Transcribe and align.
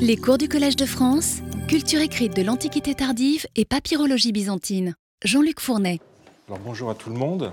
Les 0.00 0.16
cours 0.16 0.38
du 0.38 0.48
Collège 0.48 0.76
de 0.76 0.86
France, 0.86 1.38
culture 1.68 2.00
écrite 2.00 2.36
de 2.36 2.42
l'Antiquité 2.42 2.94
tardive 2.94 3.46
et 3.56 3.64
papyrologie 3.64 4.32
byzantine. 4.32 4.94
Jean-Luc 5.24 5.60
Fournet. 5.60 6.00
Bonjour 6.64 6.90
à 6.90 6.94
tout 6.94 7.10
le 7.10 7.16
monde. 7.16 7.52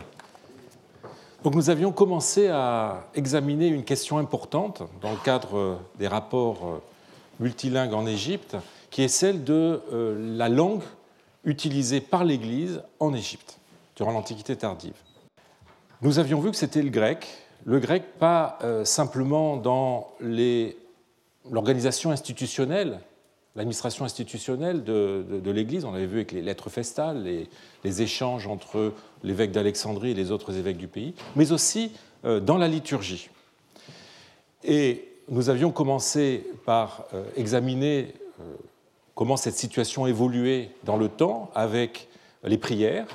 Donc 1.44 1.56
nous 1.56 1.70
avions 1.70 1.92
commencé 1.92 2.48
à 2.50 3.08
examiner 3.16 3.68
une 3.68 3.84
question 3.84 4.18
importante 4.18 4.84
dans 5.02 5.12
le 5.12 5.18
cadre 5.24 5.80
des 5.98 6.08
rapports 6.08 6.82
multilingues 7.40 7.94
en 7.94 8.06
Égypte, 8.06 8.58
qui 8.90 9.04
est 9.04 9.08
celle 9.08 9.44
de 9.44 9.82
euh, 9.92 10.38
la 10.38 10.50
langue 10.50 10.84
utilisée 11.46 12.02
par 12.02 12.24
l'Église 12.24 12.82
en 13.00 13.14
Égypte 13.14 13.60
durant 13.96 14.12
l'Antiquité 14.12 14.56
tardive. 14.56 14.94
Nous 16.02 16.20
avions 16.20 16.40
vu 16.42 16.52
que 16.52 16.58
c'était 16.58 16.82
le 16.82 16.90
grec, 16.90 17.28
le 17.66 17.80
grec 17.80 18.04
pas 18.20 18.58
euh, 18.64 18.86
simplement 18.86 19.58
dans 19.58 20.12
l'organisation 21.50 22.12
institutionnelle, 22.12 23.00
l'administration 23.56 24.06
institutionnelle 24.06 24.84
de, 24.84 25.52
l'Église, 25.52 25.86
on 25.86 25.94
avait 25.94 26.06
vu 26.06 26.18
avec 26.18 26.32
les 26.32 26.42
lettres 26.42 26.70
festales, 26.70 27.24
les, 27.84 28.02
échanges 28.02 28.48
entre 28.48 28.94
l'évêque 29.24 29.52
d'Alexandrie 29.52 30.12
et 30.12 30.14
les 30.14 30.32
autres 30.32 30.58
évêques 30.58 30.78
du 30.78 30.88
pays, 30.88 31.14
mais 31.36 31.52
aussi 31.52 31.92
euh, 32.26 32.40
dans 32.40 32.58
la 32.58 32.68
liturgie. 32.68 33.30
Et 34.64 35.08
nous 35.30 35.50
avions 35.50 35.72
commencé 35.72 36.46
par 36.66 37.06
euh, 37.14 37.24
examiner 37.36 38.14
comment 39.14 39.38
cette 39.38 39.56
situation 39.56 40.08
évoluait 40.08 40.72
dans 40.84 40.98
le 40.98 41.08
temps 41.08 41.52
avec 41.54 42.08
les 42.44 42.58
prières, 42.58 43.06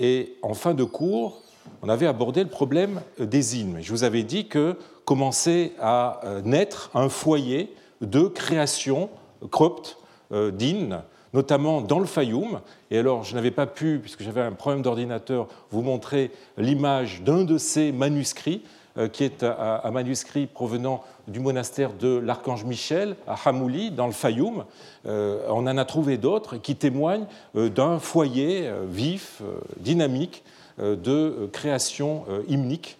et 0.00 0.34
en 0.42 0.54
fin 0.54 0.74
de 0.74 0.82
cours, 0.82 1.42
on 1.82 1.88
avait 1.88 2.06
abordé 2.06 2.42
le 2.42 2.48
problème 2.48 3.02
des 3.18 3.58
hymnes. 3.58 3.78
Je 3.80 3.90
vous 3.90 4.02
avais 4.02 4.22
dit 4.22 4.48
que 4.48 4.76
commençait 5.04 5.72
à 5.80 6.20
euh, 6.24 6.42
naître 6.42 6.90
un 6.94 7.08
foyer 7.08 7.74
de 8.00 8.22
création 8.22 9.10
copte 9.50 9.98
euh, 10.32 10.50
d'hymnes, 10.50 11.02
notamment 11.34 11.80
dans 11.80 11.98
le 11.98 12.06
Fayoum. 12.06 12.60
Et 12.90 12.98
alors, 12.98 13.24
je 13.24 13.34
n'avais 13.34 13.50
pas 13.50 13.66
pu, 13.66 13.98
puisque 14.00 14.22
j'avais 14.22 14.40
un 14.40 14.52
problème 14.52 14.82
d'ordinateur, 14.82 15.48
vous 15.70 15.82
montrer 15.82 16.30
l'image 16.56 17.22
d'un 17.22 17.44
de 17.44 17.58
ces 17.58 17.92
manuscrits, 17.92 18.62
euh, 18.98 19.08
qui 19.08 19.24
est 19.24 19.44
un 19.44 19.90
manuscrit 19.90 20.46
provenant 20.46 21.04
du 21.28 21.38
monastère 21.38 21.92
de 21.92 22.18
l'Archange 22.18 22.64
Michel 22.64 23.16
à 23.26 23.36
Hamouli, 23.44 23.90
dans 23.90 24.06
le 24.06 24.12
Fayoum. 24.12 24.64
On 25.04 25.66
en 25.66 25.78
a 25.78 25.84
trouvé 25.84 26.18
d'autres 26.18 26.56
qui 26.56 26.74
témoignent 26.74 27.26
d'un 27.54 28.00
foyer 28.00 28.68
vif, 28.88 29.42
dynamique, 29.78 30.42
de 30.78 31.48
création 31.52 32.24
hymnique 32.48 32.98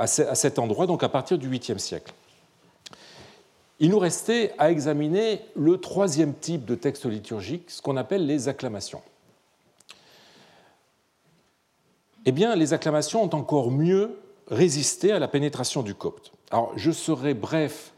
à 0.00 0.34
cet 0.34 0.58
endroit, 0.58 0.86
donc 0.86 1.02
à 1.02 1.10
partir 1.10 1.36
du 1.36 1.50
8e 1.50 1.76
siècle. 1.78 2.14
Il 3.80 3.90
nous 3.90 3.98
restait 3.98 4.54
à 4.58 4.70
examiner 4.70 5.42
le 5.54 5.78
troisième 5.78 6.34
type 6.34 6.64
de 6.64 6.74
texte 6.74 7.04
liturgique, 7.04 7.70
ce 7.70 7.82
qu'on 7.82 7.98
appelle 7.98 8.26
les 8.26 8.48
acclamations. 8.48 9.02
Eh 12.24 12.32
bien, 12.32 12.56
les 12.56 12.72
acclamations 12.72 13.22
ont 13.22 13.34
encore 13.34 13.70
mieux 13.70 14.18
résisté 14.48 15.12
à 15.12 15.18
la 15.18 15.28
pénétration 15.28 15.82
du 15.82 15.94
copte. 15.94 16.32
Alors, 16.50 16.72
je 16.76 16.90
serai 16.90 17.34
bref 17.34 17.92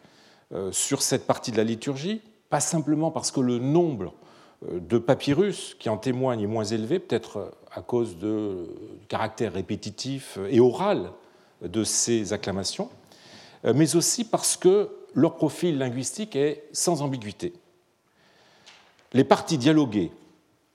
sur 0.72 1.02
cette 1.02 1.26
partie 1.26 1.52
de 1.52 1.56
la 1.56 1.64
liturgie, 1.64 2.20
pas 2.50 2.60
simplement 2.60 3.10
parce 3.10 3.30
que 3.30 3.40
le 3.40 3.58
nombre 3.58 4.12
de 4.70 4.98
papyrus 4.98 5.76
qui 5.78 5.88
en 5.88 5.98
témoignent 5.98 6.42
est 6.42 6.46
moins 6.46 6.64
élevé, 6.64 6.98
peut-être 6.98 7.52
à 7.72 7.80
cause 7.80 8.16
du 8.16 8.66
caractère 9.08 9.52
répétitif 9.52 10.38
et 10.50 10.60
oral 10.60 11.12
de 11.62 11.84
ces 11.84 12.32
acclamations, 12.32 12.90
mais 13.64 13.94
aussi 13.96 14.24
parce 14.24 14.56
que 14.56 14.90
leur 15.14 15.36
profil 15.36 15.78
linguistique 15.78 16.36
est 16.36 16.64
sans 16.72 17.02
ambiguïté. 17.02 17.52
Les 19.12 19.24
parties 19.24 19.58
dialoguées 19.58 20.10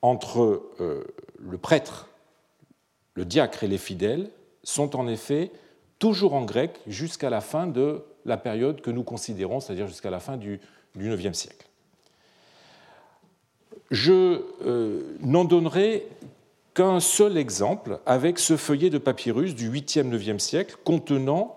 entre 0.02 0.64
euh, 0.80 1.04
le 1.40 1.58
prêtre, 1.58 2.08
le 3.16 3.26
diacre 3.26 3.64
et 3.64 3.68
les 3.68 3.80
fidèles 3.80 4.30
sont 4.64 4.96
en 4.96 5.08
effet 5.08 5.52
toujours 6.00 6.34
en 6.34 6.46
grec 6.46 6.80
jusqu'à 6.86 7.30
la 7.30 7.42
fin 7.42 7.66
de 7.66 8.04
la 8.26 8.38
période 8.38 8.82
que 8.82 8.92
nous 8.92 9.04
considérons, 9.04 9.60
c'est-à-dire 9.60 9.88
jusqu'à 9.88 10.12
la 10.12 10.20
fin 10.20 10.38
du 10.38 10.60
IXe 11.00 11.38
siècle. 11.38 11.68
Je 13.90 14.44
euh, 14.66 15.18
n'en 15.22 15.46
donnerai 15.46 16.08
qu'un 16.78 17.00
seul 17.00 17.38
exemple 17.40 18.00
avec 18.06 18.38
ce 18.38 18.56
feuillet 18.56 18.92
de 18.92 19.00
papyrus 19.00 19.56
du 19.56 19.72
8e, 19.72 20.16
9e 20.16 20.38
siècle 20.38 20.78
contenant 20.84 21.56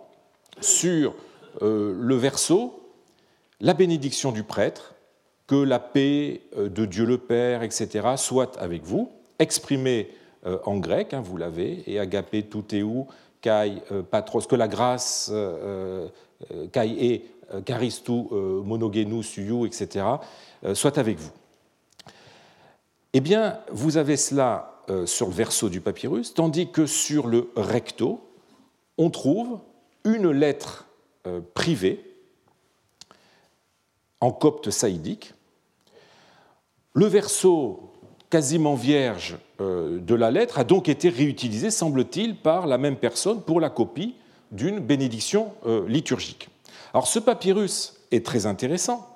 sur 0.62 1.14
euh, 1.60 1.94
le 1.94 2.14
verso 2.14 2.90
la 3.60 3.74
bénédiction 3.74 4.32
du 4.32 4.44
prêtre, 4.44 4.94
que 5.46 5.56
la 5.56 5.78
paix 5.78 6.40
euh, 6.56 6.70
de 6.70 6.86
Dieu 6.86 7.04
le 7.04 7.18
Père, 7.18 7.62
etc., 7.62 8.14
soit 8.16 8.56
avec 8.56 8.82
vous, 8.84 9.12
exprimée 9.38 10.08
euh, 10.46 10.56
en 10.64 10.78
grec, 10.78 11.12
hein, 11.12 11.20
vous 11.20 11.36
l'avez, 11.36 11.82
et 11.86 12.00
agapé 12.00 12.44
tout 12.44 12.64
kai 13.42 13.74
patros, 14.10 14.46
que 14.46 14.56
la 14.56 14.68
grâce 14.68 15.30
kai 16.72 16.88
et 16.98 17.24
charistou 17.66 18.30
monogenous 18.64 19.22
suyu, 19.22 19.66
etc., 19.66 20.06
soit 20.72 20.96
avec 20.96 21.18
vous. 21.18 21.32
Eh 23.12 23.20
bien, 23.20 23.58
vous 23.70 23.98
avez 23.98 24.16
cela 24.16 24.69
euh, 24.88 25.06
sur 25.06 25.26
le 25.28 25.32
verso 25.34 25.68
du 25.68 25.80
papyrus, 25.80 26.34
tandis 26.34 26.70
que 26.70 26.86
sur 26.86 27.26
le 27.26 27.50
recto, 27.54 28.20
on 28.98 29.10
trouve 29.10 29.58
une 30.04 30.30
lettre 30.30 30.86
euh, 31.26 31.40
privée 31.54 32.02
en 34.20 34.32
copte 34.32 34.70
saïdique. 34.70 35.34
Le 36.94 37.06
verso 37.06 37.92
quasiment 38.30 38.74
vierge 38.74 39.36
euh, 39.60 40.00
de 40.00 40.14
la 40.14 40.30
lettre 40.30 40.58
a 40.58 40.64
donc 40.64 40.88
été 40.88 41.08
réutilisé, 41.08 41.70
semble-t-il, 41.70 42.36
par 42.36 42.66
la 42.66 42.78
même 42.78 42.96
personne 42.96 43.42
pour 43.42 43.60
la 43.60 43.70
copie 43.70 44.14
d'une 44.50 44.80
bénédiction 44.80 45.52
liturgique. 45.86 46.48
Alors 46.92 47.06
ce 47.06 47.20
papyrus 47.20 48.00
est 48.10 48.26
très 48.26 48.46
intéressant 48.46 49.06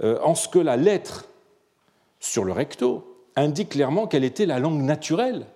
en 0.00 0.36
ce 0.36 0.46
que 0.46 0.60
la 0.60 0.76
lettre 0.76 1.26
sur 2.20 2.44
le 2.44 2.52
recto 2.52 3.09
indique 3.36 3.70
clairement 3.70 4.06
quelle 4.06 4.24
était 4.24 4.46
la 4.46 4.58
langue 4.58 4.82
naturelle 4.82 5.46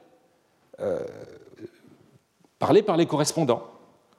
euh, 0.80 1.06
parlée 2.58 2.82
par 2.82 2.96
les 2.96 3.06
correspondants. 3.06 3.64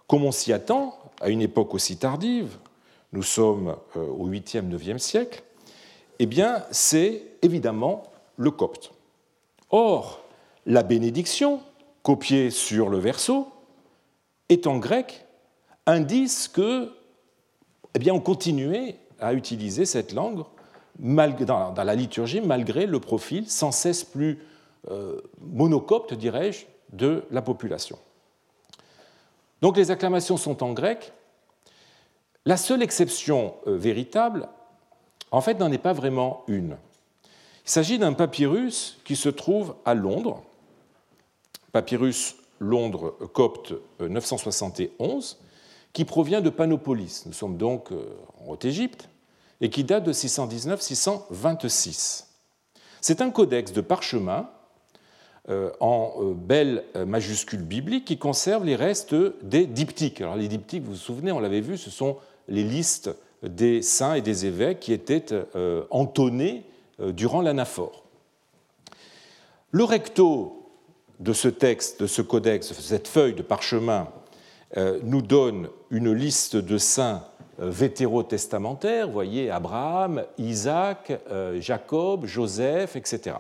Comme 0.08 0.24
on 0.24 0.32
s'y 0.32 0.54
attend, 0.54 0.98
à 1.22 1.30
une 1.30 1.42
époque 1.42 1.74
aussi 1.74 1.98
tardive, 1.98 2.58
nous 3.14 3.24
sommes 3.24 3.76
euh, 3.96 4.06
au 4.08 4.28
8e, 4.30 4.70
9e 4.70 4.98
siècle, 4.98 5.44
eh 6.20 6.26
bien, 6.26 6.64
c'est 6.72 7.24
évidemment 7.42 8.04
le 8.38 8.52
copte. 8.52 8.92
Or, 9.70 10.22
la 10.66 10.84
bénédiction, 10.84 11.62
copiée 12.04 12.52
sur 12.52 12.90
le 12.90 13.00
verso, 13.00 13.48
est 14.50 14.68
en 14.68 14.78
grec, 14.78 15.26
indice 15.86 16.48
que, 16.48 16.92
eh 17.94 18.00
bien, 18.00 18.14
on 18.14 18.20
continuait 18.20 18.98
à 19.20 19.34
utiliser 19.34 19.86
cette 19.86 20.14
langue 20.14 20.44
dans, 21.00 21.74
la 21.76 21.96
liturgie, 21.96 22.42
malgré 22.42 22.86
le 22.86 23.00
profil 23.00 23.50
sans 23.50 23.72
cesse 23.72 24.04
plus 24.04 24.40
euh, 24.90 25.20
monocopte, 25.42 26.14
dirais-je, 26.14 26.66
de 26.94 27.24
la 27.32 27.42
population. 27.42 27.98
Donc 29.62 29.78
les 29.78 29.92
acclamations 29.92 30.38
sont 30.38 30.64
en 30.64 30.74
grec. 30.74 31.12
La 32.46 32.58
seule 32.58 32.84
exception 32.84 33.56
euh, 33.68 33.76
véritable, 33.76 34.48
en 35.32 35.42
fait, 35.42 35.60
n'en 35.60 35.72
est 35.72 35.80
pas 35.80 35.94
vraiment 35.94 36.44
une. 36.48 36.78
Il 37.66 37.70
s'agit 37.70 37.98
d'un 37.98 38.14
papyrus 38.14 39.00
qui 39.04 39.16
se 39.16 39.30
trouve 39.30 39.76
à 39.86 39.96
Londres, 39.96 40.44
papyrus 41.72 42.36
Londres 42.60 43.18
copte 43.34 43.74
971, 44.00 45.40
euh, 45.42 45.46
qui 45.92 46.06
provient 46.06 46.42
de 46.42 46.50
Panopolis. 46.50 47.24
Nous 47.26 47.34
sommes 47.34 47.58
donc 47.58 47.90
en 47.92 48.52
Haute-Égypte 48.52 49.10
et 49.62 49.70
qui 49.70 49.84
date 49.84 50.04
de 50.04 50.14
619-626. 50.14 52.24
C'est 53.02 53.22
un 53.22 53.30
codex 53.30 53.72
de 53.72 53.82
parchemin 53.82 54.50
euh, 55.48 55.70
en 55.80 56.12
euh, 56.18 56.34
belles 56.34 56.84
euh, 56.96 57.06
majuscules 57.06 57.62
bibliques 57.62 58.06
qui 58.06 58.18
conserve 58.18 58.66
les 58.66 58.76
restes 58.76 59.16
des 59.44 59.68
diptyques. 59.68 60.22
Alors 60.22 60.36
les 60.36 60.48
diptyques, 60.48 60.84
vous 60.84 60.94
vous 60.94 60.98
souvenez, 60.98 61.32
on 61.32 61.40
l'avait 61.40 61.62
vu, 61.62 61.78
ce 61.78 61.92
sont 61.92 62.18
les 62.48 62.64
listes 62.64 63.12
des 63.44 63.84
saints 63.84 64.16
et 64.16 64.22
des 64.22 64.48
évêques 64.48 64.80
qui 64.80 64.92
étaient 64.92 65.26
entonnés 65.92 66.64
durant 67.00 67.44
l'anaphore. 67.44 68.06
Le 69.70 69.84
recto 69.84 70.68
de 71.20 71.32
ce 71.32 71.48
texte, 71.48 72.02
de 72.02 72.08
ce 72.08 72.24
codex, 72.24 72.74
cette 72.74 73.08
feuille 73.08 73.36
de 73.36 73.44
parchemin, 73.44 74.08
nous 75.04 75.22
donne 75.22 75.70
une 75.92 76.12
liste 76.12 76.56
de 76.56 76.80
saints 76.80 77.24
vétérotestamentaires, 77.58 79.08
vous 79.08 79.14
voyez 79.14 79.50
Abraham, 79.50 80.24
Isaac, 80.38 81.14
euh, 81.30 81.60
Jacob, 81.62 82.26
Joseph, 82.26 82.96
etc. 82.96 83.38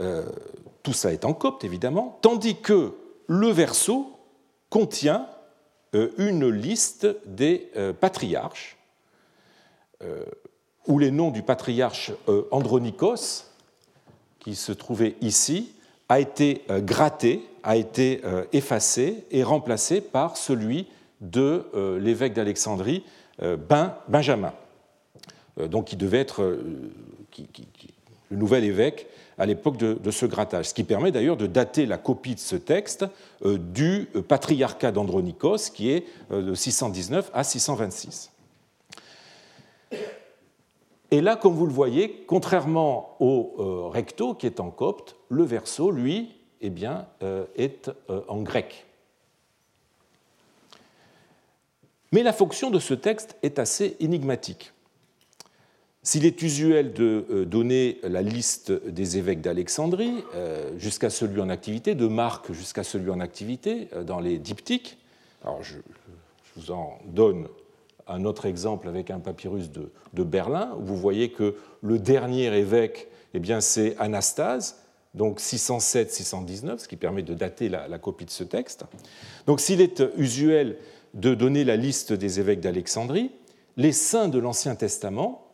Euh, 0.00 0.24
tout 0.82 0.92
ça 0.92 1.12
est 1.12 1.24
en 1.24 1.34
copte, 1.34 1.64
évidemment, 1.64 2.18
tandis 2.22 2.60
que 2.60 2.94
le 3.26 3.48
verso 3.48 4.18
contient 4.70 5.26
une 6.18 6.48
liste 6.48 7.08
des 7.26 7.70
patriarches 8.00 8.78
où 10.86 10.98
les 10.98 11.10
noms 11.10 11.32
du 11.32 11.42
patriarche 11.42 12.12
Andronikos, 12.52 13.44
qui 14.38 14.54
se 14.54 14.70
trouvait 14.70 15.16
ici, 15.20 15.74
a 16.08 16.20
été 16.20 16.62
gratté, 16.68 17.44
a 17.64 17.76
été 17.76 18.22
effacé 18.52 19.24
et 19.32 19.42
remplacé 19.42 20.00
par 20.00 20.36
celui 20.36 20.86
de 21.20 21.64
l'évêque 21.98 22.32
d'Alexandrie, 22.32 23.04
ben, 23.40 23.94
Benjamin. 24.08 24.52
Donc, 25.58 25.86
qui 25.86 25.96
devait 25.96 26.20
être 26.20 26.58
le 28.30 28.36
nouvel 28.36 28.64
évêque 28.64 29.06
à 29.40 29.46
l'époque 29.46 29.78
de, 29.78 30.10
ce 30.10 30.26
grattage, 30.26 30.68
ce 30.68 30.74
qui 30.74 30.84
permet 30.84 31.12
d'ailleurs 31.12 31.38
de 31.38 31.46
dater 31.46 31.86
la 31.86 31.96
copie 31.96 32.34
de 32.34 32.40
ce 32.40 32.56
texte 32.56 33.06
euh, 33.44 33.56
du 33.56 34.06
patriarcat 34.28 34.92
d'Andronikos, 34.92 35.70
qui 35.72 35.90
est 35.90 36.04
euh, 36.30 36.42
de 36.42 36.54
619 36.54 37.30
à 37.32 37.42
626. 37.42 38.32
Et 41.10 41.22
là, 41.22 41.36
comme 41.36 41.54
vous 41.54 41.66
le 41.66 41.72
voyez, 41.72 42.22
contrairement 42.26 43.16
au 43.18 43.54
euh, 43.58 43.88
recto 43.88 44.34
qui 44.34 44.46
est 44.46 44.60
en 44.60 44.70
copte, 44.70 45.16
le 45.30 45.42
verso, 45.42 45.90
lui, 45.90 46.36
eh 46.60 46.68
bien, 46.68 47.06
est 47.56 47.90
en 48.28 48.42
grec. 48.42 48.86
Mais 52.12 52.22
la 52.22 52.32
fonction 52.32 52.70
de 52.70 52.78
ce 52.78 52.94
texte 52.94 53.36
est 53.42 53.58
assez 53.58 53.96
énigmatique. 54.00 54.72
S'il 56.02 56.24
est 56.24 56.40
usuel 56.42 56.92
de 56.94 57.26
euh, 57.30 57.44
donner 57.44 58.00
la 58.02 58.22
liste 58.22 58.72
des 58.72 59.18
évêques 59.18 59.42
d'Alexandrie 59.42 60.24
euh, 60.34 60.72
jusqu'à 60.78 61.10
celui 61.10 61.42
en 61.42 61.50
activité, 61.50 61.94
de 61.94 62.06
Marc 62.06 62.52
jusqu'à 62.52 62.84
celui 62.84 63.10
en 63.10 63.20
activité 63.20 63.88
euh, 63.92 64.02
dans 64.02 64.18
les 64.18 64.38
diptyques, 64.38 64.96
alors 65.44 65.62
je, 65.62 65.76
vous 66.56 66.70
en 66.72 66.98
donne 67.06 67.46
un 68.08 68.24
autre 68.24 68.46
exemple 68.46 68.88
avec 68.88 69.10
un 69.10 69.20
papyrus 69.20 69.70
de, 69.70 70.24
Berlin, 70.24 70.74
où 70.78 70.84
vous 70.84 70.96
voyez 70.96 71.30
que 71.30 71.54
le 71.82 71.98
dernier 71.98 72.46
évêque, 72.56 73.08
eh 73.34 73.38
bien, 73.38 73.60
c'est 73.60 73.96
Anastase, 73.98 74.82
donc 75.14 75.38
607-619, 75.38 76.78
ce 76.78 76.88
qui 76.88 76.96
permet 76.96 77.22
de 77.22 77.34
dater 77.34 77.68
la, 77.68 77.86
la, 77.88 77.98
copie 77.98 78.24
de 78.24 78.30
ce 78.30 78.42
texte. 78.42 78.84
Donc 79.46 79.60
s'il 79.60 79.80
est 79.80 80.02
usuel 80.16 80.76
de 81.14 81.34
donner 81.34 81.64
la 81.64 81.76
liste 81.76 82.12
des 82.12 82.40
évêques 82.40 82.60
d'Alexandrie, 82.60 83.32
les 83.76 83.92
saints 83.92 84.28
de 84.28 84.38
l'Ancien 84.38 84.74
Testament 84.74 85.46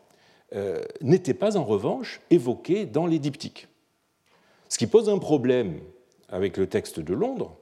euh, 0.55 0.83
n'était 1.01 1.35
pas 1.35 1.57
en 1.57 1.65
revanche 1.65 2.21
évoqué 2.31 2.87
dans 2.87 3.07
les 3.07 3.19
diptyques. 3.19 3.69
Ce 4.69 4.79
qui 4.79 4.87
pose 4.87 5.09
un 5.09 5.19
problème 5.19 5.81
avec 6.29 6.57
le 6.57 6.67
texte 6.67 7.01
de 7.01 7.15
Londres, 7.15 7.57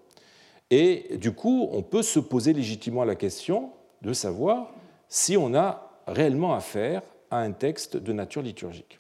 et 0.71 1.17
du 1.19 1.33
coup, 1.33 1.69
on 1.73 1.83
peut 1.83 2.03
se 2.03 2.19
poser 2.19 2.53
légitimement 2.53 3.05
la 3.05 3.15
question 3.15 3.71
de 4.03 4.13
savoir 4.13 4.73
si 5.09 5.37
on 5.37 5.55
a 5.55 6.01
réellement 6.07 6.55
affaire 6.55 7.03
à 7.31 7.39
un 7.39 7.53
texte 7.53 7.97
de 7.97 8.13
nature 8.13 8.43
liturgique. 8.43 8.99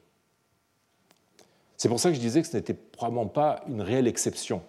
C'est 1.76 1.88
pour 1.88 2.00
ça 2.00 2.10
que 2.10 2.14
je 2.14 2.20
disais 2.20 2.42
que 2.42 2.48
ce 2.48 2.56
n'était 2.56 2.74
probablement 2.74 3.26
pas 3.26 3.64
une 3.68 3.82
réelle 3.82 4.06
exception 4.06 4.62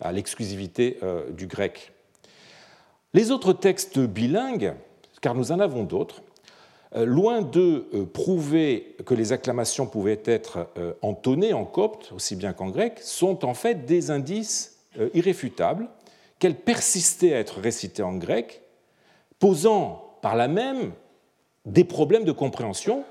à 0.00 0.12
l'exclusivité 0.12 0.98
euh, 1.02 1.30
du 1.30 1.46
grec. 1.46 1.92
Les 3.12 3.32
autres 3.32 3.52
textes 3.52 3.98
bilingues, 3.98 4.74
car 5.20 5.34
nous 5.34 5.50
en 5.50 5.58
avons 5.58 5.82
d'autres, 5.82 6.22
euh, 6.96 7.04
loin 7.04 7.42
de 7.42 7.86
euh, 7.94 8.04
prouver 8.04 8.96
que 9.04 9.14
les 9.14 9.32
acclamations 9.32 9.86
pouvaient 9.86 10.22
être 10.24 10.68
euh, 10.76 10.92
entonnées 11.02 11.52
en 11.52 11.64
copte, 11.64 12.12
aussi 12.12 12.36
bien 12.36 12.52
qu'en 12.52 12.68
grec, 12.68 12.98
sont 13.00 13.44
en 13.44 13.54
fait 13.54 13.86
des 13.86 14.10
indices 14.10 14.76
irréfutables 15.14 15.88
qu'elles 16.40 16.56
persistaient 16.56 17.32
à 17.32 17.38
être 17.38 17.60
récitées 17.60 18.02
en 18.02 18.14
grec, 18.14 18.62
posant 19.38 20.16
par 20.20 20.34
là 20.34 20.48
même 20.48 20.92
des 21.64 21.84
problèmes 21.84 22.24
de 22.24 22.32
compréhension 22.32 23.04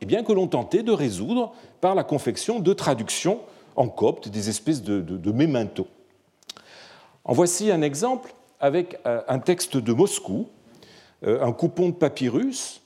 et 0.00 0.06
bien 0.06 0.22
que 0.22 0.32
l'on 0.32 0.46
tentait 0.46 0.82
de 0.82 0.92
résoudre 0.92 1.52
par 1.82 1.94
la 1.94 2.02
confection 2.02 2.60
de 2.60 2.72
traductions 2.72 3.40
en 3.76 3.88
copte, 3.88 4.28
des 4.28 4.48
espèces 4.48 4.82
de, 4.82 5.00
de, 5.00 5.84
En 7.24 7.32
voici 7.34 7.70
un 7.70 7.82
exemple 7.82 8.32
avec 8.60 8.98
un 9.04 9.38
texte 9.38 9.76
de 9.76 9.92
Moscou, 9.92 10.48
un 11.22 11.52
coupon 11.52 11.88
de 11.88 11.94
papyrus 11.94 12.82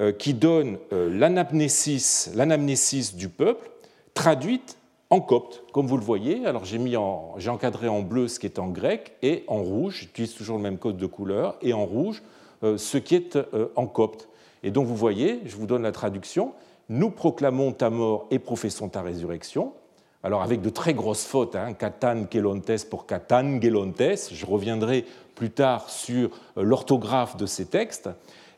euh, 0.00 0.12
qui 0.12 0.34
donne 0.34 0.78
euh, 0.92 1.10
l'anamnésis 1.10 3.16
du 3.16 3.28
peuple 3.28 3.70
traduite 4.14 4.78
en 5.10 5.20
copte, 5.20 5.62
comme 5.72 5.88
vous 5.88 5.98
le 5.98 6.04
voyez. 6.04 6.46
Alors 6.46 6.64
j'ai 6.64 7.50
encadré 7.50 7.88
en 7.88 8.00
bleu 8.00 8.26
ce 8.26 8.38
qui 8.38 8.46
est 8.46 8.58
en 8.58 8.68
grec 8.68 9.12
et 9.20 9.44
en 9.46 9.62
rouge, 9.62 9.98
j'utilise 10.00 10.34
toujours 10.34 10.56
le 10.56 10.62
même 10.62 10.78
code 10.78 10.96
de 10.96 11.06
couleur, 11.06 11.56
et 11.60 11.74
en 11.74 11.84
rouge 11.84 12.22
euh, 12.62 12.78
ce 12.78 12.96
qui 12.96 13.16
est 13.16 13.38
en 13.76 13.86
copte. 13.86 14.28
Et 14.62 14.70
donc 14.70 14.86
vous 14.86 14.96
voyez, 14.96 15.40
je 15.44 15.56
vous 15.56 15.66
donne 15.66 15.82
la 15.82 15.92
traduction. 15.92 16.54
Nous 16.88 17.10
proclamons 17.10 17.72
ta 17.72 17.90
mort 17.90 18.26
et 18.30 18.38
professons 18.38 18.88
ta 18.88 19.02
résurrection. 19.02 19.74
Alors 20.22 20.42
avec 20.42 20.60
de 20.60 20.70
très 20.70 20.94
grosses 20.94 21.24
fautes, 21.24 21.56
hein, 21.56 21.72
katan 21.72 22.24
kelontes 22.24 22.84
pour 22.90 23.06
katan 23.06 23.60
gelontes, 23.60 24.30
je 24.32 24.46
reviendrai 24.46 25.06
plus 25.34 25.50
tard 25.50 25.88
sur 25.88 26.30
l'orthographe 26.56 27.36
de 27.36 27.46
ces 27.46 27.66
textes 27.66 28.10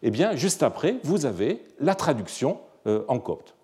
eh 0.03 0.11
bien, 0.11 0.35
juste 0.35 0.63
après, 0.63 0.97
vous 1.05 1.27
avez 1.27 1.63
la 1.79 1.95
traduction 1.95 2.59
euh, 2.87 3.05
en 3.09 3.21
copte. 3.21 3.55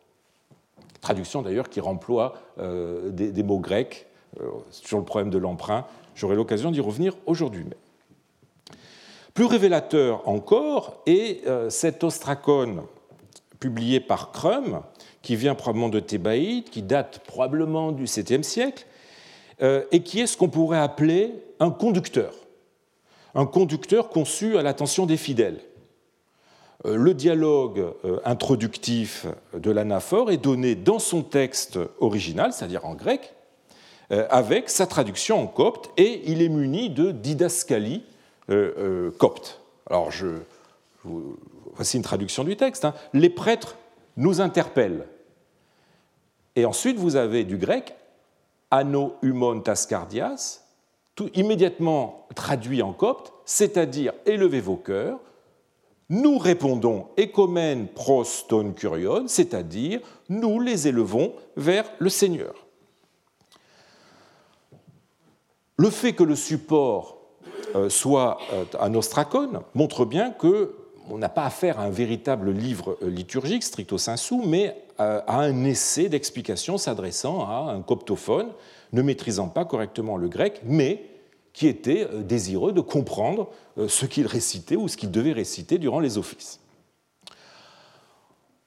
Traduction 1.01 1.43
d'ailleurs 1.43 1.69
qui 1.69 1.81
remploie 1.81 2.35
euh, 2.59 3.11
des, 3.11 3.43
mots 3.43 3.59
grecs 3.59 4.07
euh, 4.41 4.49
sur 4.71 4.99
le 4.99 5.05
problème 5.05 5.31
de 5.31 5.39
l'emprunt. 5.39 5.85
J'aurai 6.15 6.37
l'occasion 6.37 6.71
d'y 6.71 6.81
revenir 6.81 7.17
aujourd'hui 7.27 7.65
Plus 9.35 9.45
révélateur 9.45 10.27
encore 10.29 11.03
est 11.07 11.45
cet 11.71 12.03
ostracone 12.03 12.83
publié 13.61 14.01
par 14.01 14.33
Crum, 14.33 14.83
qui 15.29 15.37
vient 15.37 15.55
probablement 15.55 15.91
de 15.91 16.01
Thébaïde, 16.01 16.71
qui 16.71 16.81
date 16.81 17.19
probablement 17.27 17.93
du 17.93 18.07
7e 18.07 18.43
siècle, 18.43 18.87
et 19.61 20.03
qui 20.03 20.21
est 20.21 20.27
ce 20.27 20.39
qu'on 20.39 20.49
pourrait 20.49 20.79
appeler 20.79 21.35
un 21.61 21.71
conducteur. 21.71 22.33
Un 23.35 23.45
conducteur 23.45 24.09
conçu 24.09 24.57
à 24.57 24.63
l'attention 24.63 25.05
des 25.05 25.19
fidèles. 25.19 25.61
Euh, 26.87 26.97
le 26.97 27.13
dialogue 27.13 27.93
euh, 28.07 28.21
introductif 28.25 29.27
de 29.53 29.71
l'anaphore 29.71 30.31
est 30.31 30.39
donné 30.39 30.75
dans 30.75 30.99
son 30.99 31.23
texte 31.23 31.79
original, 32.01 32.55
c'est-à-dire 32.55 32.87
en 32.87 32.95
grec, 32.95 33.35
euh, 34.11 34.27
avec 34.31 34.71
sa 34.71 34.87
traduction 34.87 35.43
en 35.43 35.47
copte, 35.47 35.91
et 35.99 36.23
il 36.25 36.41
est 36.41 36.49
muni 36.49 36.89
de 36.89 37.11
didascalie 37.11 38.03
copte. 39.19 39.61
Alors, 39.91 40.11
je, 40.11 40.29
voici 41.75 41.99
une 41.99 42.03
traduction 42.03 42.45
du 42.45 42.57
texte. 42.57 42.87
Hein. 42.87 42.95
Les 43.13 43.29
prêtres 43.29 43.77
nous 44.17 44.41
interpellent. 44.41 45.05
Et 46.59 46.65
ensuite, 46.65 46.99
vous 46.99 47.15
avez 47.15 47.45
du 47.45 47.57
grec 47.57 47.95
ano 48.73 49.15
humon 49.23 49.61
tascardias, 49.61 50.65
tout 51.15 51.31
immédiatement 51.35 52.27
traduit 52.35 52.83
en 52.83 52.93
copte, 52.93 53.33
c'est-à-dire 53.45 54.13
élevez 54.27 54.61
vos 54.61 54.75
cœurs, 54.75 55.21
nous 56.09 56.37
répondons 56.37 57.07
ecomen 57.17 57.87
pros 57.87 58.25
ton 58.49 58.73
curion, 58.73 59.29
c'est-à-dire 59.29 60.01
nous 60.29 60.59
les 60.59 60.89
élevons 60.89 61.33
vers 61.57 61.89
le 62.01 62.09
Seigneur. 62.09 62.67
Le 65.77 65.91
fait 65.91 66.13
que 66.13 66.25
le 66.25 66.35
support 66.35 67.19
euh, 67.77 67.89
soit 67.89 68.39
euh, 68.53 68.65
un 68.81 68.97
ostracone 68.97 69.61
montre 69.77 70.05
bien 70.05 70.33
que 70.33 70.75
on 71.09 71.19
n'a 71.19 71.29
pas 71.29 71.45
affaire 71.45 71.79
à 71.79 71.85
un 71.85 71.91
véritable 71.91 72.51
livre 72.51 72.99
euh, 73.05 73.11
liturgique 73.11 73.63
stricto 73.63 73.97
sensu, 73.97 74.35
mais 74.45 74.88
à 74.99 75.41
un 75.41 75.65
essai 75.65 76.09
d'explication 76.09 76.77
s'adressant 76.77 77.47
à 77.47 77.73
un 77.73 77.83
coptophone 77.83 78.49
ne 78.93 79.03
maîtrisant 79.03 79.49
pas 79.49 79.65
correctement 79.65 80.17
le 80.17 80.29
grec, 80.29 80.61
mais 80.65 81.05
qui 81.59 81.67
était 81.67 82.07
euh, 82.13 82.23
désireux 82.23 82.73
de 82.73 82.81
comprendre 82.81 83.49
euh, 83.79 83.89
ce 83.89 84.07
qu'il 84.07 84.29
récitait 84.29 84.77
ou 84.77 84.87
ce 84.87 84.97
qu'il 84.97 85.11
devait 85.11 85.33
réciter 85.33 85.79
durant 85.79 85.99
les 85.99 86.17
offices. 86.17 86.61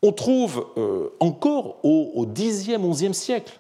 On 0.02 0.12
trouve 0.12 0.68
euh, 0.76 1.10
encore 1.22 1.80
au 1.84 2.26
Xe, 2.26 2.68
XIe 2.78 3.14
siècle 3.14 3.60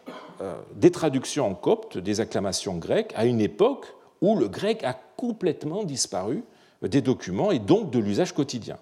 des 0.75 0.89
traductions 0.89 1.45
en 1.45 1.53
copte 1.53 1.99
des 1.99 2.19
acclamations 2.19 2.75
grecques 2.75 3.13
à 3.15 3.25
une 3.25 3.39
époque 3.39 3.85
où 4.21 4.35
le 4.35 4.47
grec 4.47 4.83
a 4.83 4.99
complètement 5.15 5.83
disparu 5.83 6.43
des 6.81 7.01
documents 7.01 7.51
et 7.51 7.59
donc 7.59 7.91
de 7.91 7.99
l'usage 7.99 8.33
quotidien. 8.33 8.77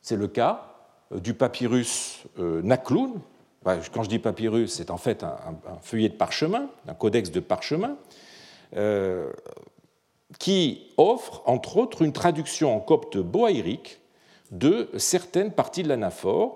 C'est 0.00 0.16
le 0.16 0.26
cas 0.26 0.73
du 1.14 1.34
papyrus 1.34 2.24
Nakloun. 2.38 3.20
Quand 3.64 4.02
je 4.02 4.08
dis 4.08 4.18
papyrus, 4.18 4.74
c'est 4.74 4.90
en 4.90 4.98
fait 4.98 5.22
un 5.22 5.56
feuillet 5.80 6.10
de 6.10 6.14
parchemin, 6.14 6.68
un 6.86 6.94
codex 6.94 7.30
de 7.30 7.40
parchemin, 7.40 7.96
euh, 8.76 9.30
qui 10.40 10.88
offre, 10.96 11.42
entre 11.46 11.76
autres, 11.76 12.02
une 12.02 12.12
traduction 12.12 12.74
en 12.74 12.80
copte 12.80 13.18
boaïrique 13.18 14.00
de 14.50 14.88
certaines 14.96 15.52
parties 15.52 15.84
de 15.84 15.88
l'anaphore, 15.88 16.54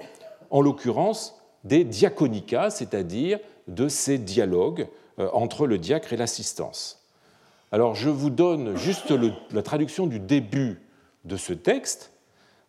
en 0.51 0.61
l'occurrence 0.61 1.41
des 1.63 1.85
diaconicas, 1.85 2.71
c'est-à-dire 2.71 3.39
de 3.69 3.87
ces 3.87 4.19
dialogues 4.19 4.89
euh, 5.21 5.29
entre 5.33 5.67
le 5.69 5.79
diacre 5.79 6.13
et 6.13 6.17
l'assistance. 6.17 7.07
Alors 7.71 7.95
je 7.95 8.09
vous 8.09 8.31
donne 8.31 8.77
juste 8.77 9.13
la 9.53 9.63
traduction 9.63 10.09
du 10.09 10.19
début 10.19 10.81
de 11.25 11.37
ce 11.37 11.53
texte. 11.53 12.11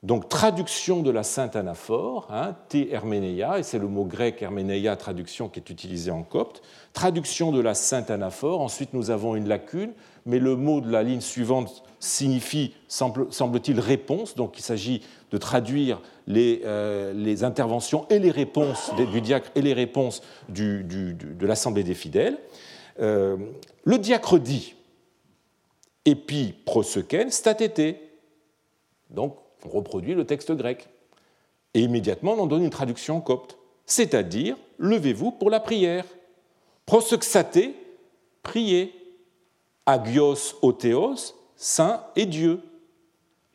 Donc 0.02 0.30
traduction 0.30 1.02
de 1.02 1.12
la 1.12 1.24
sainte 1.24 1.58
anaphore, 1.58 2.28
hein, 2.32 2.56
T 2.70 2.94
herménéia, 2.94 3.60
et 3.60 3.64
c'est 3.64 3.80
le 3.80 3.88
mot 3.88 4.06
grec 4.06 4.42
herménéia, 4.42 4.96
traduction 4.96 5.50
qui 5.50 5.60
est 5.60 5.70
utilisé 5.70 6.10
en 6.10 6.24
copte. 6.24 6.62
Traduction 6.94 7.52
de 7.52 7.60
la 7.60 7.74
sainte 7.74 8.10
anaphore, 8.10 8.62
ensuite 8.62 8.94
nous 8.94 9.12
avons 9.12 9.36
une 9.36 9.50
lacune, 9.50 9.92
mais 10.26 10.40
le 10.40 10.56
mot 10.56 10.80
de 10.80 10.90
la 10.90 11.04
ligne 11.04 11.20
suivante 11.20 11.84
signifie, 12.00 12.74
semble-t-il, 12.88 13.78
réponse, 13.82 14.36
donc 14.36 14.58
il 14.58 14.62
s'agit 14.62 15.02
de 15.32 15.38
traduire 15.38 16.02
les, 16.28 16.62
euh, 16.64 17.36
interventions 17.42 18.08
et 18.10 18.20
les 18.20 18.32
réponses 18.32 18.92
du 19.12 19.20
diacre 19.20 19.52
et 19.56 19.62
les 19.62 19.74
réponses 19.74 20.22
de 20.48 21.46
l'Assemblée 21.46 21.84
des 21.84 21.94
fidèles. 21.94 22.38
Euh, 23.02 23.36
le 23.84 23.98
diacre 23.98 24.40
dit, 24.40 24.76
epi 26.06 26.54
proseken 26.66 27.30
statété. 27.32 28.00
Donc 29.10 29.36
on 29.66 29.70
reproduit 29.70 30.14
le 30.14 30.26
texte 30.26 30.52
grec. 30.52 30.90
Et 31.74 31.82
immédiatement, 31.82 32.34
on 32.34 32.40
en 32.40 32.48
donne 32.48 32.64
une 32.64 32.70
traduction 32.70 33.22
copte, 33.22 33.58
c'est-à-dire 33.86 34.58
levez-vous 34.78 35.32
pour 35.32 35.50
la 35.50 35.60
prière. 35.60 36.06
Prosexate, 36.86 37.76
priez. 38.44 38.96
Agios 39.86 40.56
otheos, 40.62 41.34
saint 41.56 42.04
et 42.16 42.26
Dieu. 42.26 42.62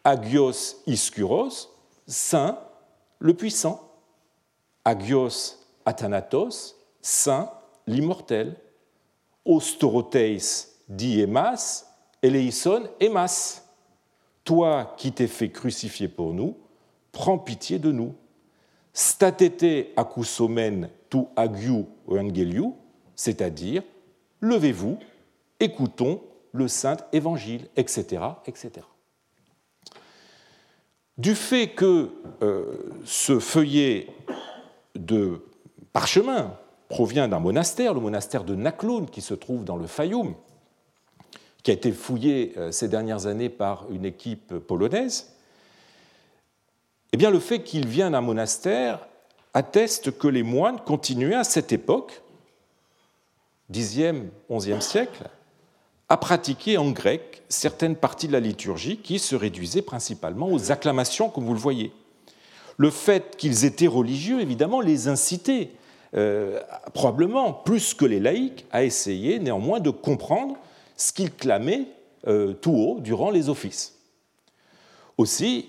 Agios 0.03 0.83
iskuros, 0.87 1.69
saint, 2.07 2.59
le 3.19 3.35
puissant. 3.35 3.81
Agios 4.85 5.57
athanatos, 5.85 6.77
saint, 7.01 7.51
l'immortel. 7.87 8.57
Ostoroteis 9.45 10.69
diemas, 10.89 11.85
eleison 12.23 12.89
emas 13.01 13.64
toi 14.45 14.95
qui 14.97 15.13
t'es 15.13 15.27
fait 15.27 15.51
crucifier 15.51 16.09
pour 16.09 16.35
nous, 16.35 16.57
prends 17.13 17.39
pitié 17.39 17.79
de 17.79 17.91
nous. 17.91 18.15
Statete 18.93 19.89
akusomen 19.97 20.89
tu 21.11 21.19
agiu 21.37 21.85
evangeliu, 22.09 22.73
c'est-à-dire, 23.17 23.83
levez-vous, 24.41 24.99
écoutons 25.61 26.23
le 26.53 26.69
saint 26.69 26.97
évangile, 27.13 27.69
etc., 27.77 28.23
etc. 28.47 28.87
Du 31.17 31.35
fait 31.35 31.69
que 31.69 32.11
euh, 32.43 32.91
ce 33.05 33.39
feuillet 33.39 34.09
de 34.97 35.45
parchemin 35.93 36.57
provient 36.89 37.29
d'un 37.29 37.39
monastère, 37.39 37.95
le 37.95 38.01
monastère 38.01 38.45
de 38.45 38.55
Nakloun, 38.55 39.09
qui 39.09 39.21
se 39.21 39.35
trouve 39.35 39.65
dans 39.65 39.77
le 39.77 39.87
Fayoum, 39.87 40.35
qui 41.65 41.73
a 41.73 41.75
été 41.75 41.91
fouillé 41.91 42.53
euh, 42.57 42.71
ces 42.71 42.87
dernières 42.87 43.27
années 43.27 43.49
par 43.49 43.87
une 43.91 44.05
équipe 44.05 44.55
polonaise, 44.59 45.35
eh 47.13 47.17
bien, 47.17 47.31
le 47.31 47.41
fait 47.41 47.63
qu'il 47.63 47.87
vienne 47.89 48.13
d'un 48.13 48.21
monastère 48.21 49.07
atteste 49.55 50.17
que 50.19 50.29
les 50.29 50.43
moines 50.43 50.81
continuaient 50.81 51.35
à 51.35 51.45
cette 51.45 51.73
époque, 51.73 52.23
10e, 53.73 54.25
11e 54.51 54.81
siècle, 54.81 55.25
à 56.09 56.17
pratiquer 56.17 56.77
en 56.77 56.91
grec 56.91 57.43
certaines 57.49 57.97
parties 57.97 58.27
de 58.27 58.33
la 58.33 58.41
liturgie 58.41 58.99
qui 58.99 59.19
se 59.19 59.37
réduisaient 59.37 59.83
principalement 59.83 60.51
aux 60.51 60.71
acclamations, 60.71 61.31
comme 61.31 61.45
vous 61.45 61.55
le 61.55 61.61
voyez. 61.61 61.93
Le 62.77 62.91
fait 62.91 63.37
qu'ils 63.37 63.65
étaient 63.65 63.87
religieux, 63.87 64.41
évidemment, 64.41 64.81
les 64.81 65.09
incitait, 65.09 65.71
euh, 66.15 66.61
probablement 66.93 67.53
plus 67.53 67.95
que 67.95 68.05
les 68.05 68.21
laïcs, 68.21 68.67
à 68.73 68.85
essayer 68.85 69.39
néanmoins 69.39 69.81
de 69.81 69.91
comprendre 69.91 70.57
ce 70.97 71.13
qu'ils 71.13 71.33
clamaient 71.33 71.87
euh, 72.27 72.53
tout 72.55 72.73
haut 72.73 73.01
durant 73.01 73.31
les 73.31 73.49
offices. 73.49 73.99
Aussi, 75.19 75.69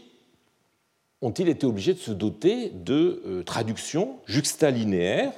ont-ils 1.21 1.49
été 1.49 1.65
obligés 1.65 1.93
de 1.93 1.99
se 1.99 2.11
doter 2.11 2.69
de 2.69 3.21
euh, 3.25 3.43
traductions 3.43 4.19
juxtalinéaires? 4.25 5.33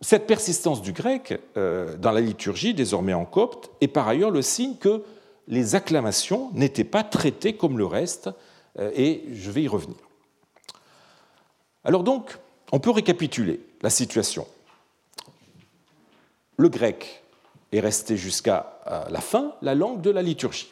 Cette 0.00 0.26
persistance 0.26 0.82
du 0.82 0.92
grec 0.92 1.38
euh, 1.56 1.96
dans 1.96 2.10
la 2.10 2.20
liturgie, 2.20 2.74
désormais 2.74 3.14
en 3.14 3.24
copte, 3.24 3.70
est 3.80 3.88
par 3.88 4.08
ailleurs 4.08 4.30
le 4.32 4.42
signe 4.42 4.76
que 4.76 5.04
les 5.46 5.74
acclamations 5.74 6.50
n'étaient 6.54 6.84
pas 6.84 7.04
traitées 7.04 7.56
comme 7.56 7.78
le 7.78 7.86
reste, 7.86 8.30
et 8.94 9.24
je 9.32 9.50
vais 9.50 9.64
y 9.64 9.68
revenir. 9.68 9.98
Alors 11.84 12.04
donc, 12.04 12.38
on 12.70 12.78
peut 12.78 12.90
récapituler 12.90 13.60
la 13.82 13.90
situation. 13.90 14.46
Le 16.56 16.68
grec 16.68 17.21
est 17.72 17.80
restée 17.80 18.16
jusqu'à 18.16 18.78
euh, 18.86 19.04
la 19.08 19.20
fin 19.20 19.54
la 19.62 19.74
langue 19.74 20.00
de 20.00 20.10
la 20.10 20.22
liturgie. 20.22 20.70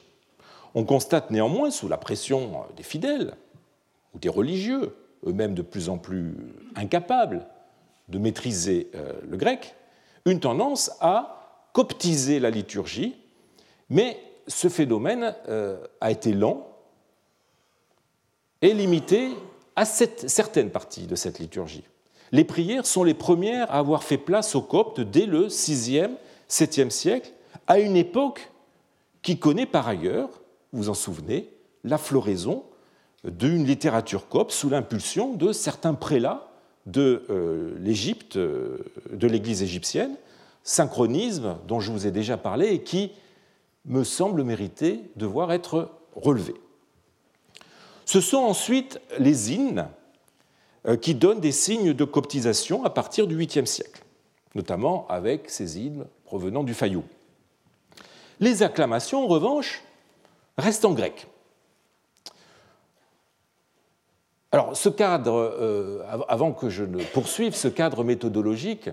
On 0.74 0.84
constate 0.84 1.30
néanmoins, 1.30 1.70
sous 1.70 1.88
la 1.88 1.96
pression 1.96 2.52
euh, 2.54 2.72
des 2.76 2.82
fidèles 2.82 3.34
ou 4.14 4.18
des 4.18 4.28
religieux, 4.28 4.94
eux-mêmes 5.26 5.54
de 5.54 5.62
plus 5.62 5.88
en 5.88 5.98
plus 5.98 6.34
incapables 6.76 7.46
de 8.08 8.18
maîtriser 8.18 8.90
euh, 8.94 9.12
le 9.28 9.36
grec, 9.36 9.74
une 10.26 10.40
tendance 10.40 10.92
à 11.00 11.68
coptiser 11.72 12.40
la 12.40 12.50
liturgie, 12.50 13.16
mais 13.88 14.18
ce 14.46 14.68
phénomène 14.68 15.34
a 16.00 16.10
été 16.10 16.32
lent 16.32 16.66
et 18.60 18.74
limité 18.74 19.30
à 19.76 19.84
certaines 19.84 20.70
parties 20.70 21.06
de 21.06 21.14
cette 21.14 21.38
liturgie. 21.38 21.84
Les 22.32 22.44
prières 22.44 22.86
sont 22.86 23.04
les 23.04 23.14
premières 23.14 23.70
à 23.70 23.78
avoir 23.78 24.02
fait 24.02 24.18
place 24.18 24.54
aux 24.56 24.62
coptes 24.62 25.00
dès 25.00 25.26
le 25.26 25.46
6e 25.46 26.10
7e 26.50 26.90
siècle, 26.90 27.32
à 27.66 27.78
une 27.78 27.96
époque 27.96 28.50
qui 29.22 29.38
connaît 29.38 29.66
par 29.66 29.88
ailleurs, 29.88 30.28
vous 30.72 30.88
en 30.88 30.94
souvenez, 30.94 31.48
la 31.84 31.96
floraison 31.96 32.64
d'une 33.24 33.64
littérature 33.64 34.28
copte 34.28 34.52
sous 34.52 34.68
l'impulsion 34.68 35.34
de 35.34 35.52
certains 35.52 35.94
prélats 35.94 36.48
de 36.86 37.24
euh, 37.30 37.74
l'Égypte, 37.78 38.36
euh, 38.36 38.78
de 39.12 39.26
l'Église 39.26 39.62
égyptienne, 39.62 40.16
synchronisme 40.64 41.58
dont 41.68 41.80
je 41.80 41.92
vous 41.92 42.06
ai 42.06 42.10
déjà 42.10 42.36
parlé 42.36 42.68
et 42.68 42.82
qui 42.82 43.12
me 43.84 44.04
semble 44.04 44.42
mériter 44.42 45.02
devoir 45.16 45.52
être 45.52 45.90
relevé. 46.16 46.54
Ce 48.04 48.20
sont 48.20 48.38
ensuite 48.38 49.00
les 49.18 49.52
hymnes 49.52 49.88
euh, 50.86 50.96
qui 50.96 51.14
donnent 51.14 51.40
des 51.40 51.52
signes 51.52 51.92
de 51.92 52.04
coptisation 52.04 52.84
à 52.84 52.90
partir 52.90 53.26
du 53.26 53.36
8e 53.36 53.66
siècle, 53.66 54.02
notamment 54.54 55.06
avec 55.08 55.50
ces 55.50 55.78
hymnes 55.78 56.06
provenant 56.30 56.62
du 56.62 56.74
Fayou. 56.74 57.02
Les 58.38 58.62
acclamations, 58.62 59.24
en 59.24 59.26
revanche, 59.26 59.82
restent 60.56 60.84
en 60.84 60.92
grec. 60.92 61.26
Alors, 64.52 64.76
ce 64.76 64.88
cadre, 64.88 65.34
euh, 65.34 66.04
avant 66.28 66.52
que 66.52 66.68
je 66.68 66.84
ne 66.84 67.02
poursuive, 67.02 67.56
ce 67.56 67.66
cadre 67.66 68.04
méthodologique, 68.04 68.90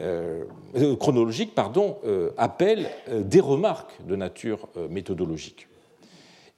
euh, 0.00 0.44
euh, 0.76 0.94
chronologique, 0.94 1.52
pardon, 1.52 1.98
appelle 2.36 2.88
des 3.08 3.40
remarques 3.40 3.96
de 4.06 4.14
nature 4.14 4.68
méthodologique. 4.88 5.66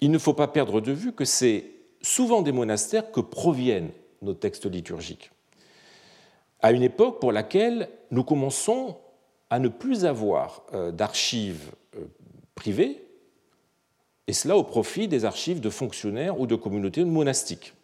Il 0.02 0.10
ne 0.10 0.18
faut 0.18 0.34
pas 0.34 0.48
perdre 0.48 0.82
de 0.82 0.92
vue 0.92 1.14
que 1.14 1.24
c'est 1.24 1.64
souvent 2.02 2.42
des 2.42 2.52
monastères 2.52 3.10
que 3.10 3.20
proviennent 3.20 3.92
nos 4.20 4.34
textes 4.34 4.66
liturgiques, 4.66 5.30
à 6.60 6.72
une 6.72 6.82
époque 6.82 7.20
pour 7.20 7.32
laquelle 7.32 7.88
nous 8.10 8.22
commençons 8.22 8.98
à 9.50 9.58
ne 9.58 9.68
plus 9.68 10.04
avoir 10.04 10.62
euh, 10.72 10.92
d'archives 10.92 11.72
euh, 11.96 12.04
privées, 12.54 13.04
et 14.28 14.32
cela 14.32 14.56
au 14.56 14.62
profit 14.62 15.08
des 15.08 15.24
archives 15.24 15.60
de 15.60 15.70
fonctionnaires 15.70 16.38
ou 16.40 16.46
de 16.46 16.54
communautés 16.54 17.04
monastiques. 17.04 17.74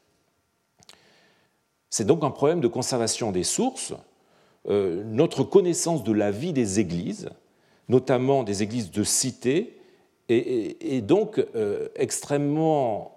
C'est 1.90 2.06
donc 2.06 2.22
un 2.22 2.30
problème 2.30 2.60
de 2.60 2.68
conservation 2.68 3.32
des 3.32 3.42
sources. 3.42 3.94
Euh, 4.68 5.02
notre 5.04 5.42
connaissance 5.42 6.04
de 6.04 6.12
la 6.12 6.30
vie 6.30 6.52
des 6.52 6.78
églises, 6.78 7.30
notamment 7.88 8.44
des 8.44 8.62
églises 8.62 8.92
de 8.92 9.02
cité, 9.02 9.72
est, 10.28 11.02
donc 11.02 11.40
extrêmement 11.94 13.14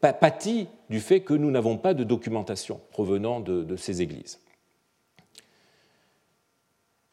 pâtie 0.00 0.66
du 0.88 0.98
fait 0.98 1.20
que 1.20 1.32
nous 1.32 1.48
n'avons 1.48 1.78
pas 1.78 1.94
de 1.94 2.02
documentation 2.02 2.80
provenant 2.90 3.38
de 3.38 3.76
ces 3.76 4.02
églises. 4.02 4.40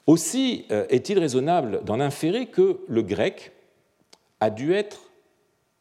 Aussi 0.08 0.66
euh, 0.72 0.86
est-il 0.90 1.20
raisonnable 1.20 1.84
d'en 1.84 2.00
inférer 2.00 2.48
que 2.48 2.80
le 2.88 3.02
grec 3.04 3.52
a 4.40 4.50
dû 4.50 4.74
être 4.74 5.12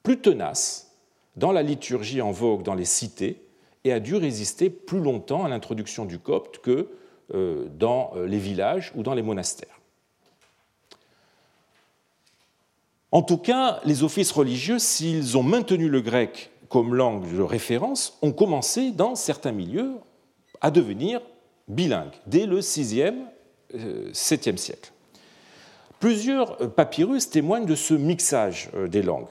plus 0.02 0.20
tenace 0.20 0.96
dans 1.36 1.52
la 1.52 1.62
liturgie 1.62 2.20
en 2.20 2.32
vogue 2.32 2.62
dans 2.62 2.74
les 2.74 2.84
cités 2.84 3.40
et 3.84 3.92
a 3.92 4.00
dû 4.00 4.16
résister 4.16 4.68
plus 4.68 5.00
longtemps 5.00 5.44
à 5.44 5.48
l'introduction 5.48 6.04
du 6.04 6.18
copte 6.18 6.58
que 6.58 6.88
euh, 7.34 7.66
dans 7.78 8.12
euh, 8.16 8.26
les 8.26 8.38
villages 8.38 8.92
ou 8.96 9.04
dans 9.04 9.14
les 9.14 9.22
monastères. 9.22 9.80
En 13.12 13.22
tout 13.22 13.38
cas, 13.38 13.80
les 13.84 14.02
offices 14.02 14.32
religieux, 14.32 14.80
s'ils 14.80 15.38
ont 15.38 15.44
maintenu 15.44 15.88
le 15.88 16.00
grec 16.00 16.50
comme 16.68 16.96
langue 16.96 17.32
de 17.32 17.42
référence, 17.42 18.18
ont 18.22 18.32
commencé 18.32 18.90
dans 18.90 19.14
certains 19.14 19.52
milieux 19.52 19.92
à 20.60 20.72
devenir 20.72 21.20
bilingues 21.68 22.14
dès 22.26 22.46
le 22.46 22.58
6e 22.58 23.14
7e 23.74 24.54
euh, 24.54 24.56
siècle. 24.56 24.92
Plusieurs 26.00 26.62
euh, 26.62 26.68
papyrus 26.68 27.30
témoignent 27.30 27.66
de 27.66 27.74
ce 27.74 27.94
mixage 27.94 28.70
euh, 28.74 28.88
des 28.88 29.02
langues. 29.02 29.28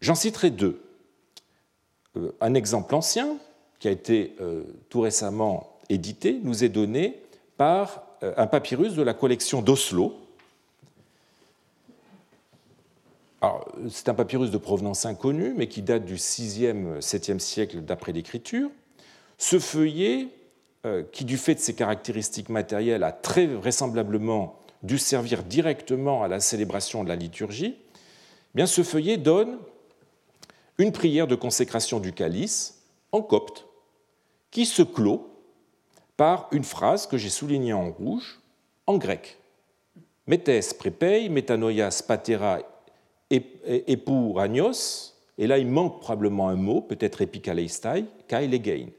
J'en 0.00 0.14
citerai 0.14 0.50
deux. 0.50 0.82
un 2.40 2.52
exemple 2.52 2.94
ancien, 2.94 3.38
qui 3.78 3.88
a 3.88 3.90
été 3.90 4.36
tout 4.90 5.00
récemment 5.00 5.78
édité, 5.88 6.40
nous 6.42 6.62
est 6.62 6.68
donné 6.68 7.22
par 7.56 8.04
un 8.20 8.46
papyrus 8.46 8.92
de 8.94 9.02
la 9.02 9.14
collection 9.14 9.62
d'Oslo. 9.62 10.14
C'est 13.88 14.10
un 14.10 14.14
papyrus 14.14 14.50
de 14.50 14.58
provenance 14.58 15.06
inconnue, 15.06 15.54
mais 15.56 15.68
qui 15.68 15.80
date 15.80 16.04
du 16.04 16.16
6e, 16.16 16.98
7e 17.00 17.38
siècle 17.38 17.80
d'après 17.80 18.12
l'écriture. 18.12 18.68
Ce 19.38 19.58
feuillet, 19.58 20.28
qui 21.12 21.24
du 21.24 21.38
fait 21.38 21.54
de 21.54 21.60
ses 21.60 21.74
caractéristiques 21.74 22.48
matérielles 22.48 23.04
a 23.04 23.12
très 23.12 23.46
vraisemblablement 23.46 24.58
dû 24.82 24.98
servir 24.98 25.42
directement 25.42 26.22
à 26.22 26.28
la 26.28 26.40
célébration 26.40 27.02
de 27.04 27.08
la 27.08 27.16
liturgie, 27.16 27.76
eh 27.78 28.54
bien 28.54 28.66
ce 28.66 28.82
feuillet 28.82 29.16
donne 29.16 29.58
une 30.78 30.92
prière 30.92 31.26
de 31.26 31.34
consécration 31.34 32.00
du 32.00 32.12
calice 32.12 32.82
en 33.12 33.22
copte 33.22 33.66
qui 34.50 34.66
se 34.66 34.82
clôt 34.82 35.30
par 36.16 36.48
une 36.52 36.64
phrase 36.64 37.06
que 37.06 37.16
j'ai 37.16 37.30
soulignée 37.30 37.72
en 37.72 37.90
rouge 37.90 38.40
en 38.86 38.98
grec. 38.98 39.38
Metes 40.26 40.76
prepei, 40.78 41.28
metanoias 41.28 42.04
patera 42.06 42.58
epuranios, 43.30 45.14
et 45.38 45.46
là 45.46 45.58
il 45.58 45.66
manque 45.66 46.00
probablement 46.00 46.48
un 46.48 46.56
mot, 46.56 46.80
peut-être 46.80 47.22
epikaleistai, 47.22 48.04
kai 48.28 48.92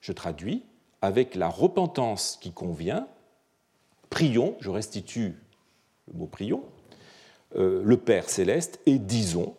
Je 0.00 0.12
traduis 0.12 0.62
avec 1.02 1.34
la 1.34 1.48
repentance 1.48 2.38
qui 2.40 2.52
convient, 2.52 3.08
prions, 4.08 4.56
je 4.60 4.70
restitue 4.70 5.36
le 6.06 6.18
mot 6.18 6.26
prions, 6.26 6.64
euh, 7.56 7.82
le 7.84 7.96
Père 7.96 8.30
céleste, 8.30 8.80
et 8.86 8.98
disons. 8.98 9.54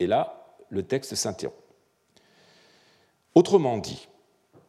Et 0.00 0.06
là, 0.06 0.56
le 0.68 0.82
texte 0.82 1.14
s'interrompt. 1.14 1.56
Autrement 3.34 3.78
dit, 3.78 4.08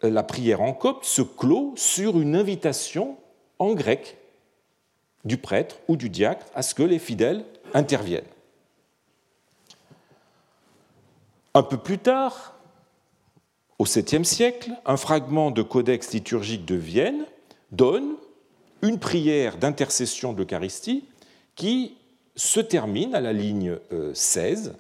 la 0.02 0.24
prière 0.24 0.62
en 0.62 0.74
copte 0.74 1.06
se 1.06 1.22
clôt 1.22 1.74
sur 1.76 2.20
une 2.20 2.36
invitation 2.36 3.18
en 3.60 3.74
grec 3.74 4.18
du 5.26 5.38
prêtre 5.38 5.80
ou 5.88 5.96
du 5.98 6.10
diacre 6.10 6.46
à 6.54 6.62
ce 6.62 6.76
que 6.76 6.84
les 6.84 7.00
fidèles 7.00 7.46
interviennent. 7.74 8.24
Un 11.54 11.64
peu 11.64 11.78
plus 11.78 12.00
tard, 12.00 12.53
au 13.80 13.86
7e 13.86 14.24
siècle, 14.24 14.72
un 14.86 14.98
fragment 14.98 15.52
de 15.52 15.62
codex 15.62 16.14
liturgique 16.14 16.66
de 16.66 16.76
Vienne 16.76 17.26
donne 17.72 18.16
une 18.82 19.00
prière 19.00 19.58
d'intercession 19.58 20.34
de 20.34 20.44
l'Eucharistie 20.44 21.06
qui 21.56 21.96
se 22.36 22.60
termine 22.60 23.16
à 23.16 23.22
la 23.22 23.34
ligne 23.34 23.78
16 24.14 24.68
euh, 24.68 24.72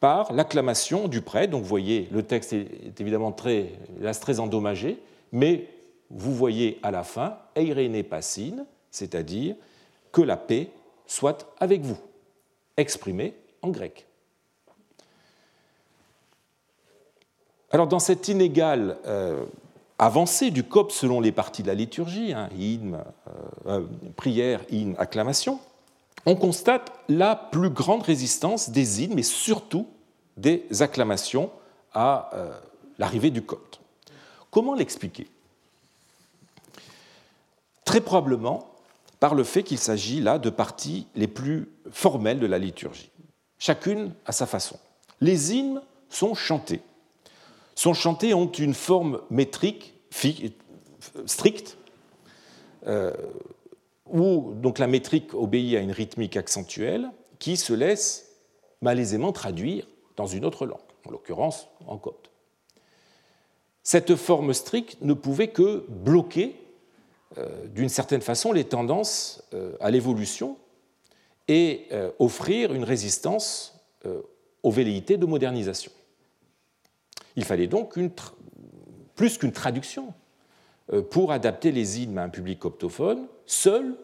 par 0.00 0.32
l'acclamation 0.32 1.08
du 1.08 1.20
prêtre. 1.20 1.52
Donc 1.52 1.62
vous 1.62 1.68
voyez, 1.68 2.08
le 2.10 2.22
texte 2.22 2.52
est 2.52 3.00
évidemment 3.00 3.32
très, 3.32 3.72
très 4.20 4.40
endommagé, 4.40 4.98
mais 5.30 5.68
vous 6.10 6.34
voyez 6.34 6.78
à 6.82 6.90
la 6.90 7.04
fin 7.04 7.38
Eirene 7.54 8.02
Passine, 8.02 8.66
c'est-à-dire 8.90 9.54
que 10.10 10.20
la 10.20 10.36
paix 10.36 10.68
soit 11.06 11.52
avec 11.58 11.82
vous, 11.82 11.98
exprimé 12.76 13.34
en 13.62 13.70
grec. 13.70 14.06
Alors 17.72 17.86
dans 17.86 17.98
cette 17.98 18.28
inégale 18.28 18.98
euh, 19.06 19.46
avancée 19.98 20.50
du 20.50 20.62
COP 20.62 20.92
selon 20.92 21.20
les 21.20 21.32
parties 21.32 21.62
de 21.62 21.68
la 21.68 21.74
liturgie, 21.74 22.34
hein, 22.34 22.50
hymne, 22.54 23.02
euh, 23.26 23.30
euh, 23.80 23.86
prière, 24.14 24.60
hymne, 24.70 24.94
acclamation, 24.98 25.58
on 26.26 26.36
constate 26.36 26.92
la 27.08 27.34
plus 27.34 27.70
grande 27.70 28.02
résistance 28.02 28.68
des 28.70 29.02
hymnes, 29.02 29.14
mais 29.14 29.22
surtout 29.22 29.88
des 30.36 30.66
acclamations 30.80 31.50
à 31.94 32.30
l'arrivée 32.98 33.30
du 33.30 33.42
copte. 33.42 33.80
Comment 34.50 34.74
l'expliquer? 34.74 35.26
Très 37.84 38.00
probablement 38.00 38.68
par 39.18 39.34
le 39.34 39.44
fait 39.44 39.62
qu'il 39.62 39.78
s'agit 39.78 40.20
là 40.20 40.38
de 40.38 40.48
parties 40.48 41.06
les 41.16 41.26
plus 41.26 41.68
formelles 41.90 42.38
de 42.38 42.46
la 42.46 42.58
liturgie, 42.58 43.10
chacune 43.58 44.12
à 44.26 44.32
sa 44.32 44.46
façon. 44.46 44.78
Les 45.20 45.54
hymnes 45.54 45.82
sont 46.08 46.34
chantés. 46.34 46.82
Sont 47.74 47.94
chantés 47.94 48.34
ont 48.34 48.50
une 48.50 48.74
forme 48.74 49.20
métrique 49.30 49.94
stricte, 51.26 51.78
euh, 52.86 53.12
où 54.06 54.52
donc 54.54 54.78
la 54.78 54.86
métrique 54.86 55.34
obéit 55.34 55.76
à 55.76 55.80
une 55.80 55.92
rythmique 55.92 56.36
accentuelle 56.36 57.10
qui 57.38 57.56
se 57.56 57.72
laisse 57.72 58.28
malaisément 58.80 59.32
traduire 59.32 59.86
dans 60.16 60.26
une 60.26 60.44
autre 60.44 60.66
langue, 60.66 60.78
en 61.06 61.10
l'occurrence 61.10 61.68
en 61.86 61.96
copte. 61.96 62.30
Cette 63.82 64.14
forme 64.16 64.52
stricte 64.52 64.98
ne 65.00 65.14
pouvait 65.14 65.48
que 65.48 65.86
bloquer 65.88 66.56
euh, 67.38 67.66
d'une 67.68 67.88
certaine 67.88 68.20
façon 68.20 68.52
les 68.52 68.64
tendances 68.64 69.42
euh, 69.54 69.76
à 69.80 69.90
l'évolution 69.90 70.56
et 71.48 71.88
offrir 72.20 72.72
une 72.72 72.84
résistance 72.84 73.84
aux 74.62 74.70
velléités 74.70 75.16
de 75.16 75.26
modernisation. 75.26 75.90
Il 77.36 77.44
fallait 77.44 77.66
donc 77.66 77.98
plus 79.14 79.38
qu'une 79.38 79.52
traduction 79.52 80.12
pour 81.10 81.32
adapter 81.32 81.72
les 81.72 82.00
hymnes 82.00 82.18
à 82.18 82.24
un 82.24 82.28
public 82.28 82.58
coptophone, 82.58 83.26
seule 83.46 83.96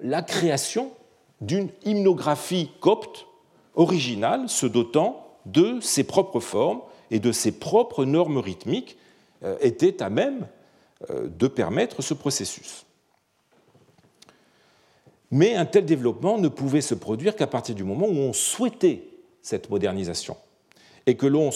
la 0.00 0.22
création 0.22 0.92
d'une 1.40 1.68
hymnographie 1.84 2.70
copte 2.80 3.26
originale 3.74 4.48
se 4.48 4.66
dotant 4.66 5.26
de 5.44 5.80
ses 5.80 6.04
propres 6.04 6.40
formes 6.40 6.80
et 7.10 7.20
de 7.20 7.32
ses 7.32 7.52
propres 7.52 8.04
normes 8.04 8.38
rythmiques 8.38 8.96
euh, 9.42 9.56
était 9.60 10.02
à 10.02 10.10
même 10.10 10.46
euh, 11.10 11.28
de 11.28 11.46
permettre 11.46 12.02
ce 12.02 12.14
processus. 12.14 12.84
Mais 15.30 15.54
un 15.54 15.66
tel 15.66 15.84
développement 15.84 16.38
ne 16.38 16.48
pouvait 16.48 16.80
se 16.80 16.94
produire 16.94 17.36
qu'à 17.36 17.46
partir 17.46 17.74
du 17.74 17.84
moment 17.84 18.06
où 18.06 18.16
on 18.16 18.32
souhaitait 18.32 19.08
cette 19.42 19.70
modernisation 19.70 20.36
et 21.06 21.16
que 21.16 21.26
l'on 21.26 21.50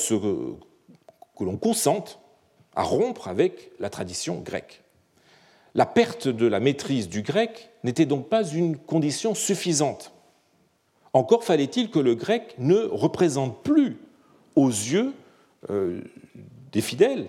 consente 1.57 2.21
à 2.75 2.83
rompre 2.83 3.29
avec 3.29 3.73
la 3.79 3.91
tradition 3.91 4.39
grecque. 4.41 4.83
La 5.75 5.87
perte 5.87 6.29
de 6.29 6.47
la 6.47 6.61
maîtrise 6.61 7.09
du 7.09 7.23
grec 7.23 7.71
n'était 7.85 8.07
donc 8.07 8.29
pas 8.29 8.45
une 8.45 8.77
condition 8.77 9.35
suffisante. 9.35 10.13
Encore 11.13 11.45
fallait-il 11.45 11.91
que 11.91 11.99
le 11.99 12.15
grec 12.15 12.55
ne 12.59 12.77
représente 12.77 13.63
plus 13.63 13.99
aux 14.57 14.69
yeux 14.69 15.13
euh, 15.71 16.01
des 16.73 16.81
fidèles, 16.81 17.29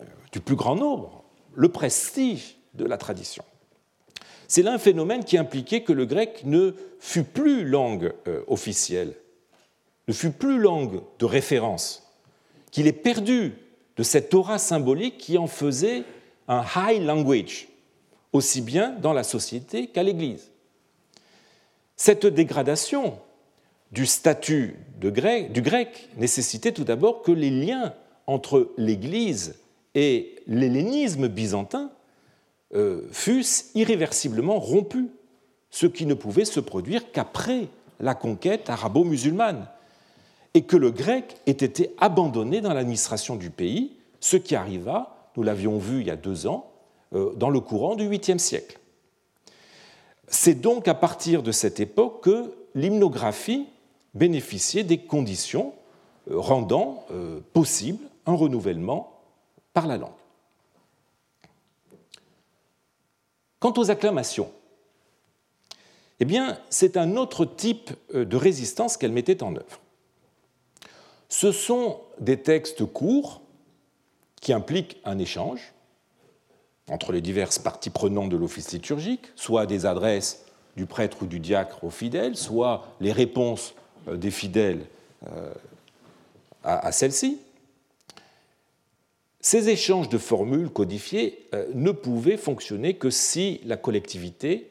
euh, 0.00 0.04
du 0.32 0.40
plus 0.40 0.56
grand 0.56 0.76
nombre, 0.76 1.24
le 1.54 1.68
prestige 1.68 2.56
de 2.74 2.84
la 2.84 2.96
tradition. 2.96 3.44
C'est 4.48 4.62
là 4.62 4.72
un 4.72 4.78
phénomène 4.78 5.24
qui 5.24 5.38
impliquait 5.38 5.82
que 5.82 5.92
le 5.92 6.04
grec 6.04 6.42
ne 6.44 6.72
fut 7.00 7.24
plus 7.24 7.64
langue 7.64 8.12
euh, 8.26 8.42
officielle, 8.46 9.14
ne 10.08 10.12
fut 10.12 10.30
plus 10.30 10.58
langue 10.58 11.00
de 11.18 11.24
référence, 11.24 12.11
qu'il 12.72 12.88
ait 12.88 12.92
perdu 12.92 13.52
de 13.96 14.02
cette 14.02 14.34
aura 14.34 14.58
symbolique 14.58 15.18
qui 15.18 15.38
en 15.38 15.46
faisait 15.46 16.02
un 16.48 16.64
high 16.74 17.02
language, 17.02 17.68
aussi 18.32 18.62
bien 18.62 18.90
dans 19.00 19.12
la 19.12 19.22
société 19.22 19.86
qu'à 19.86 20.02
l'Église. 20.02 20.50
Cette 21.94 22.26
dégradation 22.26 23.18
du 23.92 24.06
statut 24.06 24.74
du 24.98 25.12
grec 25.12 26.08
nécessitait 26.16 26.72
tout 26.72 26.84
d'abord 26.84 27.22
que 27.22 27.30
les 27.30 27.50
liens 27.50 27.94
entre 28.26 28.72
l'Église 28.78 29.56
et 29.94 30.36
l'hellénisme 30.46 31.28
byzantin 31.28 31.92
euh, 32.74 33.06
fussent 33.12 33.70
irréversiblement 33.74 34.58
rompus, 34.58 35.08
ce 35.70 35.86
qui 35.86 36.06
ne 36.06 36.14
pouvait 36.14 36.46
se 36.46 36.60
produire 36.60 37.12
qu'après 37.12 37.68
la 38.00 38.14
conquête 38.14 38.70
arabo-musulmane, 38.70 39.68
et 40.54 40.62
que 40.62 40.76
le 40.76 40.90
grec 40.90 41.36
ait 41.46 41.52
été 41.52 41.94
abandonné 41.98 42.60
dans 42.60 42.74
l'administration 42.74 43.36
du 43.36 43.50
pays, 43.50 43.96
ce 44.20 44.36
qui 44.36 44.54
arriva 44.54 45.12
nous 45.36 45.42
l'avions 45.42 45.78
vu 45.78 46.00
il 46.00 46.06
y 46.06 46.10
a 46.10 46.16
deux 46.16 46.46
ans, 46.46 46.70
euh, 47.14 47.32
dans 47.34 47.50
le 47.50 47.60
courant 47.60 47.94
du 47.94 48.08
8e 48.08 48.38
siècle. 48.38 48.78
C'est 50.28 50.54
donc 50.54 50.88
à 50.88 50.94
partir 50.94 51.42
de 51.42 51.52
cette 51.52 51.80
époque 51.80 52.22
que 52.24 52.52
l'hymnographie 52.74 53.66
bénéficiait 54.14 54.84
des 54.84 54.98
conditions 54.98 55.74
euh, 56.30 56.38
rendant 56.38 57.04
euh, 57.10 57.40
possible 57.52 58.04
un 58.26 58.34
renouvellement 58.34 59.20
par 59.72 59.86
la 59.86 59.96
langue. 59.96 60.10
Quant 63.58 63.74
aux 63.76 63.90
acclamations, 63.90 64.50
eh 66.20 66.26
c'est 66.68 66.96
un 66.96 67.16
autre 67.16 67.44
type 67.44 67.90
de 68.14 68.36
résistance 68.36 68.96
qu'elle 68.96 69.12
mettait 69.12 69.42
en 69.42 69.56
œuvre. 69.56 69.81
Ce 71.32 71.50
sont 71.50 71.98
des 72.20 72.42
textes 72.42 72.84
courts 72.84 73.40
qui 74.42 74.52
implique 74.52 74.98
un 75.06 75.18
échange 75.18 75.72
entre 76.90 77.10
les 77.10 77.22
diverses 77.22 77.58
parties 77.58 77.88
prenantes 77.88 78.28
de 78.28 78.36
l'office 78.36 78.70
liturgique, 78.70 79.32
soit 79.34 79.64
des 79.64 79.86
adresses 79.86 80.44
du 80.76 80.84
prêtre 80.84 81.22
ou 81.22 81.26
du 81.26 81.40
diacre 81.40 81.84
aux 81.84 81.90
fidèles, 81.90 82.36
soit 82.36 82.86
les 83.00 83.12
réponses 83.12 83.74
euh, 84.08 84.18
des 84.18 84.30
fidèles 84.30 84.84
euh, 85.26 85.54
à, 86.64 86.92
celle-ci, 86.92 87.38
ces 89.40 89.70
échanges 89.70 90.10
de 90.10 90.18
formules 90.18 90.68
codifiées 90.68 91.48
euh, 91.54 91.66
ne 91.72 91.92
pouvaient 91.92 92.36
fonctionner 92.36 92.96
que 92.96 93.08
si 93.08 93.62
la 93.64 93.78
collectivité 93.78 94.68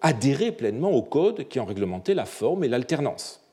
adhérait 0.00 0.52
pleinement 0.52 0.92
au 0.92 1.02
code 1.02 1.46
qui 1.48 1.60
en 1.60 1.66
réglementait 1.66 2.14
la 2.14 2.24
forme 2.24 2.64
et 2.64 2.68
l'alternance, 2.68 3.43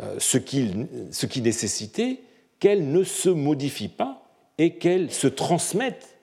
euh, 0.00 0.18
ce 0.18 0.38
qui 0.38 1.42
nécessitait 1.42 2.20
qu'elle 2.58 2.90
ne 2.90 3.04
se 3.04 3.28
modifie 3.28 3.88
pas 3.88 4.22
et 4.58 4.74
qu'elle 4.74 5.10
se 5.10 5.26
transmette 5.26 6.16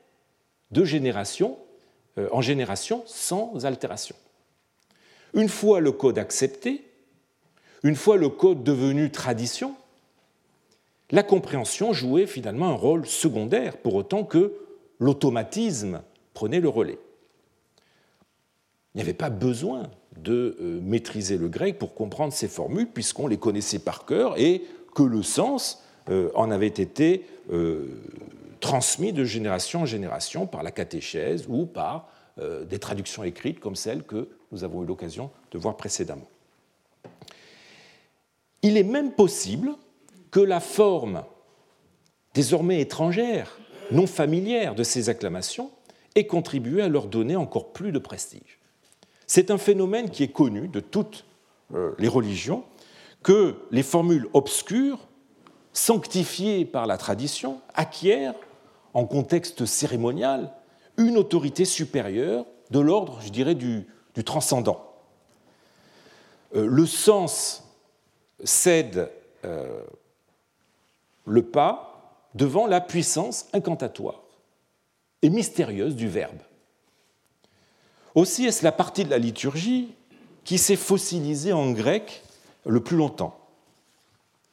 de 0.71 0.83
génération 0.83 1.57
en 2.31 2.41
génération 2.41 3.03
sans 3.05 3.65
altération. 3.65 4.15
Une 5.33 5.49
fois 5.49 5.79
le 5.79 5.91
code 5.91 6.17
accepté, 6.17 6.83
une 7.83 7.95
fois 7.95 8.17
le 8.17 8.29
code 8.29 8.63
devenu 8.63 9.09
tradition, 9.11 9.75
la 11.11 11.23
compréhension 11.23 11.93
jouait 11.93 12.27
finalement 12.27 12.69
un 12.69 12.75
rôle 12.75 13.07
secondaire, 13.07 13.77
pour 13.77 13.95
autant 13.95 14.23
que 14.23 14.53
l'automatisme 14.99 16.01
prenait 16.33 16.59
le 16.59 16.69
relais. 16.69 16.99
Il 18.93 18.97
n'y 18.97 19.01
avait 19.01 19.13
pas 19.13 19.29
besoin 19.29 19.89
de 20.23 20.57
euh, 20.59 20.79
maîtriser 20.81 21.37
le 21.37 21.47
grec 21.47 21.77
pour 21.77 21.93
comprendre 21.93 22.33
ces 22.33 22.47
formules, 22.47 22.87
puisqu'on 22.87 23.27
les 23.27 23.37
connaissait 23.37 23.79
par 23.79 24.05
cœur 24.05 24.37
et 24.37 24.63
que 24.95 25.03
le 25.03 25.23
sens 25.23 25.83
euh, 26.09 26.29
en 26.35 26.51
avait 26.51 26.67
été 26.67 27.25
euh, 27.51 27.87
transmis 28.59 29.13
de 29.13 29.23
génération 29.23 29.81
en 29.81 29.85
génération 29.85 30.47
par 30.47 30.63
la 30.63 30.71
catéchèse 30.71 31.45
ou 31.47 31.65
par 31.65 32.09
des 32.69 32.79
traductions 32.79 33.25
écrites 33.25 33.59
comme 33.59 33.75
celles 33.75 34.03
que 34.03 34.29
nous 34.53 34.63
avons 34.63 34.81
eu 34.83 34.85
l'occasion 34.85 35.29
de 35.51 35.57
voir 35.57 35.75
précédemment. 35.75 36.29
Il 38.61 38.77
est 38.77 38.83
même 38.83 39.11
possible 39.11 39.71
que 40.31 40.39
la 40.39 40.61
forme 40.61 41.25
désormais 42.33 42.79
étrangère, 42.79 43.59
non 43.91 44.07
familière 44.07 44.73
de 44.73 44.83
ces 44.83 45.09
acclamations, 45.09 45.71
ait 46.15 46.27
contribué 46.27 46.81
à 46.81 46.87
leur 46.87 47.07
donner 47.07 47.35
encore 47.35 47.73
plus 47.73 47.91
de 47.91 47.99
prestige. 47.99 48.58
C'est 49.29 49.51
un 49.51 49.59
phénomène 49.59 50.09
qui 50.09 50.23
est 50.23 50.31
connu 50.31 50.69
de 50.69 50.79
toutes 50.79 51.23
euh, 51.75 51.93
les 51.99 52.07
religions, 52.07 52.63
que 53.21 53.57
les 53.69 53.83
formules 53.83 54.27
obscures, 54.33 54.97
sanctifiées 55.71 56.65
par 56.65 56.87
la 56.87 56.97
tradition, 56.97 57.61
acquièrent, 57.75 58.33
en 58.95 59.05
contexte 59.05 59.67
cérémonial, 59.67 60.51
une 60.97 61.15
autorité 61.15 61.63
supérieure 61.63 62.47
de 62.71 62.79
l'ordre, 62.79 63.19
je 63.21 63.29
dirais, 63.29 63.53
du, 63.53 63.85
transcendant. 64.25 64.83
Euh, 66.55 66.65
le 66.65 66.87
sens 66.87 67.63
cède 68.43 69.11
euh, 69.45 69.83
le 71.25 71.43
pas 71.43 72.25
devant 72.33 72.65
la 72.65 72.81
puissance 72.81 73.47
incantatoire 73.53 74.23
et 75.21 75.29
mystérieuse 75.29 75.95
du 75.95 76.07
Verbe. 76.07 76.41
Aussi 78.19 78.43
est-ce 78.43 78.65
la 78.65 78.73
partie 78.73 79.05
de 79.05 79.09
la 79.09 79.17
liturgie 79.17 79.95
qui 80.43 80.57
s'est 80.57 80.75
fossilisée 80.75 81.53
en 81.53 81.71
grec 81.71 82.21
le 82.65 82.81
plus 82.81 82.97
longtemps? 82.97 83.39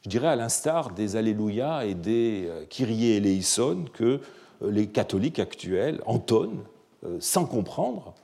Je 0.04 0.08
dirais 0.08 0.28
à 0.28 0.36
l'instar 0.36 0.92
des 0.92 1.16
Alléluia 1.16 1.84
et 1.84 1.94
des 1.94 2.46
euh, 2.46 2.64
Kyrie 2.66 3.14
eleison 3.14 3.86
que 3.92 4.04
euh, 4.62 4.70
les 4.70 4.86
catholiques 4.86 5.40
actuels 5.40 6.00
entonnent 6.06 6.62
sans 7.20 7.44
comprendre 7.44 8.14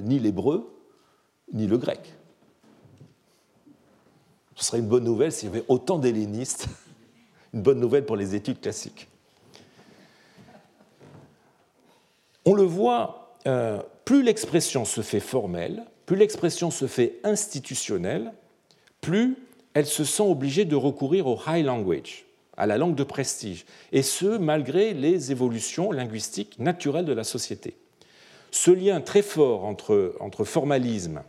ni 0.00 0.18
l'hébreu 0.18 0.72
ni 1.52 1.66
le 1.66 1.76
grec. 1.78 2.14
Ce 4.54 4.64
serait 4.64 4.78
une 4.78 4.88
bonne 4.88 5.04
nouvelle 5.04 5.32
s'il 5.32 5.48
y 5.48 5.52
avait 5.52 5.64
autant 5.68 5.98
d'hellénistes 5.98 6.68
une 7.52 7.62
bonne 7.62 7.80
nouvelle 7.80 8.06
pour 8.06 8.16
les 8.16 8.34
études 8.36 8.60
classiques. 8.60 9.08
On 12.44 12.54
le 12.54 12.62
voit, 12.62 13.36
euh, 13.46 13.80
plus 14.04 14.22
l'expression 14.22 14.84
se 14.84 15.00
fait 15.00 15.20
formelle, 15.20 15.84
plus 16.06 16.16
l'expression 16.16 16.70
se 16.70 16.86
fait 16.86 17.18
institutionnelle, 17.24 18.32
plus 19.00 19.36
elles 19.74 19.86
se 19.86 20.04
sont 20.04 20.30
obligées 20.30 20.64
de 20.64 20.76
recourir 20.76 21.26
au 21.26 21.38
high 21.46 21.64
language, 21.64 22.26
à 22.56 22.66
la 22.66 22.78
langue 22.78 22.94
de 22.94 23.04
prestige, 23.04 23.64
et 23.92 24.02
ce, 24.02 24.38
malgré 24.38 24.94
les 24.94 25.32
évolutions 25.32 25.90
linguistiques 25.90 26.58
naturelles 26.58 27.04
de 27.04 27.12
la 27.12 27.24
société. 27.24 27.76
Ce 28.50 28.70
lien 28.70 29.00
très 29.00 29.22
fort 29.22 29.64
entre, 29.64 30.44
formalisme 30.44 31.22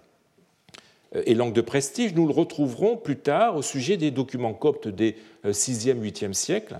et 1.14 1.34
langue 1.34 1.54
de 1.54 1.62
prestige, 1.62 2.14
nous 2.14 2.28
le 2.28 2.34
retrouverons 2.34 2.98
plus 2.98 3.18
tard 3.18 3.56
au 3.56 3.62
sujet 3.62 3.98
des 3.98 4.12
documents 4.12 4.54
coptes 4.54 4.88
des 4.88 5.16
6e, 5.44 6.00
8e 6.00 6.34
siècles, 6.34 6.80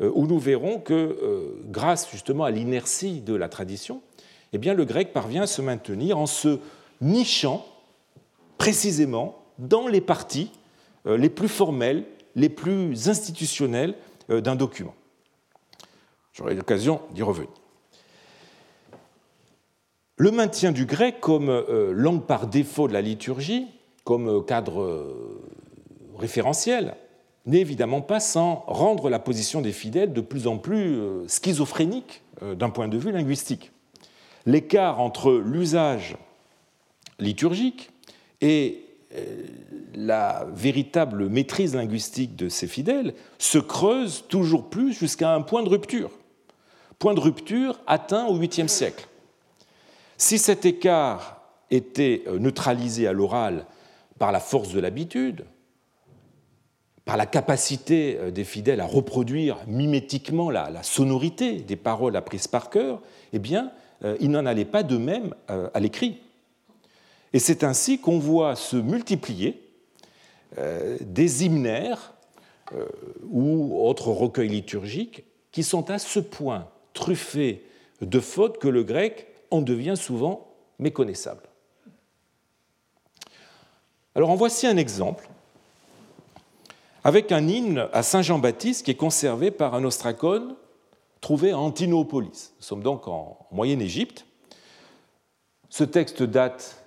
euh, 0.00 0.10
où 0.14 0.26
nous 0.26 0.38
verrons 0.38 0.78
que, 0.78 0.94
euh, 0.94 1.60
grâce 1.66 2.10
justement 2.10 2.44
à 2.44 2.50
l'inertie 2.50 3.20
de 3.20 3.34
la 3.34 3.48
tradition, 3.48 4.00
eh 4.52 4.58
le 4.58 4.84
grec 4.84 5.12
parvient 5.12 5.42
à 5.42 5.46
se 5.46 5.62
maintenir 5.62 6.18
en 6.18 6.26
se 6.26 6.58
nichant 7.00 7.66
précisément 8.58 9.42
dans 9.58 9.86
les 9.88 10.00
parties 10.00 10.50
euh, 11.06 11.16
les 11.16 11.30
plus 11.30 11.48
formelles, 11.48 12.04
les 12.34 12.48
plus 12.48 13.08
institutionnelles 13.08 13.94
d'un 14.28 14.54
document. 14.54 14.94
J'aurai 16.32 16.54
l'occasion 16.54 17.02
d'y 17.12 17.22
revenir. 17.22 17.50
Le 20.16 20.30
maintien 20.30 20.72
du 20.72 20.86
grec 20.86 21.20
comme 21.20 21.50
langue 21.90 22.22
par 22.22 22.46
défaut 22.46 22.88
de 22.88 22.92
la 22.92 23.02
liturgie, 23.02 23.66
comme 24.04 24.44
cadre 24.46 25.14
référentiel, 26.16 26.94
n'est 27.46 27.60
évidemment 27.60 28.00
pas 28.00 28.20
sans 28.20 28.64
rendre 28.66 29.10
la 29.10 29.18
position 29.18 29.60
des 29.60 29.72
fidèles 29.72 30.12
de 30.12 30.20
plus 30.20 30.46
en 30.46 30.58
plus 30.58 30.94
euh, 30.94 31.26
schizophrénique 31.26 32.22
euh, 32.42 32.54
d'un 32.54 32.70
point 32.70 32.88
de 32.88 32.96
vue 32.96 33.12
linguistique. 33.12 33.71
L'écart 34.46 35.00
entre 35.00 35.32
l'usage 35.32 36.16
liturgique 37.18 37.90
et 38.40 38.84
euh, 39.14 39.44
la 39.94 40.46
véritable 40.52 41.28
maîtrise 41.28 41.74
linguistique 41.74 42.34
de 42.34 42.48
ces 42.48 42.66
fidèles 42.66 43.14
se 43.38 43.58
creuse 43.58 44.24
toujours 44.28 44.68
plus 44.70 44.92
jusqu'à 44.92 45.34
un 45.34 45.42
point 45.42 45.62
de 45.62 45.68
rupture. 45.68 46.10
Point 46.98 47.14
de 47.14 47.20
rupture 47.20 47.78
atteint 47.86 48.26
au 48.26 48.38
8e 48.38 48.68
siècle. 48.68 49.06
Si 50.16 50.38
cet 50.38 50.64
écart 50.64 51.42
était 51.70 52.24
neutralisé 52.38 53.06
à 53.06 53.12
l'oral 53.12 53.66
par 54.18 54.32
la 54.32 54.40
force 54.40 54.72
de 54.72 54.80
l'habitude, 54.80 55.44
par 57.04 57.16
la 57.16 57.26
capacité 57.26 58.16
euh, 58.18 58.30
des 58.30 58.44
fidèles 58.44 58.80
à 58.80 58.86
reproduire 58.86 59.58
mimétiquement 59.66 60.50
la, 60.50 60.82
sonorité 60.82 61.56
des 61.56 61.76
paroles 61.76 62.16
apprises 62.16 62.46
par 62.46 62.70
cœur, 62.70 63.00
eh 63.32 63.38
bien, 63.38 63.66
euh, 63.66 63.81
il 64.20 64.30
n'en 64.30 64.46
allait 64.46 64.64
pas 64.64 64.82
de 64.82 64.96
même 64.96 65.34
euh, 65.50 65.68
à 65.74 65.80
l'écrit. 65.80 66.20
Et 67.32 67.38
c'est 67.38 67.64
ainsi 67.64 67.98
qu'on 67.98 68.18
voit 68.18 68.56
se 68.56 68.76
multiplier 68.76 69.58
des 71.00 71.46
hymnaires 71.46 72.12
ou 73.30 73.80
autres 73.88 74.08
recueils 74.08 74.50
liturgiques 74.50 75.24
qui 75.50 75.62
sont 75.62 75.88
à 75.90 75.98
ce 75.98 76.20
point 76.20 76.68
truffés 76.92 77.64
de 78.02 78.20
fautes 78.20 78.58
que 78.58 78.68
le 78.68 78.82
grec 78.82 79.28
en 79.50 79.62
devient 79.62 79.94
souvent 79.96 80.52
méconnaissable. 80.78 81.42
Alors 84.14 84.30
en 84.30 84.34
voici 84.34 84.66
un 84.66 84.76
exemple 84.76 85.28
avec 87.04 87.32
un 87.32 87.48
hymne 87.48 87.88
à 87.92 88.02
Saint 88.02 88.22
Jean-Baptiste 88.22 88.84
qui 88.84 88.90
est 88.90 88.96
conservé 88.96 89.50
par 89.50 89.74
un 89.74 89.84
ostracone 89.84 90.54
trouvé 91.22 91.52
à 91.52 91.58
Antinopolis. 91.58 92.52
Nous 92.58 92.62
sommes 92.62 92.82
donc 92.82 93.08
en 93.08 93.38
Moyenne 93.50 93.80
Égypte. 93.80 94.26
Ce 95.70 95.84
texte 95.84 96.22
date 96.22 96.84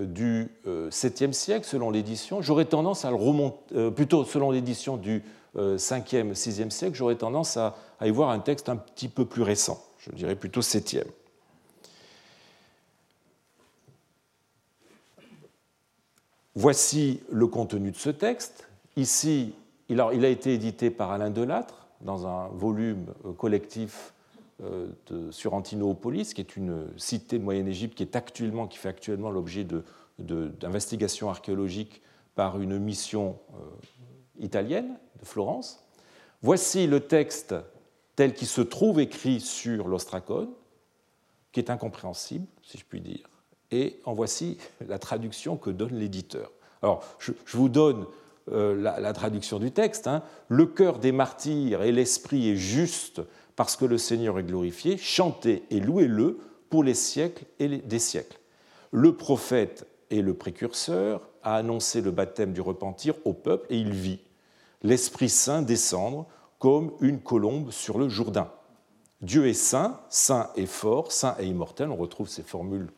du 0.00 0.50
7e 0.66 1.28
euh, 1.28 1.32
siècle 1.32 1.64
selon 1.64 1.90
l'édition. 1.90 2.42
J'aurais 2.42 2.64
tendance 2.64 3.04
à 3.04 3.10
le 3.10 3.16
remonter, 3.16 3.76
euh, 3.76 3.90
plutôt 3.90 4.24
selon 4.24 4.50
l'édition 4.50 4.96
du 4.96 5.22
5e, 5.54 6.30
euh, 6.30 6.32
6e 6.34 6.70
siècle, 6.70 6.96
j'aurais 6.96 7.16
tendance 7.16 7.56
à, 7.56 7.76
y 8.02 8.10
voir 8.10 8.30
un 8.30 8.40
texte 8.40 8.68
un 8.68 8.76
petit 8.76 9.08
peu 9.08 9.24
plus 9.24 9.42
récent, 9.42 9.82
je 9.98 10.10
dirais 10.10 10.36
plutôt 10.36 10.60
7e. 10.60 11.04
Voici 16.54 17.20
le 17.30 17.46
contenu 17.46 17.90
de 17.90 17.96
ce 17.96 18.10
texte. 18.10 18.66
Ici, 18.96 19.54
il 19.88 20.00
a, 20.00 20.12
été 20.28 20.54
édité 20.54 20.90
par 20.90 21.10
Alain 21.10 21.30
Delattre 21.30 21.85
dans 22.00 22.26
un 22.26 22.48
volume 22.48 23.06
euh, 23.24 23.32
collectif 23.32 24.14
euh, 24.62 24.88
sur 25.30 25.54
Antinopolis, 25.54 26.32
qui 26.34 26.40
est 26.40 26.56
une 26.56 26.86
cité 26.96 27.38
de 27.38 27.44
Moyenne-Égypte 27.44 27.94
qui, 27.94 28.06
qui 28.06 28.78
fait 28.78 28.88
actuellement 28.88 29.30
l'objet 29.30 29.66
d'investigations 30.18 31.28
archéologiques 31.28 32.00
par 32.34 32.60
une 32.60 32.78
mission 32.78 33.38
euh, 33.54 33.58
italienne 34.38 34.96
de 35.20 35.26
Florence. 35.26 35.84
Voici 36.42 36.86
le 36.86 37.00
texte 37.00 37.54
tel 38.14 38.34
qu'il 38.34 38.48
se 38.48 38.62
trouve 38.62 39.00
écrit 39.00 39.40
sur 39.40 39.88
l'ostracone, 39.88 40.50
qui 41.52 41.60
est 41.60 41.70
incompréhensible, 41.70 42.46
si 42.62 42.78
je 42.78 42.84
puis 42.84 43.00
dire, 43.00 43.28
et 43.70 44.00
en 44.04 44.14
voici 44.14 44.58
la 44.86 44.98
traduction 44.98 45.56
que 45.56 45.70
donne 45.70 45.98
l'éditeur. 45.98 46.50
Alors, 46.82 47.04
je, 47.18 47.32
vous 47.52 47.68
donne 47.68 48.06
la, 48.50 49.12
traduction 49.12 49.58
du 49.58 49.72
texte. 49.72 50.06
Hein. 50.06 50.22
Le 50.48 50.66
cœur 50.66 50.98
des 50.98 51.12
martyrs 51.12 51.82
et 51.82 51.92
l'esprit 51.92 52.50
est 52.50 52.56
juste 52.56 53.20
parce 53.56 53.76
que 53.76 53.84
le 53.84 53.98
Seigneur 53.98 54.38
est 54.38 54.44
glorifié. 54.44 54.96
Chantez 54.98 55.64
et 55.70 55.80
louez-le 55.80 56.38
pour 56.70 56.84
les 56.84 56.94
siècles 56.94 57.44
et 57.58 57.68
des 57.68 57.98
siècles. 57.98 58.38
Le 58.92 59.16
prophète 59.16 59.86
est 60.10 60.22
le 60.22 60.34
précurseur, 60.34 61.28
a 61.42 61.56
annoncé 61.56 62.00
le 62.00 62.10
baptême 62.10 62.52
du 62.52 62.60
repentir 62.60 63.14
au 63.24 63.32
peuple 63.32 63.66
et 63.70 63.78
il 63.78 63.92
vit 63.92 64.20
l'Esprit 64.82 65.28
Saint 65.28 65.62
descendre 65.62 66.26
comme 66.58 66.92
une 67.00 67.20
colombe 67.20 67.70
sur 67.70 67.98
le 67.98 68.08
Jourdain. 68.08 68.50
Dieu 69.22 69.46
est 69.46 69.54
saint, 69.54 70.00
saint 70.08 70.50
et 70.56 70.66
fort, 70.66 71.10
saint 71.10 71.36
et 71.38 71.46
immortel. 71.46 71.90
On 71.90 71.96
retrouve 71.96 72.28
ces 72.28 72.42
formules 72.42 72.88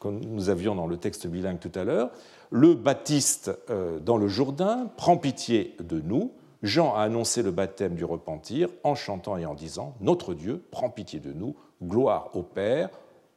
que 0.00 0.08
nous 0.08 0.48
avions 0.48 0.74
dans 0.74 0.86
le 0.86 0.96
texte 0.96 1.26
bilingue 1.26 1.58
tout 1.58 1.72
à 1.74 1.84
l'heure. 1.84 2.10
Le 2.50 2.74
baptiste 2.74 3.50
euh, 3.70 3.98
dans 3.98 4.16
le 4.16 4.28
Jourdain 4.28 4.90
prend 4.96 5.16
pitié 5.16 5.76
de 5.80 6.00
nous. 6.00 6.32
Jean 6.62 6.94
a 6.94 7.02
annoncé 7.02 7.42
le 7.42 7.50
baptême 7.50 7.94
du 7.94 8.04
repentir 8.04 8.68
en 8.84 8.94
chantant 8.94 9.36
et 9.36 9.46
en 9.46 9.54
disant 9.54 9.94
Notre 10.00 10.34
Dieu 10.34 10.62
prend 10.70 10.90
pitié 10.90 11.20
de 11.20 11.32
nous, 11.32 11.54
gloire 11.82 12.30
au 12.34 12.42
Père, 12.42 12.90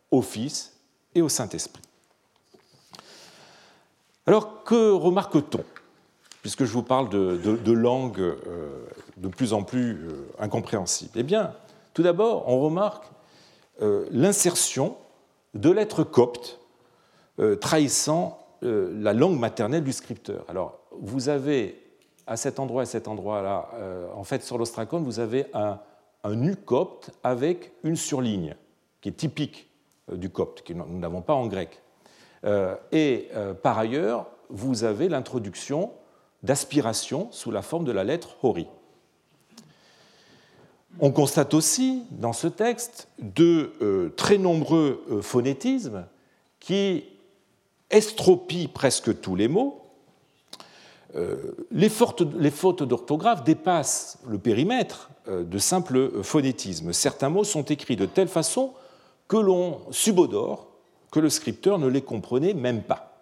au 0.10 0.22
Fils 0.22 0.78
et 1.14 1.22
au 1.22 1.30
Saint-Esprit. 1.30 1.84
Alors, 4.26 4.64
que 4.64 4.92
remarque-t-on? 4.92 5.64
Puisque 6.42 6.64
je 6.64 6.72
vous 6.72 6.84
parle 6.84 7.10
de, 7.10 7.72
langues 7.72 8.20
euh, 8.20 8.86
de 9.18 9.28
plus 9.28 9.54
en 9.54 9.62
plus 9.62 10.08
euh, 10.08 10.28
incompréhensibles. 10.40 11.12
Eh 11.16 11.24
bien, 11.24 11.54
tout 11.94 12.02
d'abord, 12.02 12.48
on 12.48 12.60
remarque 12.60 13.06
l'insertion 14.12 14.96
de 15.54 15.70
lettres 15.70 16.04
coptes 16.04 16.60
trahissant 17.60 18.40
la 18.62 19.14
langue 19.14 19.40
maternelle 19.40 19.84
du 19.84 19.92
scripteur. 19.92 20.46
Alors, 20.48 20.80
vous 20.92 21.30
avez 21.30 21.82
à 22.28 22.38
cet 22.38 22.60
endroit 22.60 22.84
et 22.84 22.86
cet 22.86 23.08
endroit-là, 23.08 23.70
en 24.16 24.24
fait, 24.24 24.44
sur 24.44 24.58
l'ostracone, 24.58 25.04
vous 25.04 25.20
avez 25.20 25.48
un, 25.54 25.80
un 26.24 26.36
nu 26.36 26.56
copte 26.56 27.12
avec 27.24 27.72
une 27.84 27.96
surligne, 27.96 28.56
qui 29.02 29.10
est 29.10 29.14
typique 29.14 29.70
du 30.12 30.30
copte, 30.30 30.62
que 30.62 30.74
nous 30.74 31.00
n'avons 31.00 31.22
pas 31.22 31.34
en 31.34 31.48
grec. 31.48 31.82
Euh, 32.44 32.76
et 32.92 33.30
euh, 33.36 33.54
par 33.54 33.78
ailleurs, 33.78 34.28
vous 34.50 34.84
avez 34.84 35.10
l'introduction 35.10 35.92
d'aspiration 36.44 37.28
sous 37.32 37.52
la 37.52 37.62
forme 37.62 37.86
de 37.86 37.92
la 37.92 38.04
lettre 38.04 38.38
hori. 38.44 38.68
On 41.00 41.12
constate 41.12 41.54
aussi 41.54 42.04
dans 42.12 42.34
ce 42.34 42.48
texte 42.48 43.08
de 43.20 43.74
euh, 43.82 44.14
très 44.16 44.38
nombreux 44.38 45.22
phonétismes 45.22 46.06
qui 46.60 47.06
estropient 47.90 48.68
presque 48.68 49.20
tous 49.22 49.36
les 49.36 49.48
mots. 49.48 49.78
les, 51.72 51.90
fautes 51.90 52.84
d'orthographe 52.84 53.44
dépassent 53.44 54.20
le 54.28 54.38
périmètre 54.38 55.10
de 55.28 55.58
simples 55.58 56.24
phonétismes. 56.24 56.94
Certains 56.94 57.30
mots 57.30 57.44
sont 57.44 57.64
écrits 57.64 57.98
de 57.98 58.06
telle 58.06 58.30
façon 58.30 58.72
que 59.28 59.38
l'on 59.38 59.82
subodore 59.92 60.72
que 61.12 61.20
le 61.20 61.30
scripteur 61.30 61.78
ne 61.78 61.88
les 61.88 62.02
comprenait 62.02 62.54
même 62.54 62.82
pas. 62.82 63.14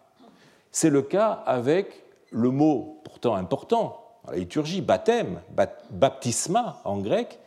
C'est 0.71 0.91
le 0.91 1.01
cas 1.01 1.43
avec 1.45 2.03
le 2.31 2.51
mot 2.51 3.01
pourtant 3.03 3.35
important 3.35 4.05
la 4.27 4.37
liturgie, 4.37 4.81
baptême, 4.81 5.41
baptisma 5.89 6.81
en 6.83 6.99
grec, 6.99 7.39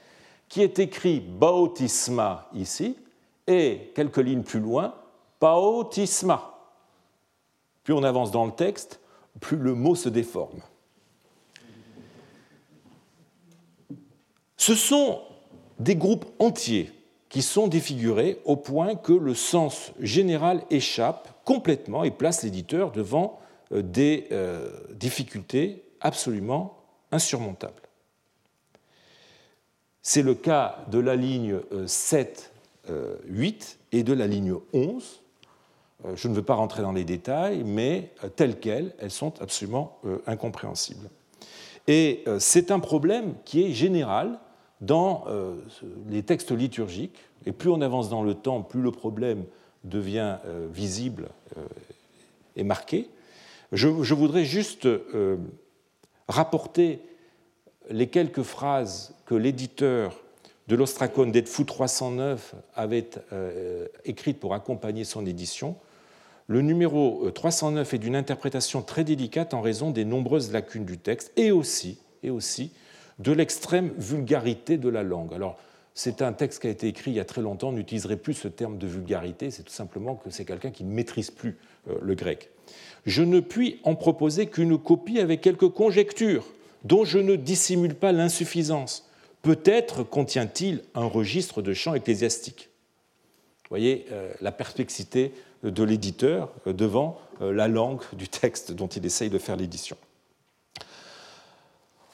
qui 0.52 0.60
est 0.60 0.78
écrit 0.80 1.18
bautisma 1.18 2.50
ici, 2.52 2.94
et 3.46 3.90
quelques 3.94 4.18
lignes 4.18 4.42
plus 4.42 4.60
loin, 4.60 4.94
bautisma. 5.40 6.58
Plus 7.82 7.94
on 7.94 8.02
avance 8.02 8.30
dans 8.30 8.44
le 8.44 8.52
texte, 8.52 9.00
plus 9.40 9.56
le 9.56 9.74
mot 9.74 9.94
se 9.94 10.10
déforme. 10.10 10.60
Ce 14.58 14.74
sont 14.74 15.22
des 15.78 15.96
groupes 15.96 16.26
entiers 16.38 16.92
qui 17.30 17.40
sont 17.40 17.66
défigurés 17.66 18.38
au 18.44 18.56
point 18.56 18.94
que 18.94 19.14
le 19.14 19.34
sens 19.34 19.92
général 20.00 20.64
échappe 20.68 21.30
complètement 21.46 22.04
et 22.04 22.10
place 22.10 22.42
l'éditeur 22.42 22.92
devant 22.92 23.40
euh, 23.72 23.80
des 23.80 24.28
euh, 24.32 24.70
difficultés 24.90 25.82
absolument 26.02 26.76
insurmontables. 27.10 27.81
C'est 30.02 30.22
le 30.22 30.34
cas 30.34 30.84
de 30.90 30.98
la 30.98 31.16
ligne 31.16 31.60
7, 31.86 32.52
euh, 32.90 33.16
8 33.26 33.78
et 33.92 34.02
de 34.02 34.12
la 34.12 34.26
ligne 34.26 34.54
11. 34.72 35.20
Je 36.16 36.26
ne 36.26 36.34
veux 36.34 36.42
pas 36.42 36.54
rentrer 36.54 36.82
dans 36.82 36.90
les 36.90 37.04
détails, 37.04 37.62
mais 37.64 38.10
telles 38.34 38.58
quelles, 38.58 38.92
elles 38.98 39.12
sont 39.12 39.40
absolument 39.40 40.00
incompréhensibles. 40.26 41.08
Et 41.86 42.24
c'est 42.40 42.72
un 42.72 42.80
problème 42.80 43.34
qui 43.44 43.62
est 43.62 43.70
général 43.70 44.40
dans 44.82 45.24
euh, 45.28 45.54
les 46.10 46.22
textes 46.22 46.50
liturgiques, 46.50 47.18
et 47.46 47.52
plus 47.52 47.70
on 47.70 47.80
avance 47.80 48.10
dans 48.10 48.22
le 48.22 48.34
temps, 48.34 48.62
plus 48.62 48.82
le 48.82 48.90
problème 48.90 49.44
devient 49.84 50.36
euh, 50.44 50.68
visible 50.70 51.28
euh, 51.56 51.62
et 52.56 52.64
marqué. 52.64 53.08
Je, 53.70 53.88
voudrais 53.88 54.44
juste 54.44 54.86
rapporter 56.28 57.00
les 57.90 58.08
quelques 58.08 58.42
phrases 58.42 59.14
que 59.26 59.34
l'éditeur 59.34 60.20
de 60.68 60.76
l'Ostracone 60.76 61.32
d'Edfou 61.32 61.64
309 61.64 62.54
avait 62.74 63.10
écrites 64.04 64.38
pour 64.38 64.54
accompagner 64.54 65.04
son 65.04 65.26
édition. 65.26 65.76
Le 66.46 66.62
numéro 66.62 67.30
309 67.30 67.94
est 67.94 67.98
d'une 67.98 68.16
interprétation 68.16 68.82
très 68.82 69.04
délicate 69.04 69.54
en 69.54 69.60
raison 69.60 69.90
des 69.90 70.04
nombreuses 70.04 70.52
lacunes 70.52 70.84
du 70.84 70.98
texte 70.98 71.32
et 71.36 71.50
aussi, 71.50 71.98
et 72.22 72.30
aussi 72.30 72.72
de 73.18 73.32
l'extrême 73.32 73.92
vulgarité 73.98 74.78
de 74.78 74.88
la 74.88 75.02
langue. 75.02 75.34
Alors, 75.34 75.58
c'est 75.94 76.22
un 76.22 76.32
texte 76.32 76.62
qui 76.62 76.68
a 76.68 76.70
été 76.70 76.88
écrit 76.88 77.10
il 77.10 77.14
y 77.14 77.20
a 77.20 77.24
très 77.24 77.42
longtemps, 77.42 77.68
on 77.68 77.72
n'utiliserait 77.72 78.16
plus 78.16 78.34
ce 78.34 78.48
terme 78.48 78.78
de 78.78 78.86
vulgarité, 78.86 79.50
c'est 79.50 79.62
tout 79.62 79.72
simplement 79.72 80.16
que 80.16 80.30
c'est 80.30 80.44
quelqu'un 80.44 80.70
qui 80.70 80.84
ne 80.84 80.92
maîtrise 80.92 81.30
plus 81.30 81.58
euh, 81.88 81.98
le 82.00 82.14
grec. 82.14 82.50
Je 83.04 83.22
ne 83.22 83.40
puis 83.40 83.80
en 83.84 83.94
proposer 83.94 84.46
qu'une 84.46 84.78
copie 84.78 85.18
avec 85.20 85.40
quelques 85.40 85.68
conjectures, 85.68 86.46
dont 86.84 87.04
je 87.04 87.18
ne 87.18 87.36
dissimule 87.36 87.94
pas 87.94 88.12
l'insuffisance. 88.12 89.08
Peut-être 89.42 90.02
contient-il 90.02 90.82
un 90.94 91.06
registre 91.06 91.62
de 91.62 91.74
chants 91.74 91.94
ecclésiastiques. 91.94 92.70
Vous 93.64 93.68
voyez 93.70 94.06
euh, 94.12 94.32
la 94.40 94.52
perplexité 94.52 95.32
de 95.62 95.82
l'éditeur 95.82 96.52
euh, 96.66 96.72
devant 96.72 97.18
la 97.40 97.66
langue 97.66 98.02
du 98.12 98.28
texte 98.28 98.70
dont 98.70 98.86
il 98.86 99.04
essaye 99.04 99.30
de 99.30 99.38
faire 99.38 99.56
l'édition. 99.56 99.96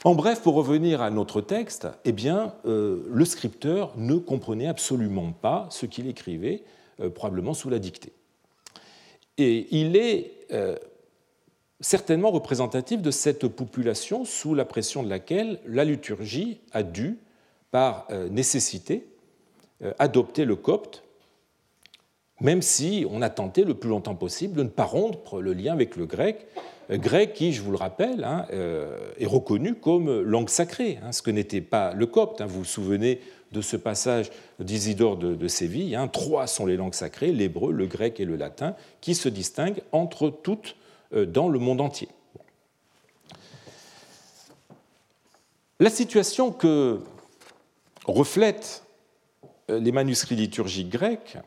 En 0.05 0.15
bref, 0.15 0.43
pour 0.43 0.55
revenir 0.55 1.03
à 1.03 1.11
notre 1.11 1.41
texte, 1.41 1.89
eh 2.05 2.13
bien, 2.13 2.55
euh, 2.67 3.05
le 3.11 3.25
scripteur 3.25 3.93
ne 3.97 4.15
comprenait 4.15 4.69
absolument 4.69 5.33
pas 5.33 5.67
ce 5.71 5.87
qu'il 5.87 6.07
écrivait, 6.07 6.63
euh, 7.01 7.11
probablement 7.11 7.53
sous 7.53 7.69
la 7.69 7.81
dictée. 7.81 8.13
Et 9.39 9.67
il 9.77 9.97
est 9.97 10.47
euh, 10.53 10.77
certainement 11.81 12.31
représentatif 12.31 13.03
de 13.03 13.11
cette 13.11 13.47
population 13.49 14.25
sous 14.25 14.55
la 14.55 14.65
pression 14.65 15.03
de 15.03 15.09
laquelle 15.09 15.61
la 15.67 15.85
liturgie 15.85 16.61
a 16.73 16.83
dû, 16.83 17.19
par 17.71 18.09
nécessité, 18.31 19.07
adopter 19.99 20.47
le 20.47 20.57
copte, 20.57 21.05
même 22.41 22.63
si 22.63 23.07
on 23.11 23.21
a 23.21 23.31
tenté 23.31 23.65
le 23.65 23.75
plus 23.75 23.91
longtemps 23.91 24.15
possible 24.15 24.57
de 24.57 24.63
ne 24.63 24.69
pas 24.69 24.85
rompre 24.85 25.41
le 25.41 25.53
lien 25.53 25.75
avec 25.75 25.97
le 25.97 26.07
grec, 26.07 26.47
grec 26.97 27.35
qui, 27.35 27.53
je 27.53 27.63
vous 27.63 27.71
le 27.71 27.77
rappelle, 27.77 28.25
hein, 28.25 28.47
euh, 28.53 29.13
est 29.19 29.27
reconnu 29.27 29.75
comme 29.75 30.23
langue 30.23 30.49
sacrée, 30.49 30.99
hein, 31.03 31.13
ce 31.13 31.21
que 31.21 31.31
n'était 31.31 31.61
pas 31.61 31.93
le 31.93 32.07
copte. 32.07 32.41
Hein. 32.41 32.47
Vous 32.47 32.61
vous 32.61 32.65
souvenez 32.65 33.21
de 33.53 33.61
ce 33.61 33.77
passage 33.77 34.31
d'Isidore 34.59 35.17
de, 35.17 35.49
Séville. 35.49 35.99
Trois 36.13 36.47
sont 36.47 36.67
les 36.67 36.77
langues 36.77 36.95
sacrées, 36.95 37.33
l'hébreu, 37.33 37.73
le 37.73 37.87
grec 37.87 38.21
et 38.21 38.25
le 38.25 38.37
latin, 38.37 38.75
qui 39.01 39.15
se 39.15 39.29
distinguent 39.29 39.83
entre 39.93 40.31
toutes 40.31 40.77
euh, 40.77 40.88
dans 41.13 41.49
le 41.49 41.59
monde 41.59 41.81
entier. 41.81 42.09
La 45.81 45.91
situation 45.91 46.51
que 46.51 47.01
reflètent 48.05 48.83
euh, 49.71 49.79
les 49.79 49.93
manuscrits 49.93 50.35
liturgiques 50.35 50.91
grecs 50.91 51.39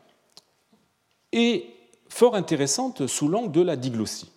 est 1.32 1.66
fort 2.08 2.34
intéressante 2.34 3.06
sous 3.06 3.28
l'angle 3.28 3.52
de 3.52 3.60
la 3.60 3.76
diglossie 3.76 4.30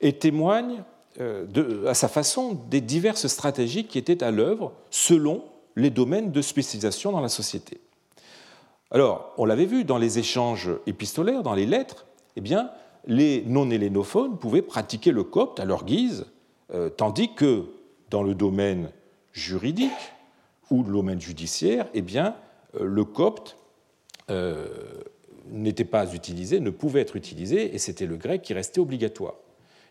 et 0.00 0.12
témoigne 0.12 0.84
euh, 1.20 1.86
à 1.86 1.94
sa 1.94 2.08
façon 2.08 2.54
des 2.70 2.80
diverses 2.80 3.26
stratégies 3.26 3.86
qui 3.86 3.98
étaient 3.98 4.22
à 4.22 4.30
l'œuvre 4.30 4.72
selon 4.90 5.44
les 5.74 5.90
domaines 5.90 6.30
de 6.30 6.42
spécialisation 6.42 7.10
dans 7.10 7.20
la 7.20 7.28
société. 7.28 7.80
Alors, 8.92 9.32
on 9.38 9.44
l'avait 9.44 9.64
vu 9.64 9.82
dans 9.82 9.98
les 9.98 10.20
échanges 10.20 10.70
épistolaires, 10.86 11.42
dans 11.42 11.54
les 11.54 11.66
lettres, 11.66 12.06
eh 12.36 12.40
bien, 12.40 12.70
les 13.06 13.44
non-hélénophones 13.46 14.38
pouvaient 14.38 14.62
pratiquer 14.62 15.10
le 15.10 15.24
copte 15.24 15.60
à 15.60 15.64
leur 15.64 15.84
guise, 15.84 16.26
euh, 16.72 16.88
tandis 16.88 17.34
que 17.34 17.66
dans 18.10 18.22
le 18.22 18.34
domaine 18.34 18.90
juridique 19.32 19.90
ou 20.70 20.82
le 20.82 20.92
domaine 20.92 21.20
judiciaire, 21.20 21.86
eh 21.94 22.02
bien, 22.02 22.36
euh, 22.78 22.84
le 22.84 23.04
copte 23.04 23.56
n'était 25.50 25.84
pas 25.84 26.14
utilisé, 26.14 26.58
ne 26.58 26.70
pouvait 26.70 27.02
être 27.02 27.14
utilisé, 27.14 27.74
et 27.74 27.78
c'était 27.78 28.06
le 28.06 28.16
grec 28.16 28.40
qui 28.40 28.54
restait 28.54 28.80
obligatoire. 28.80 29.34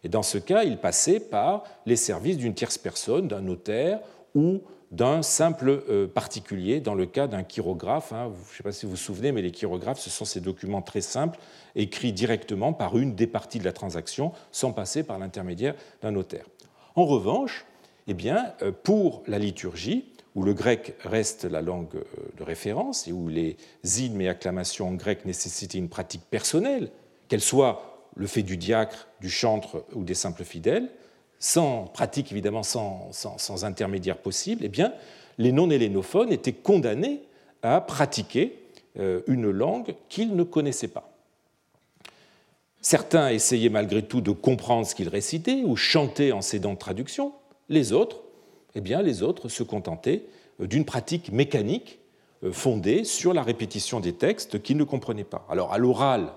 Et 0.04 0.10
dans 0.10 0.24
ce 0.24 0.40
cas, 0.40 0.64
il 0.64 0.78
passait 0.78 1.20
par 1.20 1.64
les 1.86 1.96
services 1.96 2.38
d'une 2.38 2.56
tierce 2.56 2.80
personne, 2.80 3.28
d'un 3.28 3.42
notaire 3.42 4.00
ou 4.36 4.62
d'un 4.94 5.24
simple 5.24 5.84
euh, 5.90 6.08
particulier 6.08 6.80
dans 6.80 6.94
le 6.94 7.08
cas 7.08 7.28
d'un 7.28 7.44
chirographe. 7.44 8.14
Hein. 8.14 8.32
Je 8.46 8.52
ne 8.52 8.58
sais 8.58 8.64
pas 8.64 8.72
si 8.72 8.86
vous 8.86 8.92
vous 8.92 8.98
souvenez, 8.98 9.32
mais 9.32 9.42
les 9.42 9.52
chirographes, 9.52 10.00
ce 10.00 10.12
sont 10.12 10.24
ces 10.24 10.40
documents 10.40 10.84
très 10.84 11.02
simples 11.02 11.40
écrits 11.76 12.14
directement 12.14 12.74
par 12.74 12.96
une 12.98 13.16
des 13.16 13.26
parties 13.26 13.58
de 13.58 13.64
la 13.66 13.74
transaction 13.74 14.34
sans 14.52 14.72
passer 14.72 15.04
par 15.04 15.18
l'intermédiaire 15.18 15.74
d'un 16.04 16.12
notaire. 16.12 16.46
En 16.96 17.06
revanche, 17.06 17.66
eh 18.06 18.14
bien, 18.14 18.54
euh, 18.62 18.72
pour 18.72 19.24
la 19.26 19.40
liturgie, 19.40 20.06
où 20.36 20.44
le 20.44 20.54
grec 20.54 20.96
reste 21.04 21.46
la 21.46 21.62
langue 21.62 21.96
euh, 21.96 22.04
de 22.38 22.44
référence 22.44 23.08
et 23.08 23.12
où 23.12 23.28
les 23.30 23.58
hymnes 23.84 24.22
et 24.22 24.30
acclamations 24.30 24.90
en 24.90 24.94
grec 24.94 25.26
nécessitaient 25.26 25.80
une 25.80 25.90
pratique 25.90 26.24
personnelle, 26.30 26.92
qu'elle 27.30 27.42
soit 27.42 28.12
le 28.16 28.28
fait 28.28 28.44
du 28.44 28.58
diacre, 28.58 29.08
du 29.22 29.30
chantre 29.32 29.86
ou 29.94 30.04
des 30.04 30.14
simples 30.14 30.44
fidèles, 30.44 30.92
sans 31.44 31.88
pratique 31.88 32.32
évidemment 32.32 32.64
sans, 32.64 33.10
sans, 33.12 33.66
intermédiaire 33.66 34.18
possible, 34.18 34.64
eh 34.64 34.70
bien, 34.70 34.94
les 35.38 35.52
non-hélénophones 35.52 36.32
étaient 36.32 36.54
condamnés 36.54 37.22
à 37.64 37.82
pratiquer 37.82 38.58
euh, 38.98 39.20
une 39.28 39.52
langue 39.52 39.94
qu'ils 40.08 40.38
ne 40.38 40.44
connaissaient 40.44 40.88
pas. 40.88 41.12
Certains 42.80 43.28
essayaient 43.28 43.68
malgré 43.68 44.04
tout 44.04 44.22
de 44.22 44.32
comprendre 44.32 44.88
ce 44.88 44.96
qu'ils 44.96 45.10
récitaient 45.10 45.64
ou 45.66 45.76
chantaient 45.76 46.32
en 46.32 46.42
s'aidant 46.42 46.76
de 46.76 46.78
traduction. 46.78 47.34
Les 47.68 47.92
autres, 47.92 48.22
eh 48.74 48.80
bien, 48.80 49.02
les 49.02 49.22
autres 49.22 49.50
se 49.50 49.64
contentaient 49.64 50.24
euh, 50.62 50.68
d'une 50.68 50.86
pratique 50.86 51.30
mécanique 51.30 52.00
euh, 52.46 52.54
fondée 52.54 53.04
sur 53.04 53.34
la 53.34 53.44
répétition 53.44 54.00
des 54.00 54.14
textes 54.14 54.64
qu'ils 54.64 54.78
ne 54.78 54.86
comprenaient 54.86 55.26
pas. 55.26 55.46
Alors, 55.50 55.74
à 55.74 55.78
l'oral, 55.78 56.32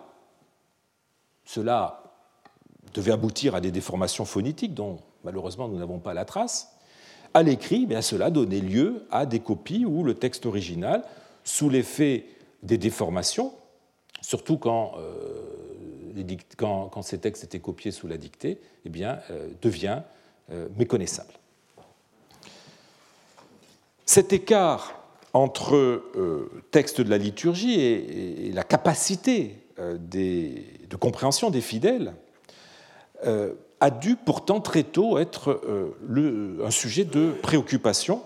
cela 1.45 2.06
devait 2.97 3.13
aboutir 3.13 3.55
à 3.55 3.61
des 3.61 3.71
déformations 3.71 4.25
phonetiques 4.25 4.75
dont 4.75 4.99
malheureusement 5.23 5.69
nous 5.69 5.79
n'avons 5.79 5.99
pas 5.99 6.15
la 6.15 6.25
trace. 6.25 6.73
À 7.35 7.43
l'écrit, 7.43 7.87
cela 8.01 8.31
donnait 8.31 8.61
lieu 8.61 9.07
à 9.11 9.27
des 9.27 9.41
copies 9.41 9.85
où 9.85 10.03
le 10.03 10.15
texte 10.15 10.47
original, 10.47 11.05
sous 11.45 11.69
l'effet 11.69 12.25
des 12.63 12.79
déformations, 12.79 13.53
surtout 14.23 14.57
quand, 14.57 14.95
euh, 14.99 16.25
quand, 16.57 16.89
quand, 16.89 17.03
ces 17.03 17.19
textes 17.19 17.45
étaient 17.45 17.61
copiés 17.61 17.91
sous 17.91 18.09
la 18.09 18.17
dictée, 18.17 18.59
eh 18.87 18.89
bien, 18.89 19.19
euh, 19.31 19.49
devient 19.61 20.01
euh, 20.51 20.69
méconnaissable. 20.79 21.35
Cet 24.07 24.33
écart 24.33 25.03
entre 25.35 26.03
texte 26.71 27.03
de 27.03 27.11
la 27.11 27.19
liturgie 27.19 27.79
et, 27.79 28.51
la 28.53 28.63
capacité 28.63 29.59
de 29.77 30.97
compréhension 30.97 31.51
des 31.51 31.61
fidèles 31.61 32.15
a 33.81 33.91
dû 33.91 34.17
pourtant 34.17 34.61
très 34.61 34.85
tôt 34.85 35.19
être 35.19 35.61
euh, 35.69 36.65
un 36.65 36.71
sujet 36.71 37.05
de 37.05 37.33
préoccupation 37.43 38.23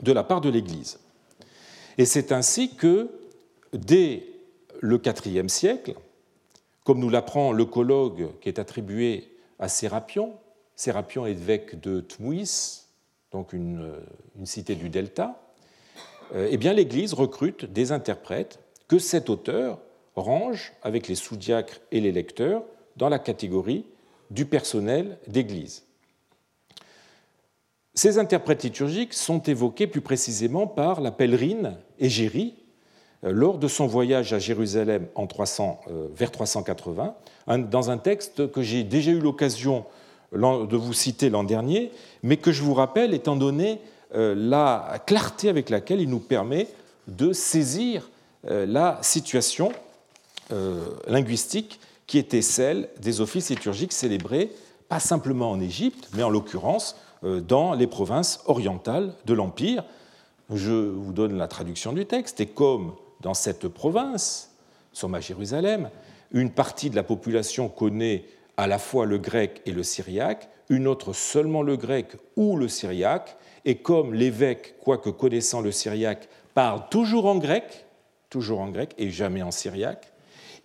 de 0.00 0.12
la 0.12 0.22
part 0.22 0.40
de 0.40 0.50
l'Église. 0.50 0.98
Et 1.98 2.04
c'est 2.04 2.32
ainsi 2.32 2.74
que, 2.74 3.08
dès 3.72 4.26
le 4.80 5.00
IVe 5.24 5.48
siècle, 5.48 5.94
comme 6.84 6.98
nous 6.98 7.08
l'apprend 7.08 7.52
le 7.52 7.64
qui 7.64 8.48
est 8.48 8.58
attribué 8.58 9.32
à 9.58 9.68
Sérapion, 9.68 10.34
Sérapion 10.76 11.24
est 11.26 11.30
évêque 11.30 11.80
de 11.80 12.00
Tmouis, 12.00 12.82
donc 13.32 13.54
une, 13.54 13.92
cité 14.44 14.74
du 14.74 14.90
Delta, 14.90 15.40
euh, 16.34 16.48
eh 16.50 16.58
bien 16.58 16.74
l'Église 16.74 17.14
recrute 17.14 17.64
des 17.64 17.92
interprètes 17.92 18.60
que 18.88 18.98
cet 18.98 19.30
auteur 19.30 19.78
range 20.16 20.74
avec 20.82 21.08
les 21.08 21.14
sous-diacres 21.14 21.80
et 21.92 22.00
les 22.00 22.12
lecteurs 22.12 22.62
dans 22.96 23.08
la 23.08 23.18
catégorie 23.18 23.86
du 24.30 24.44
personnel 24.44 25.18
d'Église. 25.26 25.86
Ces 27.94 28.18
interprètes 28.18 28.62
liturgiques 28.62 29.14
sont 29.14 29.40
évoqués 29.40 29.86
plus 29.86 30.02
précisément 30.02 30.66
par 30.66 31.00
la 31.00 31.10
pèlerine 31.10 31.78
Égérie 31.98 32.54
euh, 33.24 33.32
lors 33.32 33.56
de 33.56 33.68
son 33.68 33.86
voyage 33.86 34.34
à 34.34 34.38
Jérusalem 34.38 35.06
en 35.14 35.26
300, 35.26 35.80
euh, 35.88 36.08
vers 36.14 36.30
380, 36.30 37.14
dans 37.70 37.90
un 37.90 37.96
texte 37.96 38.50
que 38.52 38.60
j'ai 38.60 38.84
déjà 38.84 39.12
eu 39.12 39.18
l'occasion 39.18 39.84
de 40.32 40.76
vous 40.76 40.92
citer 40.92 41.30
l'an 41.30 41.44
dernier, 41.44 41.90
mais 42.22 42.36
que 42.36 42.52
je 42.52 42.62
vous 42.62 42.74
rappelle 42.74 43.14
étant 43.14 43.36
donné 43.36 43.80
euh, 44.14 44.34
la 44.36 45.00
clarté 45.06 45.48
avec 45.48 45.70
laquelle 45.70 46.00
il 46.00 46.10
nous 46.10 46.20
permet 46.20 46.68
de 47.08 47.32
saisir 47.32 48.10
la 48.48 48.98
situation 49.02 49.72
linguistique 51.08 51.80
qui 52.06 52.18
était 52.18 52.42
celle 52.42 52.88
des 53.00 53.20
offices 53.20 53.50
liturgiques 53.50 53.92
célébrés 53.92 54.50
pas 54.88 55.00
simplement 55.00 55.50
en 55.50 55.60
Égypte, 55.60 56.08
mais 56.14 56.22
en 56.22 56.30
l'occurrence 56.30 56.96
euh, 57.24 57.40
dans 57.40 57.74
les 57.74 57.86
provinces 57.86 58.40
orientales 58.46 59.14
de 59.24 59.34
l'Empire. 59.34 59.84
Je 60.52 60.72
vous 60.72 61.12
donne 61.12 61.36
la 61.36 61.48
traduction 61.48 61.92
du 61.92 62.06
texte, 62.06 62.40
et 62.40 62.46
comme 62.46 62.94
dans 63.20 63.34
cette 63.34 63.68
province, 63.68 64.52
à 65.12 65.20
Jérusalem, 65.20 65.90
une 66.32 66.50
partie 66.50 66.88
de 66.88 66.96
la 66.96 67.02
population 67.02 67.68
connaît 67.68 68.24
à 68.56 68.66
la 68.66 68.78
fois 68.78 69.04
le 69.04 69.18
grec 69.18 69.60
et 69.66 69.72
le 69.72 69.82
syriaque, 69.82 70.48
une 70.68 70.86
autre 70.86 71.12
seulement 71.12 71.62
le 71.62 71.76
grec 71.76 72.16
ou 72.36 72.56
le 72.56 72.68
syriaque, 72.68 73.36
et 73.64 73.76
comme 73.76 74.14
l'évêque, 74.14 74.76
quoique 74.80 75.10
connaissant 75.10 75.60
le 75.60 75.72
syriaque, 75.72 76.28
parle 76.54 76.88
toujours 76.90 77.26
en 77.26 77.36
grec, 77.36 77.86
toujours 78.30 78.60
en 78.60 78.70
grec 78.70 78.94
et 78.96 79.10
jamais 79.10 79.42
en 79.42 79.50
syriaque, 79.50 80.12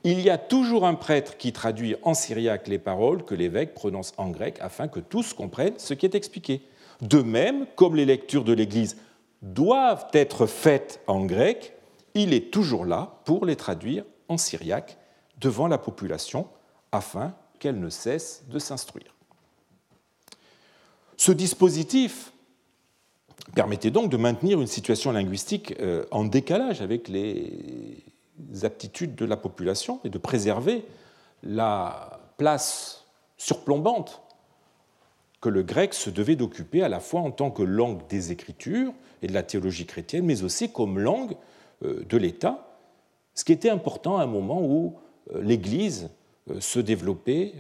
il 0.04 0.22
y 0.22 0.30
a 0.30 0.38
toujours 0.38 0.86
un 0.86 0.96
prêtre 0.96 1.38
qui 1.38 1.54
traduit 1.54 1.96
en 2.04 2.14
syriaque 2.14 2.68
les 2.68 2.80
paroles 2.80 3.24
que 3.24 3.36
l'évêque 3.36 3.74
prononce 3.74 4.14
en 4.18 4.30
grec 4.30 4.58
afin 4.60 4.88
que 4.88 5.00
tous 5.00 5.34
comprennent 5.34 5.78
ce 5.78 5.94
qui 5.94 6.06
est 6.06 6.16
expliqué. 6.16 6.62
De 7.02 7.22
même, 7.22 7.66
comme 7.76 7.96
les 7.96 8.06
lectures 8.06 8.44
de 8.44 8.54
l'Église 8.54 8.98
doivent 9.42 10.08
être 10.14 10.46
faites 10.46 11.02
en 11.08 11.26
grec, 11.26 11.74
il 12.14 12.34
est 12.34 12.52
toujours 12.52 12.86
là 12.86 13.20
pour 13.26 13.46
les 13.46 13.56
traduire 13.56 14.04
en 14.28 14.38
syriaque 14.38 14.98
devant 15.40 15.68
la 15.68 15.78
population 15.78 16.48
afin 16.92 17.34
qu'elle 17.60 17.80
ne 17.80 17.90
cesse 17.90 18.44
de 18.50 18.60
s'instruire. 18.60 19.16
Ce 21.18 21.32
dispositif 21.32 22.32
permettait 23.56 23.92
donc 23.92 24.10
de 24.10 24.18
maintenir 24.18 24.60
une 24.62 24.68
situation 24.68 25.12
linguistique 25.12 25.76
euh, 25.80 26.06
en 26.12 26.24
décalage 26.24 26.82
avec 26.82 27.08
les 27.08 27.81
aptitudes 28.64 29.16
de 29.16 29.26
la 29.26 29.38
population 29.38 30.00
et 30.04 30.10
de 30.10 30.18
préserver 30.18 30.86
la 31.44 32.20
place 32.38 33.06
surplombante 33.38 34.22
que 35.42 35.50
le 35.50 35.64
grec 35.64 35.94
se 35.94 36.10
devait 36.10 36.36
d'occuper 36.36 36.84
à 36.84 36.90
la 36.90 37.00
fois 37.00 37.22
en 37.22 37.32
tant 37.32 37.50
que 37.50 37.64
langue 37.64 38.06
des 38.08 38.32
Écritures 38.32 38.94
et 39.24 39.28
de 39.28 39.34
la 39.34 39.44
théologie 39.44 39.88
chrétienne, 39.88 40.26
mais 40.26 40.44
aussi 40.44 40.72
comme 40.72 41.00
langue 41.00 41.36
euh, 41.84 42.06
de 42.08 42.18
l'État, 42.18 42.68
ce 43.34 43.44
qui 43.44 43.52
était 43.52 43.70
important 43.70 44.18
à 44.18 44.24
un 44.24 44.28
moment 44.28 44.62
où 44.62 44.98
euh, 45.34 45.42
l'Église 45.42 46.10
euh, 46.50 46.60
se 46.60 46.80
développait 46.80 47.54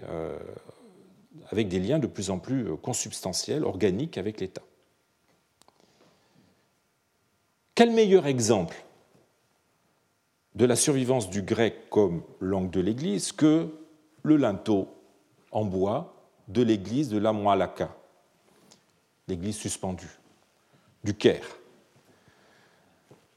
avec 1.49 1.67
des 1.67 1.80
liens 1.80 1.99
de 1.99 2.08
plus 2.08 2.30
en 2.30 2.38
plus 2.39 2.75
consubstantiels, 2.77 3.63
organiques 3.65 4.17
avec 4.17 4.39
l'État. 4.39 4.62
Quel 7.75 7.91
meilleur 7.91 8.27
exemple 8.27 8.86
de 10.55 10.65
la 10.65 10.75
survivance 10.75 11.29
du 11.29 11.41
grec 11.41 11.89
comme 11.89 12.23
langue 12.39 12.69
de 12.69 12.81
l'Église 12.81 13.31
que 13.31 13.69
le 14.23 14.37
linteau 14.37 14.87
en 15.51 15.65
bois 15.65 16.13
de 16.47 16.61
l'église 16.61 17.09
de 17.09 17.17
la 17.17 17.33
Moalaka, 17.33 17.95
l'église 19.27 19.55
suspendue, 19.55 20.19
du 21.03 21.13
Caire, 21.13 21.47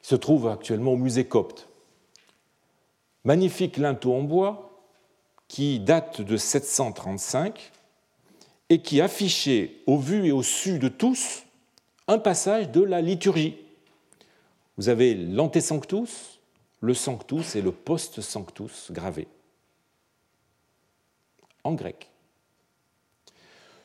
qui 0.02 0.08
se 0.08 0.16
trouve 0.16 0.48
actuellement 0.48 0.92
au 0.92 0.96
musée 0.96 1.26
copte. 1.26 1.68
Magnifique 3.24 3.76
linteau 3.76 4.14
en 4.14 4.22
bois 4.22 4.70
qui 5.48 5.80
date 5.80 6.20
de 6.20 6.36
735 6.36 7.72
et 8.70 8.80
qui 8.80 9.00
affichait 9.00 9.76
au 9.86 9.98
vu 9.98 10.26
et 10.26 10.32
au 10.32 10.42
su 10.42 10.78
de 10.78 10.88
tous 10.88 11.44
un 12.08 12.18
passage 12.18 12.70
de 12.70 12.82
la 12.82 13.00
liturgie. 13.00 13.56
Vous 14.76 14.88
avez 14.88 15.14
l'Antesanctus, 15.14 16.33
le 16.84 16.92
Sanctus 16.92 17.56
et 17.56 17.62
le 17.62 17.72
Post 17.72 18.20
Sanctus 18.20 18.92
gravé 18.92 19.26
en 21.64 21.72
grec. 21.72 22.10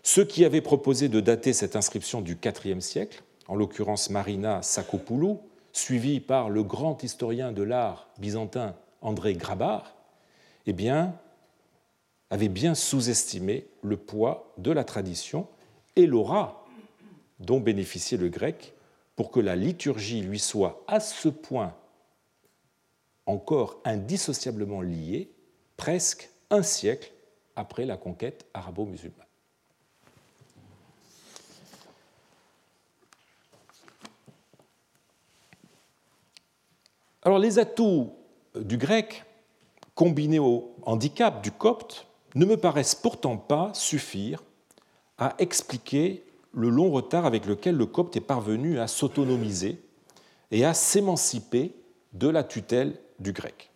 Ceux 0.03 0.25
qui 0.25 0.43
avaient 0.43 0.59
proposé 0.59 1.07
de 1.07 1.21
dater 1.21 1.53
cette 1.53 1.77
inscription 1.77 2.19
du 2.19 2.37
IVe 2.43 2.81
siècle, 2.81 3.23
en 3.47 3.55
l'occurrence 3.55 4.09
Marina 4.09 4.61
Sakopoulou, 4.61 5.39
suivi 5.71 6.19
par 6.19 6.49
le 6.49 6.61
grand 6.61 7.01
historien 7.01 7.53
de 7.53 7.63
l'art 7.63 8.09
byzantin 8.17 8.75
André 9.01 9.33
Grabar, 9.33 9.95
eh 10.65 10.73
bien, 10.73 11.15
avaient 12.29 12.49
bien 12.49 12.75
sous-estimé 12.75 13.65
le 13.81 13.95
poids 13.95 14.53
de 14.57 14.71
la 14.71 14.83
tradition 14.83 15.47
et 15.95 16.05
l'aura 16.05 16.65
dont 17.39 17.61
bénéficiait 17.61 18.17
le 18.17 18.27
grec 18.27 18.73
pour 19.15 19.31
que 19.31 19.39
la 19.39 19.55
liturgie 19.55 20.21
lui 20.21 20.39
soit 20.39 20.83
à 20.87 20.99
ce 20.99 21.29
point 21.29 21.75
encore 23.29 23.79
indissociablement 23.85 24.81
liés 24.81 25.29
presque 25.77 26.29
un 26.49 26.63
siècle 26.63 27.11
après 27.55 27.85
la 27.85 27.95
conquête 27.95 28.47
arabo-musulmane. 28.53 29.25
Alors 37.21 37.37
les 37.37 37.59
atouts 37.59 38.11
du 38.55 38.77
grec, 38.77 39.25
combinés 39.93 40.39
au 40.39 40.73
handicap 40.81 41.43
du 41.43 41.51
copte, 41.51 42.07
ne 42.33 42.45
me 42.45 42.57
paraissent 42.57 42.95
pourtant 42.95 43.37
pas 43.37 43.71
suffire 43.73 44.43
à 45.19 45.35
expliquer 45.37 46.23
le 46.53 46.69
long 46.69 46.89
retard 46.89 47.25
avec 47.25 47.45
lequel 47.45 47.75
le 47.75 47.85
copte 47.85 48.15
est 48.15 48.21
parvenu 48.21 48.79
à 48.79 48.87
s'autonomiser 48.87 49.79
et 50.49 50.65
à 50.65 50.73
s'émanciper 50.73 51.75
de 52.13 52.27
la 52.27 52.43
tutelle 52.43 52.97
du 53.19 53.31
grec. 53.31 53.69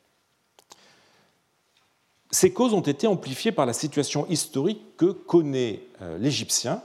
Ces 2.31 2.51
causes 2.51 2.73
ont 2.73 2.81
été 2.81 3.05
amplifiées 3.05 3.51
par 3.51 3.65
la 3.65 3.73
situation 3.73 4.25
historique 4.27 4.97
que 4.97 5.05
connaît 5.05 5.81
euh, 6.01 6.17
l'Égyptien 6.17 6.81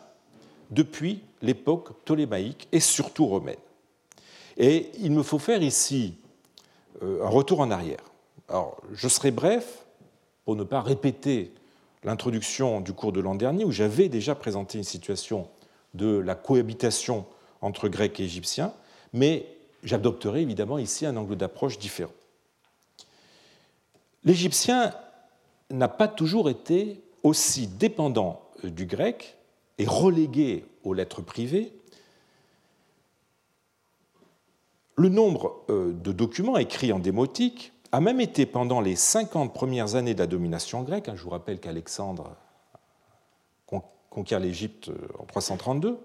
depuis 0.70 1.22
l'époque 1.40 1.92
ptolémaïque 2.04 2.68
et 2.70 2.80
surtout 2.80 3.26
romaine. 3.26 3.56
Et 4.58 4.90
il 4.98 5.12
me 5.12 5.22
faut 5.22 5.38
faire 5.38 5.62
ici 5.62 6.14
euh, 7.02 7.24
un 7.24 7.28
retour 7.28 7.60
en 7.60 7.70
arrière. 7.70 8.02
Alors, 8.48 8.76
je 8.92 9.08
serai 9.08 9.30
bref 9.30 9.86
pour 10.44 10.56
ne 10.56 10.64
pas 10.64 10.82
répéter 10.82 11.52
l'introduction 12.04 12.80
du 12.80 12.92
cours 12.92 13.12
de 13.12 13.20
l'an 13.20 13.34
dernier 13.34 13.64
où 13.64 13.70
j'avais 13.70 14.08
déjà 14.08 14.34
présenté 14.34 14.78
une 14.78 14.84
situation 14.84 15.48
de 15.94 16.18
la 16.18 16.34
cohabitation 16.34 17.24
entre 17.60 17.88
Grecs 17.88 18.20
et 18.20 18.24
Égyptiens, 18.24 18.72
mais 19.12 19.46
j'adopterai 19.82 20.42
évidemment 20.42 20.78
ici 20.78 21.06
un 21.06 21.16
angle 21.16 21.36
d'approche 21.36 21.78
différent. 21.78 22.12
L'Égyptien 24.28 24.92
n'a 25.70 25.88
pas 25.88 26.06
toujours 26.06 26.50
été 26.50 27.02
aussi 27.22 27.66
dépendant 27.66 28.42
euh, 28.62 28.68
du 28.68 28.84
grec 28.84 29.38
et 29.78 29.86
relégué 29.86 30.66
aux 30.84 30.92
lettres 30.92 31.22
privées. 31.22 31.72
Le 34.96 35.08
nombre 35.08 35.64
euh, 35.70 35.94
de 35.94 36.12
documents 36.12 36.58
écrits 36.58 36.92
en 36.92 36.98
démotique 36.98 37.72
a 37.90 38.02
même 38.02 38.20
été 38.20 38.44
pendant 38.44 38.82
les 38.82 38.96
50 38.96 39.54
premières 39.54 39.94
années 39.94 40.12
de 40.12 40.18
la 40.18 40.26
domination 40.26 40.82
grecque, 40.82 41.08
je 41.14 41.22
vous 41.22 41.30
rappelle 41.30 41.58
qu'Alexandre 41.58 42.36
conquiert 44.10 44.40
l'Égypte 44.40 44.90
euh, 44.90 45.08
en 45.18 45.24
332, 45.24 45.98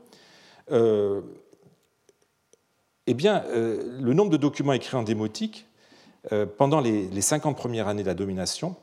eh 3.05 3.13
bien, 3.15 3.43
le 3.51 4.13
nombre 4.13 4.31
de 4.31 4.37
documents 4.37 4.71
écrits 4.71 4.95
en 4.95 5.03
démotique 5.03 5.67
pendant 6.57 6.79
les 6.79 7.21
50 7.21 7.57
premières 7.57 7.87
années 7.87 8.03
de 8.03 8.07
la 8.07 8.13
domination 8.13 8.75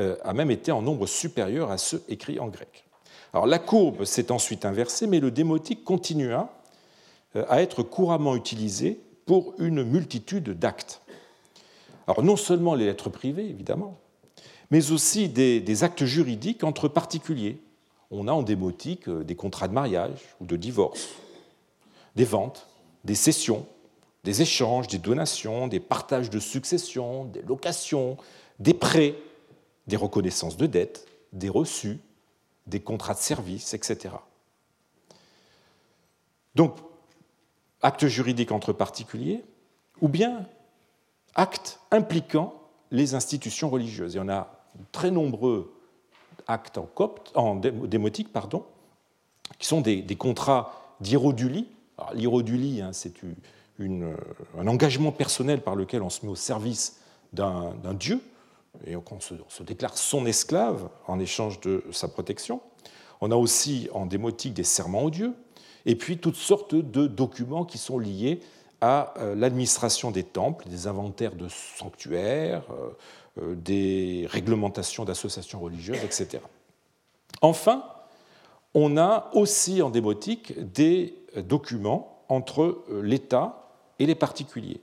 euh, 0.00 0.16
a 0.22 0.32
même 0.32 0.50
été 0.50 0.70
en 0.70 0.82
nombre 0.82 1.06
supérieur 1.06 1.70
à 1.70 1.78
ceux 1.78 2.02
écrits 2.08 2.38
en 2.38 2.48
grec. 2.48 2.84
Alors 3.32 3.46
la 3.46 3.58
courbe 3.58 4.04
s'est 4.04 4.30
ensuite 4.30 4.64
inversée, 4.64 5.06
mais 5.06 5.20
le 5.20 5.30
démotique 5.30 5.84
continua 5.84 6.52
euh, 7.36 7.44
à 7.48 7.62
être 7.62 7.82
couramment 7.82 8.36
utilisé 8.36 9.00
pour 9.26 9.54
une 9.58 9.82
multitude 9.82 10.50
d'actes. 10.50 11.02
Alors 12.06 12.22
non 12.22 12.36
seulement 12.36 12.74
les 12.74 12.86
lettres 12.86 13.10
privées, 13.10 13.48
évidemment, 13.48 13.98
mais 14.70 14.92
aussi 14.92 15.28
des, 15.28 15.84
actes 15.84 16.04
juridiques 16.04 16.64
entre 16.64 16.88
particuliers. 16.88 17.60
On 18.10 18.28
a 18.28 18.32
en 18.32 18.42
démotique 18.42 19.08
euh, 19.08 19.24
des 19.24 19.34
contrats 19.34 19.68
de 19.68 19.74
mariage 19.74 20.36
ou 20.40 20.46
de 20.46 20.56
divorce, 20.56 21.08
des 22.14 22.24
ventes, 22.24 22.68
des 23.04 23.16
cessions, 23.16 23.66
des 24.24 24.42
échanges, 24.42 24.88
des 24.88 24.98
donations, 24.98 25.68
des 25.68 25.80
partages 25.80 26.30
de 26.30 26.38
succession, 26.38 27.24
des 27.24 27.42
locations, 27.42 28.16
des 28.58 28.74
prêts, 28.74 29.14
des 29.86 29.96
reconnaissances 29.96 30.56
de 30.56 30.66
dettes, 30.66 31.06
des 31.32 31.48
reçus, 31.48 31.98
des 32.66 32.80
contrats 32.80 33.14
de 33.14 33.20
service, 33.20 33.74
etc. 33.74 34.14
Donc, 36.54 36.76
acte 37.82 38.06
juridique 38.06 38.52
entre 38.52 38.72
particuliers, 38.72 39.44
ou 40.00 40.08
bien 40.08 40.46
actes 41.34 41.80
impliquant 41.90 42.54
les 42.90 43.14
institutions 43.14 43.70
religieuses. 43.70 44.14
Il 44.14 44.18
y 44.18 44.20
en 44.20 44.28
a 44.28 44.50
très 44.92 45.10
nombreux 45.10 45.72
actes 46.46 46.78
en, 46.78 46.86
copte, 46.86 47.30
en 47.36 47.56
démotique 47.56 48.32
pardon, 48.32 48.64
qui 49.58 49.66
sont 49.66 49.80
des, 49.80 50.04
contrats 50.16 50.96
d'irodulie. 51.00 51.68
L'irodulie, 52.14 52.80
hein, 52.80 52.92
c'est 52.92 53.12
un 53.80 54.66
engagement 54.66 55.12
personnel 55.12 55.60
par 55.60 55.76
lequel 55.76 56.02
on 56.02 56.10
se 56.10 56.24
met 56.24 56.32
au 56.32 56.36
service 56.36 57.00
d'un 57.32 57.94
dieu, 57.94 58.20
et 58.86 58.96
on 58.96 59.20
se, 59.20 59.62
déclare 59.62 59.96
son 59.96 60.26
esclave 60.26 60.88
en 61.06 61.18
échange 61.18 61.60
de 61.60 61.84
sa 61.90 62.08
protection. 62.08 62.60
On 63.20 63.30
a 63.30 63.36
aussi 63.36 63.88
en 63.92 64.06
démotique 64.06 64.54
des 64.54 64.64
serments 64.64 65.02
aux 65.02 65.10
dieux, 65.10 65.34
et 65.86 65.96
puis 65.96 66.18
toutes 66.18 66.36
sortes 66.36 66.74
de 66.74 67.06
documents 67.06 67.64
qui 67.64 67.78
sont 67.78 67.98
liés 67.98 68.40
à 68.80 69.14
euh, 69.18 69.34
l'administration 69.34 70.10
des 70.10 70.22
temples, 70.22 70.68
des 70.68 70.86
inventaires 70.86 71.34
de 71.34 71.48
sanctuaires, 71.48 72.62
euh, 72.70 72.90
euh, 73.42 73.54
des 73.56 74.26
réglementations 74.30 75.04
d'associations 75.04 75.60
religieuses, 75.60 76.02
etc. 76.04 76.42
Enfin, 77.42 77.84
on 78.74 78.96
a 78.96 79.30
aussi 79.32 79.82
en 79.82 79.90
démotique 79.90 80.54
des 80.72 81.14
documents 81.36 82.22
entre 82.28 82.84
l'État 83.02 83.67
et 83.98 84.06
les 84.06 84.14
particuliers, 84.14 84.80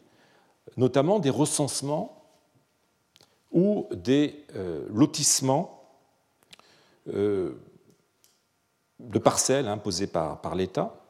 notamment 0.78 1.20
des 1.20 1.30
recensements 1.30 2.22
ou 3.51 3.88
des 3.91 4.43
euh, 4.55 4.86
lotissements 4.89 5.84
euh, 7.13 7.53
de 8.99 9.20
parcelles 9.20 9.68
imposées 9.68 10.07
par, 10.07 10.41
par 10.41 10.55
l'État, 10.55 11.05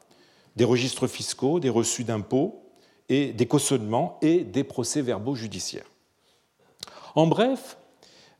des 0.54 0.64
registres 0.64 1.06
fiscaux, 1.06 1.60
des 1.60 1.68
reçus 1.68 2.04
d'impôts, 2.04 2.62
et 3.08 3.32
des 3.32 3.46
cautionnements 3.46 4.18
et 4.20 4.42
des 4.42 4.64
procès-verbaux 4.64 5.36
judiciaires. 5.36 5.86
En 7.14 7.28
bref, 7.28 7.78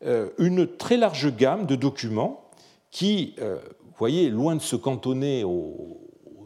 euh, 0.04 0.30
une 0.38 0.66
très 0.76 0.96
large 0.96 1.34
gamme 1.36 1.66
de 1.66 1.76
documents 1.76 2.50
qui, 2.90 3.34
vous 3.38 3.98
voyez, 3.98 4.30
loin 4.30 4.56
de 4.56 4.60
se 4.60 4.74
cantonner 4.74 5.44
au 5.44 6.00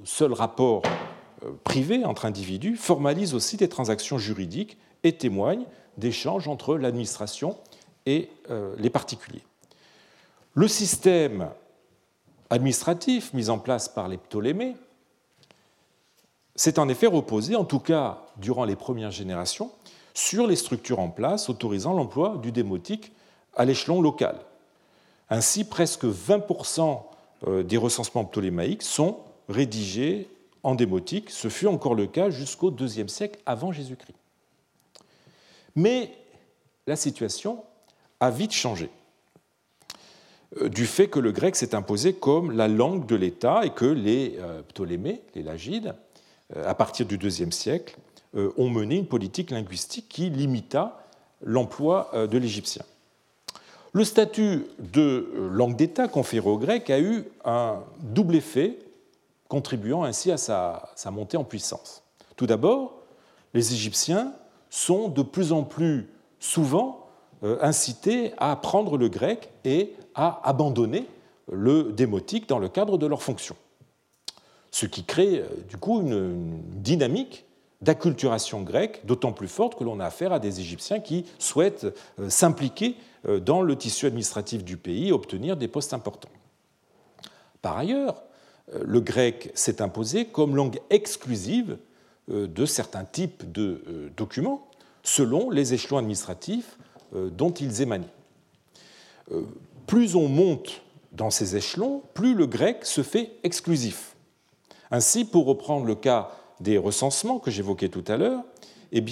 seul 0.04 0.32
rapport 0.32 0.82
privé 1.64 2.04
entre 2.04 2.26
individus, 2.26 2.76
formalisent 2.76 3.34
aussi 3.34 3.56
des 3.56 3.68
transactions 3.68 4.18
juridiques 4.18 4.78
et 5.04 5.12
témoignent 5.12 5.66
d'échange 5.96 6.48
entre 6.48 6.76
l'administration 6.76 7.56
et 8.06 8.30
euh, 8.50 8.74
les 8.78 8.90
particuliers. 8.90 9.44
Le 10.54 10.68
système 10.68 11.50
administratif 12.48 13.32
mis 13.34 13.50
en 13.50 13.58
place 13.58 13.88
par 13.88 14.08
les 14.08 14.16
Ptolémées 14.16 14.74
s'est 16.56 16.78
en 16.78 16.88
effet 16.88 17.06
reposé, 17.06 17.56
en 17.56 17.64
tout 17.64 17.78
cas 17.78 18.22
durant 18.36 18.64
les 18.64 18.76
premières 18.76 19.12
générations, 19.12 19.70
sur 20.14 20.46
les 20.46 20.56
structures 20.56 20.98
en 20.98 21.08
place 21.08 21.48
autorisant 21.48 21.92
l'emploi 21.92 22.38
du 22.42 22.52
démotique 22.52 23.12
à 23.56 23.64
l'échelon 23.64 24.02
local. 24.02 24.36
Ainsi, 25.30 25.64
presque 25.64 26.04
20% 26.04 27.02
euh, 27.46 27.62
des 27.62 27.76
recensements 27.76 28.24
ptolémaïques 28.24 28.82
sont 28.82 29.18
rédigés 29.48 30.28
en 30.62 30.74
démotique. 30.74 31.30
Ce 31.30 31.48
fut 31.48 31.66
encore 31.66 31.94
le 31.94 32.06
cas 32.06 32.30
jusqu'au 32.30 32.70
IIe 32.70 33.08
siècle 33.08 33.40
avant 33.46 33.72
Jésus-Christ. 33.72 34.16
Mais 35.76 36.12
la 36.86 36.96
situation 36.96 37.62
a 38.18 38.30
vite 38.30 38.52
changé 38.52 38.90
euh, 40.60 40.68
du 40.68 40.86
fait 40.86 41.08
que 41.08 41.18
le 41.18 41.32
grec 41.32 41.56
s'est 41.56 41.74
imposé 41.74 42.14
comme 42.14 42.52
la 42.52 42.68
langue 42.68 43.06
de 43.06 43.16
l'État 43.16 43.64
et 43.64 43.70
que 43.70 43.84
les 43.84 44.36
euh, 44.38 44.62
Ptolémées, 44.62 45.22
les 45.34 45.42
Lagides, 45.42 45.94
euh, 46.56 46.68
à 46.68 46.74
partir 46.74 47.06
du 47.06 47.16
IIe 47.16 47.52
siècle, 47.52 47.96
ont 48.56 48.70
mené 48.70 48.94
une 48.94 49.08
politique 49.08 49.50
linguistique 49.50 50.08
qui 50.08 50.30
limita 50.30 51.04
l'emploi 51.42 52.12
de 52.30 52.38
l'égyptien. 52.38 52.84
Le 53.92 54.04
statut 54.04 54.66
de 54.78 55.32
langue 55.50 55.74
d'État 55.74 56.06
conféré 56.06 56.48
au 56.48 56.56
grec 56.56 56.90
a 56.90 57.00
eu 57.00 57.24
un 57.44 57.80
double 57.98 58.36
effet, 58.36 58.78
contribuant 59.50 60.04
ainsi 60.04 60.30
à 60.30 60.38
sa, 60.38 61.10
montée 61.10 61.36
en 61.36 61.44
puissance. 61.44 62.04
Tout 62.36 62.46
d'abord, 62.46 63.02
les 63.52 63.74
Égyptiens 63.74 64.32
sont 64.70 65.08
de 65.08 65.22
plus 65.22 65.52
en 65.52 65.64
plus 65.64 66.08
souvent 66.38 67.08
euh, 67.42 67.58
incités 67.60 68.32
à 68.38 68.52
apprendre 68.52 68.96
le 68.96 69.08
grec 69.08 69.50
et 69.64 69.92
à 70.14 70.40
abandonner 70.48 71.06
le 71.50 71.92
démotique 71.92 72.48
dans 72.48 72.60
le 72.60 72.68
cadre 72.68 72.96
de 72.96 73.06
leurs 73.06 73.24
fonctions. 73.24 73.56
Ce 74.70 74.86
qui 74.86 75.04
crée 75.04 75.40
euh, 75.40 75.48
du 75.68 75.76
coup 75.76 76.00
une, 76.00 76.62
dynamique 76.76 77.44
d'acculturation 77.82 78.62
grecque 78.62 79.04
d'autant 79.04 79.32
plus 79.32 79.48
forte 79.48 79.76
que 79.76 79.82
l'on 79.82 79.98
a 79.98 80.06
affaire 80.06 80.32
à 80.32 80.38
des 80.38 80.60
Égyptiens 80.60 81.00
qui 81.00 81.26
souhaitent 81.40 81.86
euh, 82.20 82.30
s'impliquer 82.30 82.96
dans 83.42 83.60
le 83.60 83.76
tissu 83.76 84.06
administratif 84.06 84.64
du 84.64 84.78
pays 84.78 85.08
et 85.08 85.12
obtenir 85.12 85.58
des 85.58 85.68
postes 85.68 85.92
importants. 85.92 86.30
Par 87.60 87.76
ailleurs, 87.76 88.22
le 88.72 89.00
grec 89.00 89.50
s'est 89.54 89.82
imposé 89.82 90.26
comme 90.26 90.56
langue 90.56 90.78
exclusive 90.90 91.76
euh, 92.30 92.46
de 92.46 92.66
certains 92.66 93.04
types 93.04 93.50
de 93.50 93.82
euh, 93.88 94.10
documents 94.16 94.66
selon 95.02 95.50
les 95.50 95.74
échelons 95.74 95.98
administratifs 95.98 96.76
euh, 97.14 97.30
dont 97.30 97.50
ils 97.50 97.80
émanaient. 97.82 98.12
plus 99.86 100.14
on 100.14 100.28
monte 100.28 100.82
dans 101.12 101.30
ces 101.30 101.56
échelons, 101.56 102.02
plus 102.14 102.34
le 102.34 102.46
grec 102.46 102.84
se 102.84 103.02
fait 103.02 103.32
exclusif. 103.42 104.14
Ainsi, 104.90 105.24
pour 105.24 105.46
reprendre 105.46 105.86
le 105.86 105.94
cas 105.94 106.30
des 106.60 106.78
recensements 106.78 107.38
que 107.38 107.50
j'évoquais 107.50 107.88
tout 107.88 108.04
à 108.06 108.16
l'heure, 108.16 108.42
eh 108.92 109.02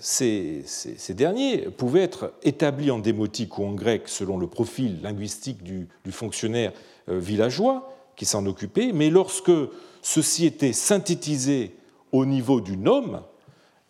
ces, 0.00 0.64
derniers 1.10 1.70
pouvaient 1.70 2.02
être 2.02 2.32
établis 2.42 2.90
en 2.90 2.98
démotique 2.98 3.58
ou 3.58 3.64
en 3.64 3.72
grec 3.72 4.08
selon 4.08 4.38
le 4.38 4.46
profil 4.46 5.00
linguistique 5.02 5.62
du, 5.62 5.88
fonctionnaire 6.10 6.72
villageois 7.06 7.97
qui 8.18 8.26
s'en 8.26 8.44
occupait, 8.44 8.92
mais 8.92 9.08
lorsque 9.08 9.50
ceci 10.02 10.44
était 10.44 10.74
synthétisé 10.74 11.74
au 12.12 12.26
niveau 12.26 12.60
du 12.60 12.76
nom, 12.76 13.22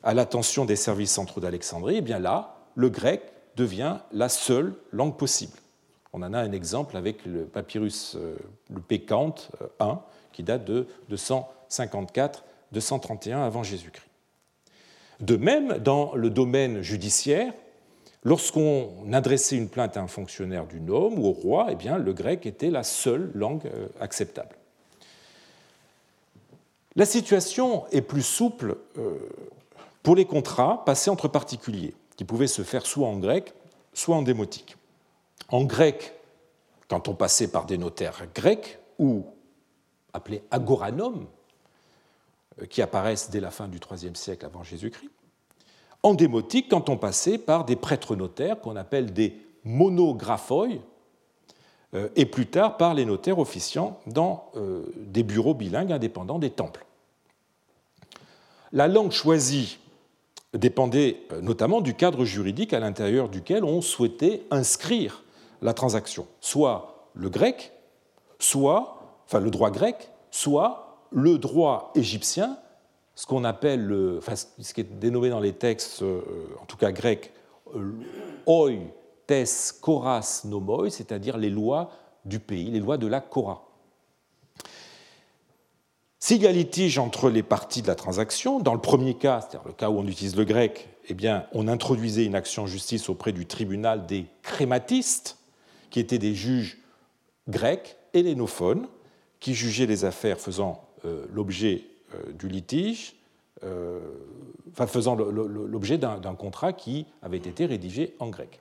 à 0.03 0.13
l'attention 0.15 0.67
des 0.67 0.77
services 0.77 1.13
centraux 1.13 1.41
d'Alexandrie, 1.41 1.97
eh 1.97 2.03
bien 2.03 2.21
là, 2.21 2.59
le 2.77 2.91
grec 2.91 3.23
devient 3.57 3.97
la 4.13 4.29
seule 4.29 4.75
langue 4.93 5.17
possible. 5.17 5.55
On 6.13 6.23
en 6.23 6.35
a 6.35 6.39
un 6.39 6.53
exemple 6.53 6.97
avec 6.97 7.25
le 7.25 7.47
papyrus, 7.47 8.17
euh, 8.17 8.37
le 8.71 8.81
Pécante 8.81 9.51
1, 9.81 10.01
qui 10.33 10.43
date 10.43 10.65
de 10.65 10.87
254-231 11.11 13.39
avant 13.39 13.63
Jésus-Christ. 13.63 14.05
De 15.21 15.37
même, 15.37 15.79
dans 15.79 16.15
le 16.15 16.31
domaine 16.31 16.83
judiciaire, 16.83 17.53
lorsqu'on 18.25 19.13
adressait 19.13 19.57
une 19.57 19.69
plainte 19.69 19.97
à 19.97 20.01
un 20.01 20.07
fonctionnaire 20.07 20.67
du 20.67 20.81
nome 20.81 21.19
ou 21.19 21.27
au 21.27 21.33
roi, 21.33 21.69
eh 21.71 21.75
bien, 21.75 21.99
le 21.99 22.13
grec 22.13 22.47
était 22.47 22.71
la 22.71 22.83
seule 22.83 23.31
langue 23.35 23.67
euh, 23.67 23.89
acceptable. 24.01 24.57
La 26.97 27.07
situation 27.07 27.87
est 27.93 28.03
plus 28.03 28.23
souple 28.23 28.77
euh, 28.99 29.19
pour 30.03 30.17
les 30.17 30.25
contrats 30.25 30.85
passés 30.85 31.11
entre 31.11 31.29
particuliers, 31.29 31.95
qui 32.17 32.25
pouvaient 32.25 32.49
se 32.49 32.63
faire 32.63 32.87
soit 32.87 33.07
en 33.07 33.19
grec, 33.19 33.55
soit 33.93 34.17
en 34.17 34.23
démotique. 34.23 34.77
En 35.49 35.65
grec, 35.65 36.15
quand 36.89 37.09
on 37.09 37.15
passait 37.15 37.49
par 37.49 37.67
des 37.67 37.79
notaires 37.79 38.27
grecs, 38.35 38.79
ou 38.99 39.25
appelés 40.13 40.43
agoranom, 40.51 41.29
euh, 42.61 42.67
qui 42.67 42.83
apparaissent 42.83 43.31
dès 43.31 43.41
la 43.41 43.51
fin 43.51 43.69
du 43.69 43.79
IIIe 43.79 44.17
siècle 44.17 44.45
avant 44.45 44.65
Jésus-Christ. 44.65 45.11
En 46.03 46.15
démotique, 46.15 46.69
quand 46.71 46.89
on 46.89 46.97
passait 46.97 47.39
par 47.39 47.65
des 47.65 47.77
prêtres 47.77 48.17
notaires 48.17 48.61
qu'on 48.61 48.77
appelle 48.77 49.13
des 49.13 49.37
monographoi, 49.65 50.69
euh, 51.95 52.09
et 52.17 52.27
plus 52.27 52.47
tard 52.47 52.77
par 52.77 52.95
les 52.95 53.05
notaires 53.05 53.39
officiants 53.39 53.99
dans 54.07 54.51
euh, 54.57 54.83
des 54.97 55.23
bureaux 55.23 55.55
bilingues 55.55 55.93
indépendants 55.93 56.39
des 56.39 56.51
temples. 56.51 56.85
La 58.73 58.89
langue 58.89 59.13
choisie 59.13 59.79
dépendait 60.53 61.23
notamment 61.43 61.81
du 61.81 61.95
cadre 61.95 62.25
juridique 62.25 62.73
à 62.73 62.81
l'intérieur 62.81 63.29
duquel 63.29 63.65
on 63.65 63.81
souhaitait 63.81 64.43
inscrire 64.51 65.25
la 65.63 65.73
transaction, 65.73 66.27
soit 66.41 67.09
le 67.15 67.31
grec, 67.31 67.73
soit, 68.39 69.01
enfin 69.27 69.41
le 69.41 69.51
droit 69.51 69.71
grec, 69.71 70.11
soit 70.31 71.07
le 71.11 71.39
droit 71.39 71.91
égyptien, 71.95 72.59
ce 73.19 73.27
qu'on 73.27 73.43
appelle, 73.43 74.17
enfin, 74.17 74.35
ce 74.37 74.73
qui 74.73 74.81
est 74.81 74.99
dénommé 75.01 75.29
dans 75.29 75.41
les 75.41 75.53
textes, 75.53 76.03
euh, 76.03 76.23
en 76.63 76.67
tout 76.67 76.77
cas 76.77 76.93
grecs, 76.93 77.33
euh, 77.75 77.91
oi 78.47 78.71
tes 79.27 79.43
koras 79.81 80.43
nomoi, 80.45 80.89
c'est-à-dire 80.89 81.37
les 81.37 81.51
lois 81.51 81.91
du 82.25 82.39
pays, 82.39 82.71
les 82.71 82.79
lois 82.79 82.97
de 82.97 83.09
la 83.09 83.21
Kora. 83.21 83.67
S'il 86.21 86.41
y 86.43 86.47
a 86.47 86.53
litige 86.53 87.01
entre 87.01 87.29
les 87.29 87.43
parties 87.43 87.83
de 87.83 87.89
la 87.89 87.97
transaction, 87.97 88.61
dans 88.61 88.75
le 88.75 88.81
premier 88.81 89.15
cas, 89.15 89.41
c'est-à-dire 89.41 89.67
le 89.67 89.73
cas 89.73 89.91
où 89.91 89.99
on 89.99 90.07
utilise 90.07 90.37
le 90.37 90.45
grec, 90.45 90.89
eh 91.09 91.15
bien, 91.15 91.47
on 91.53 91.67
introduisait 91.67 92.25
une 92.25 92.37
action 92.37 92.69
justice 92.69 93.09
auprès 93.09 93.33
du 93.33 93.47
tribunal 93.47 94.07
des 94.07 94.27
crématistes, 94.43 95.39
qui 95.91 95.99
étaient 95.99 96.19
des 96.19 96.37
juges 96.37 96.79
grecs 97.49 97.97
hellénophones, 98.15 98.87
qui 99.41 99.55
jugeaient 99.55 99.87
les 99.87 100.05
affaires 100.05 100.39
faisant 100.39 100.85
euh, 101.05 101.27
l'objet 101.33 101.83
du 102.35 102.49
litige, 102.49 103.19
euh, 103.65 103.99
faisant 104.87 105.17
l'objet 105.17 105.99
d'un 105.99 106.35
contrat 106.37 106.73
qui 106.73 107.07
avait 107.21 107.39
été 107.39 107.67
rédigé 107.67 108.15
en 108.21 108.29
grec. 108.29 108.61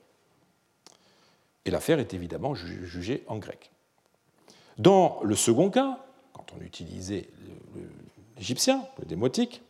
Et 1.64 1.70
l'affaire 1.70 2.00
est 2.00 2.12
évidemment 2.12 2.56
jugée 2.56 3.22
en 3.28 3.36
grec. 3.36 3.70
Dans 4.78 5.20
le 5.22 5.36
second 5.36 5.70
cas, 5.70 6.04
quand 6.32 6.46
on 6.56 6.60
utilisait 6.60 7.28
l'égyptien, 8.36 8.82
le 8.98 9.04
démotique, 9.04 9.62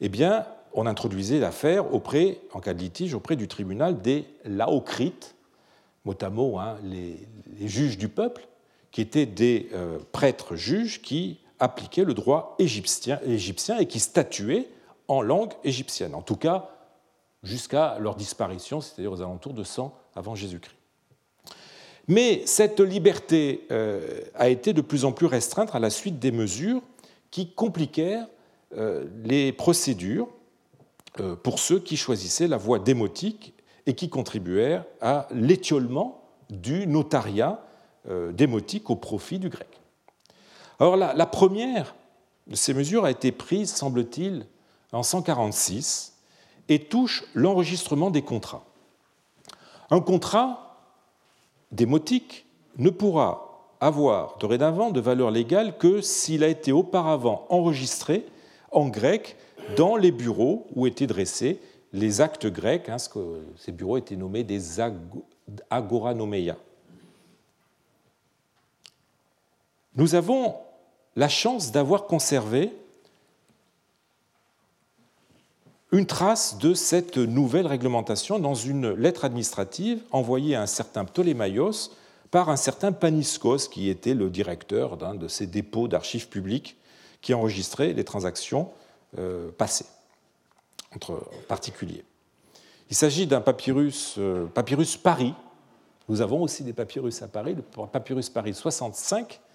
eh 0.00 0.08
bien, 0.08 0.46
on 0.72 0.86
introduisait 0.86 1.38
l'affaire 1.38 1.92
auprès, 1.92 2.40
en 2.52 2.60
cas 2.60 2.72
de 2.72 2.78
litige, 2.78 3.12
auprès 3.12 3.36
du 3.36 3.46
tribunal 3.46 4.00
des 4.00 4.24
laocrites, 4.44 5.34
mot 6.06 6.16
à 6.22 6.30
mot, 6.30 6.58
hein, 6.58 6.78
les, 6.82 7.28
juges 7.68 7.98
du 7.98 8.08
peuple, 8.08 8.48
qui 8.90 9.02
étaient 9.02 9.26
des 9.26 9.68
prêtres 10.12 10.56
juges 10.56 11.02
qui 11.02 11.40
appliquaient 11.64 12.04
le 12.04 12.14
droit 12.14 12.56
égyptien, 12.58 13.18
et 13.26 13.86
qui 13.86 14.00
statuaient 14.00 14.68
en 15.08 15.22
langue 15.22 15.52
égyptienne, 15.64 16.14
en 16.14 16.22
tout 16.22 16.36
cas 16.36 16.70
jusqu'à 17.42 17.98
leur 17.98 18.16
disparition, 18.16 18.80
c'est-à-dire 18.80 19.12
aux 19.12 19.20
alentours 19.20 19.54
de 19.54 19.64
100 19.64 19.94
avant 20.14 20.34
Jésus-Christ. 20.34 20.76
Mais 22.06 22.42
cette 22.46 22.80
liberté 22.80 23.66
euh, 23.70 24.20
a 24.34 24.48
été 24.48 24.72
de 24.72 24.82
plus 24.82 25.04
en 25.04 25.12
plus 25.12 25.26
restreinte 25.26 25.74
à 25.74 25.78
la 25.78 25.90
suite 25.90 26.18
des 26.18 26.32
mesures 26.32 26.82
qui 27.30 27.50
compliquèrent 27.50 28.26
euh, 28.76 29.04
les 29.24 29.52
procédures 29.52 30.28
euh, 31.20 31.34
pour 31.34 31.58
ceux 31.58 31.80
qui 31.80 31.96
choisissaient 31.96 32.48
la 32.48 32.58
voie 32.58 32.78
démotique 32.78 33.54
et 33.86 33.94
qui 33.94 34.10
contribuèrent 34.10 34.84
à 35.00 35.28
l'étiolement 35.30 36.22
du 36.50 36.86
notariat 36.86 37.60
démotique 38.32 38.90
au 38.90 38.96
profit 38.96 39.38
du 39.38 39.48
grec. 39.48 39.80
Alors 40.80 40.96
la, 40.96 41.26
première 41.26 41.94
de 42.46 42.56
ces 42.56 42.74
mesures 42.74 43.04
a 43.04 43.10
été 43.10 43.32
prise, 43.32 43.72
semble-t-il, 43.72 44.46
en 44.92 45.02
146 45.02 46.14
et 46.68 46.80
touche 46.80 47.24
l'enregistrement 47.34 48.10
des 48.10 48.22
contrats. 48.22 48.64
Un 49.90 50.00
contrat 50.00 50.78
démotique 51.72 52.46
ne 52.78 52.90
pourra 52.90 53.74
avoir 53.80 54.38
dorénavant 54.38 54.90
de 54.90 55.00
valeur 55.00 55.30
légale 55.30 55.76
que 55.76 56.00
s'il 56.00 56.42
a 56.42 56.48
été 56.48 56.72
auparavant 56.72 57.46
enregistré 57.50 58.26
en 58.72 58.88
grec 58.88 59.36
dans 59.76 59.96
les 59.96 60.10
bureaux 60.10 60.66
où 60.74 60.86
étaient 60.86 61.06
dressés 61.06 61.60
les 61.92 62.20
actes 62.20 62.46
grecs. 62.46 62.88
Hein, 62.88 62.96
ces 63.56 63.72
bureaux 63.72 63.98
étaient 63.98 64.16
nommés 64.16 64.44
des 64.44 64.80
agoranomeia. 65.70 66.56
Nous 69.96 70.14
avons 70.14 70.56
la 71.14 71.28
chance 71.28 71.70
d'avoir 71.70 72.06
conservé 72.06 72.72
une 75.92 76.06
trace 76.06 76.58
de 76.58 76.74
cette 76.74 77.16
nouvelle 77.16 77.68
réglementation 77.68 78.40
dans 78.40 78.54
une 78.54 78.92
lettre 78.94 79.24
administrative 79.24 80.02
envoyée 80.10 80.56
à 80.56 80.62
un 80.62 80.66
certain 80.66 81.04
Ptolémaios 81.04 81.92
par 82.32 82.48
un 82.48 82.56
certain 82.56 82.90
Paniscos, 82.90 83.68
qui 83.70 83.88
était 83.88 84.14
le 84.14 84.28
directeur 84.28 84.96
d'un 84.96 85.14
de 85.14 85.28
ces 85.28 85.46
dépôts 85.46 85.86
d'archives 85.86 86.28
publiques 86.28 86.76
qui 87.22 87.32
enregistraient 87.32 87.92
les 87.92 88.02
transactions 88.02 88.70
euh, 89.18 89.52
passées 89.52 89.86
entre 90.96 91.22
particuliers. 91.46 92.04
Il 92.90 92.96
s'agit 92.96 93.28
d'un 93.28 93.40
papyrus, 93.40 94.16
euh, 94.18 94.46
papyrus 94.46 94.96
Paris. 94.96 95.34
Nous 96.08 96.20
avons 96.20 96.42
aussi 96.42 96.64
des 96.64 96.72
papyrus 96.72 97.22
à 97.22 97.28
Paris, 97.28 97.54
le 97.54 97.62
papyrus 97.86 98.28
Paris 98.28 98.54
65, 98.54 99.40
euh, 99.40 99.53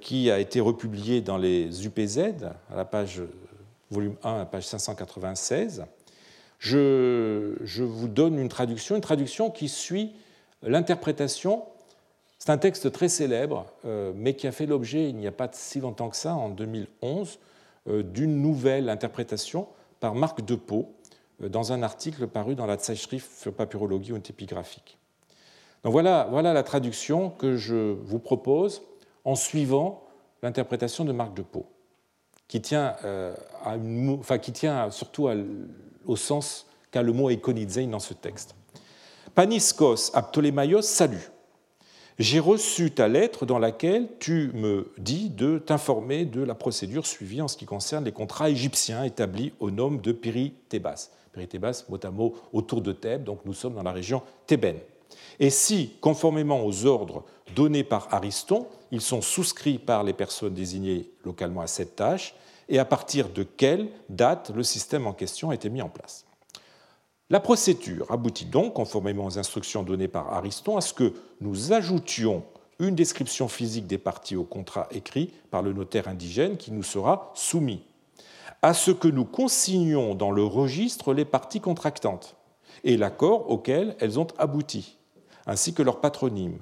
qui 0.00 0.30
a 0.30 0.38
été 0.38 0.60
republié 0.60 1.20
dans 1.20 1.36
les 1.36 1.86
UPZ, 1.86 2.18
à 2.70 2.76
la 2.76 2.84
page 2.84 3.22
volume 3.90 4.16
1, 4.22 4.40
à 4.40 4.44
page 4.46 4.66
596. 4.66 5.84
Je, 6.58 7.56
je 7.62 7.84
vous 7.84 8.08
donne 8.08 8.38
une 8.38 8.48
traduction, 8.48 8.96
une 8.96 9.02
traduction 9.02 9.50
qui 9.50 9.68
suit 9.68 10.12
l'interprétation. 10.62 11.64
C'est 12.38 12.50
un 12.50 12.58
texte 12.58 12.92
très 12.92 13.08
célèbre, 13.08 13.66
euh, 13.84 14.12
mais 14.14 14.34
qui 14.34 14.46
a 14.46 14.52
fait 14.52 14.66
l'objet, 14.66 15.08
il 15.08 15.16
n'y 15.16 15.26
a 15.26 15.32
pas 15.32 15.48
si 15.52 15.80
longtemps 15.80 16.10
que 16.10 16.16
ça, 16.16 16.34
en 16.34 16.48
2011, 16.48 17.38
euh, 17.88 18.02
d'une 18.02 18.40
nouvelle 18.40 18.88
interprétation 18.88 19.66
par 20.00 20.14
Marc 20.14 20.44
Depot 20.44 20.92
dans 21.40 21.72
un 21.72 21.82
article 21.82 22.26
paru 22.26 22.54
dans 22.54 22.66
la 22.66 22.78
Zeitschrift 22.78 23.26
für 23.26 23.52
Papyrologie 23.52 24.12
und 24.12 24.22
Epigraphique. 24.28 24.98
Donc 25.82 25.92
voilà, 25.92 26.28
voilà 26.30 26.52
la 26.52 26.62
traduction 26.62 27.30
que 27.30 27.56
je 27.56 27.92
vous 27.92 28.18
propose 28.18 28.82
en 29.24 29.34
suivant 29.34 30.04
l'interprétation 30.42 31.04
de 31.04 31.12
Marc 31.12 31.34
de 31.34 31.42
Pau, 31.42 31.66
qui 32.48 32.60
tient, 32.60 32.96
euh, 33.04 33.34
qui 34.40 34.52
tient 34.52 34.90
surtout 34.90 35.28
au 36.06 36.16
sens 36.16 36.66
qu'a 36.90 37.02
le 37.02 37.12
mot 37.12 37.30
eikonizein 37.30 37.88
dans 37.88 37.98
ce 37.98 38.14
texte. 38.14 38.54
Paniskos 39.34 40.12
à 40.14 40.30
salut. 40.82 41.30
J'ai 42.20 42.38
reçu 42.38 42.92
ta 42.92 43.08
lettre 43.08 43.44
dans 43.44 43.58
laquelle 43.58 44.06
tu 44.20 44.52
me 44.54 44.92
dis 44.98 45.30
de 45.30 45.58
t'informer 45.58 46.24
de 46.24 46.44
la 46.44 46.54
procédure 46.54 47.06
suivie 47.06 47.42
en 47.42 47.48
ce 47.48 47.56
qui 47.56 47.64
concerne 47.64 48.04
les 48.04 48.12
contrats 48.12 48.50
égyptiens 48.50 49.02
établis 49.02 49.52
au 49.58 49.72
nom 49.72 49.90
de 49.90 50.12
Péritébas. 50.12 51.10
Péritébas, 51.32 51.84
mot 51.88 51.98
à 52.00 52.10
mot, 52.12 52.36
autour 52.52 52.82
de 52.82 52.92
Thèbes, 52.92 53.24
donc 53.24 53.40
nous 53.44 53.54
sommes 53.54 53.74
dans 53.74 53.82
la 53.82 53.90
région 53.90 54.22
thébaine. 54.46 54.78
et 55.40 55.50
si, 55.50 55.96
conformément 56.00 56.64
aux 56.64 56.86
ordres 56.86 57.24
donnés 57.56 57.82
par 57.82 58.06
Ariston, 58.14 58.68
ils 58.94 59.00
sont 59.00 59.22
souscrits 59.22 59.78
par 59.78 60.04
les 60.04 60.12
personnes 60.12 60.54
désignées 60.54 61.10
localement 61.24 61.60
à 61.60 61.66
cette 61.66 61.96
tâche, 61.96 62.34
et 62.68 62.78
à 62.78 62.84
partir 62.84 63.28
de 63.28 63.42
quelle 63.42 63.88
date 64.08 64.50
le 64.54 64.62
système 64.62 65.06
en 65.06 65.12
question 65.12 65.50
a 65.50 65.54
été 65.54 65.68
mis 65.68 65.82
en 65.82 65.88
place. 65.88 66.24
La 67.28 67.40
procédure 67.40 68.10
aboutit 68.10 68.44
donc, 68.44 68.74
conformément 68.74 69.26
aux 69.26 69.38
instructions 69.38 69.82
données 69.82 70.08
par 70.08 70.32
Ariston, 70.32 70.76
à 70.76 70.80
ce 70.80 70.94
que 70.94 71.12
nous 71.40 71.72
ajoutions 71.72 72.44
une 72.78 72.94
description 72.94 73.48
physique 73.48 73.86
des 73.86 73.98
parties 73.98 74.36
au 74.36 74.44
contrat 74.44 74.88
écrit 74.90 75.32
par 75.50 75.62
le 75.62 75.72
notaire 75.72 76.08
indigène 76.08 76.56
qui 76.56 76.72
nous 76.72 76.82
sera 76.82 77.32
soumis, 77.34 77.82
à 78.62 78.74
ce 78.74 78.90
que 78.90 79.08
nous 79.08 79.24
consignions 79.24 80.14
dans 80.14 80.30
le 80.30 80.44
registre 80.44 81.12
les 81.12 81.24
parties 81.24 81.60
contractantes 81.60 82.36
et 82.84 82.96
l'accord 82.96 83.50
auquel 83.50 83.96
elles 84.00 84.18
ont 84.18 84.28
abouti, 84.38 84.98
ainsi 85.46 85.74
que 85.74 85.82
leur 85.82 86.00
patronyme, 86.00 86.58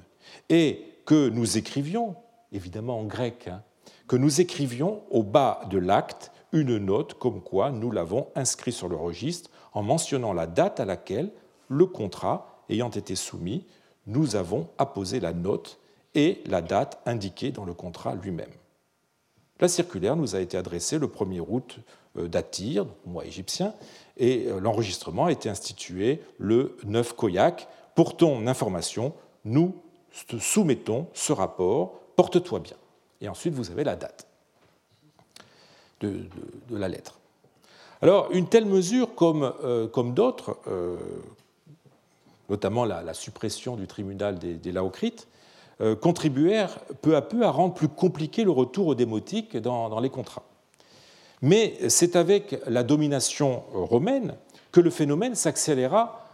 et 0.49 0.85
que 1.05 1.29
nous 1.29 1.57
écrivions, 1.57 2.15
évidemment 2.53 2.99
en 2.99 3.03
grec, 3.03 3.47
hein, 3.47 3.61
que 4.07 4.15
nous 4.15 4.41
écrivions 4.41 5.01
au 5.11 5.23
bas 5.23 5.61
de 5.69 5.77
l'acte 5.77 6.31
une 6.51 6.77
note 6.77 7.15
comme 7.15 7.41
quoi 7.41 7.71
nous 7.71 7.91
l'avons 7.91 8.27
inscrit 8.35 8.71
sur 8.71 8.87
le 8.87 8.95
registre 8.95 9.49
en 9.73 9.81
mentionnant 9.81 10.33
la 10.33 10.47
date 10.47 10.79
à 10.79 10.85
laquelle 10.85 11.31
le 11.67 11.85
contrat 11.85 12.63
ayant 12.69 12.89
été 12.89 13.15
soumis, 13.15 13.65
nous 14.05 14.35
avons 14.35 14.69
apposé 14.77 15.19
la 15.19 15.33
note 15.33 15.79
et 16.15 16.43
la 16.45 16.61
date 16.61 17.01
indiquée 17.05 17.51
dans 17.51 17.65
le 17.65 17.73
contrat 17.73 18.15
lui-même. 18.15 18.51
La 19.59 19.67
circulaire 19.67 20.15
nous 20.15 20.35
a 20.35 20.41
été 20.41 20.57
adressée 20.57 20.99
le 20.99 21.07
1er 21.07 21.43
août 21.47 21.79
euh, 22.17 22.27
d'Atir, 22.27 22.85
mois 23.05 23.25
égyptien, 23.25 23.73
et 24.17 24.47
euh, 24.47 24.59
l'enregistrement 24.59 25.25
a 25.25 25.31
été 25.31 25.49
institué 25.49 26.21
le 26.37 26.77
9 26.83 27.13
Koyak. 27.15 27.67
Pour 27.95 28.17
ton 28.17 28.45
information, 28.47 29.13
nous 29.45 29.75
soumettons 30.39 31.07
ce 31.13 31.33
rapport, 31.33 32.02
porte-toi 32.15 32.59
bien. 32.59 32.77
Et 33.21 33.29
ensuite, 33.29 33.53
vous 33.53 33.71
avez 33.71 33.83
la 33.83 33.95
date 33.95 34.27
de, 36.01 36.27
la 36.69 36.89
lettre. 36.89 37.19
Alors, 38.01 38.29
une 38.31 38.47
telle 38.47 38.65
mesure, 38.65 39.15
comme, 39.15 39.53
euh, 39.63 39.87
comme 39.87 40.13
d'autres, 40.13 40.57
notamment 42.49 42.83
la, 42.83 43.13
suppression 43.13 43.77
du 43.77 43.87
tribunal 43.87 44.37
des, 44.37 44.55
des 44.55 44.71
Laocrites, 44.73 45.27
euh, 45.81 45.95
contribuèrent 45.95 46.79
peu 47.01 47.15
à 47.15 47.23
peu 47.23 47.43
à 47.43 47.49
rendre 47.49 47.73
plus 47.73 47.87
compliqué 47.87 48.43
le 48.43 48.51
retour 48.51 48.85
aux 48.85 48.95
démotiques 48.95 49.57
dans, 49.57 49.99
les 49.99 50.11
contrats. 50.11 50.43
Mais 51.41 51.89
c'est 51.89 52.15
avec 52.15 52.55
la 52.67 52.83
domination 52.83 53.63
romaine 53.73 54.35
que 54.71 54.79
le 54.79 54.91
phénomène 54.91 55.33
s'accéléra 55.33 56.27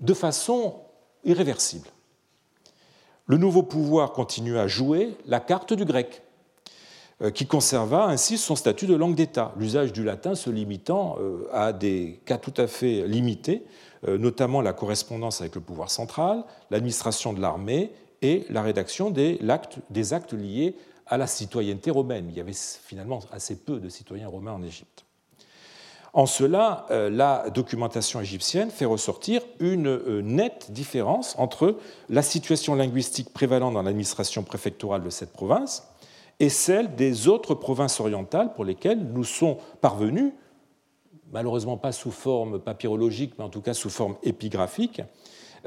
de 0.00 0.14
façon 0.14 0.76
irréversible. 1.22 1.88
Le 3.28 3.36
nouveau 3.36 3.62
pouvoir 3.62 4.12
continua 4.12 4.62
à 4.62 4.66
jouer 4.66 5.14
la 5.26 5.38
carte 5.38 5.74
du 5.74 5.84
grec, 5.84 6.22
euh, 7.20 7.30
qui 7.30 7.46
conserva 7.46 8.06
ainsi 8.06 8.38
son 8.38 8.56
statut 8.56 8.86
de 8.86 8.94
langue 8.94 9.14
d'État, 9.14 9.52
l'usage 9.58 9.92
du 9.92 10.02
latin 10.02 10.34
se 10.34 10.48
limitant 10.48 11.16
euh, 11.20 11.46
à 11.52 11.74
des 11.74 12.20
cas 12.24 12.38
tout 12.38 12.54
à 12.56 12.66
fait 12.66 13.06
limités, 13.06 13.64
notamment 14.06 14.60
la 14.60 14.72
correspondance 14.72 15.40
avec 15.40 15.56
le 15.56 15.60
pouvoir 15.60 15.90
central, 15.90 16.44
l'administration 16.70 17.32
de 17.32 17.40
l'armée 17.40 17.90
et 18.22 18.46
la 18.48 18.62
rédaction 18.62 19.10
des 19.10 19.40
actes, 19.50 20.32
liés 20.32 20.76
à 21.06 21.16
la 21.18 21.26
citoyenneté 21.26 21.90
romaine. 21.90 22.26
Il 22.30 22.36
y 22.36 22.40
avait 22.40 22.52
finalement 22.54 23.18
assez 23.32 23.56
peu 23.56 23.80
de 23.80 23.88
citoyens 23.88 24.28
romains 24.28 24.52
en 24.52 24.62
Égypte. 24.62 25.07
En 26.18 26.26
cela, 26.26 26.84
euh, 26.90 27.08
la 27.08 27.48
documentation 27.48 28.20
égyptienne 28.20 28.70
fait 28.70 28.86
ressortir 28.86 29.40
une 29.60 29.86
euh, 29.86 30.20
nette 30.20 30.72
différence 30.72 31.36
entre 31.38 31.76
la 32.08 32.22
situation 32.22 32.74
linguistique 32.74 33.32
prévalente 33.32 33.74
dans 33.74 33.82
l'administration 33.82 34.42
préfectorale 34.42 35.04
de 35.04 35.10
cette 35.10 35.32
province 35.32 35.86
et 36.40 36.48
celle 36.48 36.96
des 36.96 37.28
autres 37.28 37.54
provinces 37.54 38.00
orientales 38.00 38.52
pour 38.54 38.64
lesquelles 38.64 38.98
nous 38.98 39.22
sont 39.22 39.58
parvenus, 39.80 40.32
malheureusement 41.30 41.76
pas 41.76 41.92
sous 41.92 42.10
forme 42.10 42.58
papyrologique, 42.58 43.34
mais 43.38 43.44
en 43.44 43.48
tout 43.48 43.62
cas 43.62 43.72
sous 43.72 43.88
forme 43.88 44.16
épigraphique, 44.24 45.02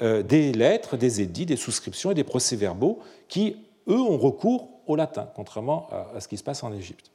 euh, 0.02 0.22
des 0.22 0.52
lettres, 0.52 0.98
des 0.98 1.22
édits, 1.22 1.46
des 1.46 1.56
souscriptions 1.56 2.12
et 2.12 2.16
des 2.16 2.26
procès-verbaux 2.26 3.00
qui, 3.30 3.56
eux, 3.88 4.02
ont 4.02 4.18
recours 4.18 4.82
au 4.86 4.98
latin, 4.98 5.30
contrairement 5.34 5.88
à 6.14 6.20
ce 6.20 6.28
qui 6.28 6.36
se 6.36 6.44
passe 6.44 6.62
en 6.62 6.74
Égypte. 6.74 7.11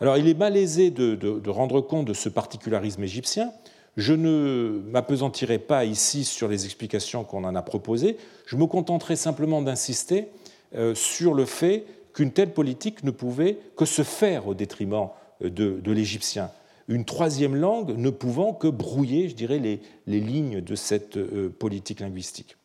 Alors, 0.00 0.16
il 0.16 0.28
est 0.28 0.38
malaisé 0.38 0.90
de, 0.90 1.14
de, 1.14 1.50
rendre 1.50 1.80
compte 1.80 2.06
de 2.06 2.14
ce 2.14 2.28
particularisme 2.28 3.02
égyptien. 3.02 3.52
Je 3.96 4.12
ne 4.12 4.82
m'apesantirai 4.90 5.58
pas 5.58 5.84
ici 5.84 6.24
sur 6.24 6.48
les 6.48 6.64
explications 6.64 7.24
qu'on 7.24 7.44
en 7.44 7.54
a 7.54 7.62
proposées. 7.62 8.16
Je 8.46 8.56
me 8.56 8.66
contenterai 8.66 9.16
simplement 9.16 9.62
d'insister 9.62 10.28
euh, 10.74 10.94
sur 10.94 11.34
le 11.34 11.44
fait 11.44 11.84
qu'une 12.12 12.32
telle 12.32 12.52
politique 12.52 13.04
ne 13.04 13.10
pouvait 13.10 13.58
que 13.76 13.84
se 13.84 14.02
faire 14.02 14.48
au 14.48 14.54
détriment 14.54 15.08
de, 15.40 15.80
de 15.80 15.92
l'égyptien 15.92 16.50
une 16.88 17.04
troisième 17.04 17.54
langue 17.54 17.96
ne 17.96 18.10
pouvant 18.10 18.52
que 18.52 18.68
brouiller, 18.68 19.28
je 19.28 19.34
dirais, 19.34 19.58
les, 19.58 19.80
lignes 20.06 20.60
de 20.60 20.74
cette 20.74 21.16
euh, 21.16 21.48
politique 21.48 22.00
linguistique. 22.00 22.56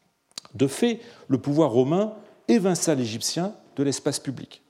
De 0.56 0.68
fait, 0.68 1.00
le 1.28 1.38
pouvoir 1.38 1.72
romain 1.72 2.14
évinça 2.48 2.96
l'Égyptien 2.96 3.54
de 3.76 3.84
l'espace 3.84 4.20
public. 4.20 4.62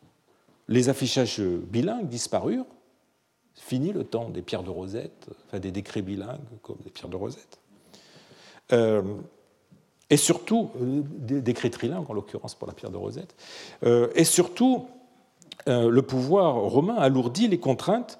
Les 0.69 0.87
affichages 0.87 1.41
bilingues 1.41 2.07
disparurent, 2.07 2.67
fini 3.55 3.91
le 3.91 4.03
temps 4.03 4.29
des 4.29 4.43
pierres 4.43 4.61
de 4.61 4.69
Rosette, 4.69 5.27
enfin 5.47 5.59
des 5.59 5.71
décrets 5.71 6.03
bilingues 6.03 6.37
comme 6.61 6.77
des 6.83 6.91
pierres 6.91 7.09
de 7.09 7.15
Rosette. 7.15 7.57
Euh, 8.71 9.01
et 10.11 10.17
surtout, 10.17 10.69
euh, 10.79 11.01
des 11.03 11.41
décrets 11.41 11.71
trilingues 11.71 12.09
en 12.09 12.13
l'occurrence 12.13 12.53
pour 12.53 12.67
la 12.67 12.73
pierre 12.73 12.91
de 12.91 12.97
Rosette. 12.97 13.35
et 13.83 14.23
surtout, 14.23 14.85
le 15.65 16.01
pouvoir 16.01 16.55
romain 16.55 16.95
alourdit 16.95 17.47
les 17.47 17.59
contraintes 17.59 18.19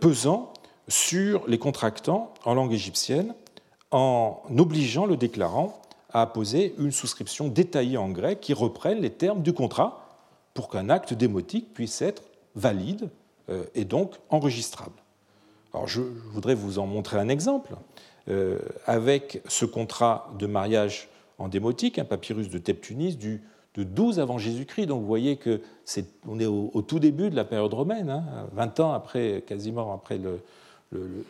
pesant 0.00 0.52
sur 0.88 1.46
les 1.48 1.58
contractants 1.58 2.32
en 2.44 2.54
langue 2.54 2.72
égyptienne 2.72 3.34
en 3.90 4.42
obligeant 4.56 5.06
le 5.06 5.16
déclarant 5.16 5.80
à 6.12 6.22
apposer 6.22 6.74
une 6.78 6.92
souscription 6.92 7.48
détaillée 7.48 7.96
en 7.96 8.08
grec 8.08 8.40
qui 8.40 8.52
reprenne 8.52 9.00
les 9.00 9.10
termes 9.10 9.42
du 9.42 9.52
contrat 9.52 10.05
pour 10.56 10.68
qu'un 10.68 10.88
acte 10.88 11.14
démotique 11.14 11.72
puisse 11.72 12.02
être 12.02 12.24
valide 12.56 13.10
euh, 13.48 13.62
et 13.76 13.84
donc 13.84 14.14
enregistrable. 14.30 15.00
Alors 15.72 15.86
je 15.86 16.00
voudrais 16.32 16.54
vous 16.54 16.80
en 16.80 16.86
montrer 16.86 17.18
un 17.18 17.28
exemple 17.28 17.76
euh, 18.28 18.58
avec 18.86 19.42
ce 19.46 19.66
contrat 19.66 20.32
de 20.38 20.46
mariage 20.46 21.08
en 21.38 21.46
démotique, 21.48 21.98
un 22.00 22.04
papyrus 22.04 22.48
de 22.48 22.58
Teptunis 22.58 23.14
du 23.14 23.42
de 23.74 23.84
12 23.84 24.20
avant 24.20 24.38
Jésus-Christ. 24.38 24.86
Donc 24.86 25.02
vous 25.02 25.06
voyez 25.06 25.36
que 25.36 25.60
est, 25.96 26.08
on 26.26 26.40
est 26.40 26.46
au, 26.46 26.80
tout 26.80 26.98
début 26.98 27.28
de 27.28 27.36
la 27.36 27.44
période 27.44 27.74
romaine, 27.74 28.24
20 28.52 28.80
hein, 28.80 28.82
ans 28.82 28.92
après, 28.94 29.44
quasiment 29.46 29.92
après 29.92 30.18
le, 30.18 30.40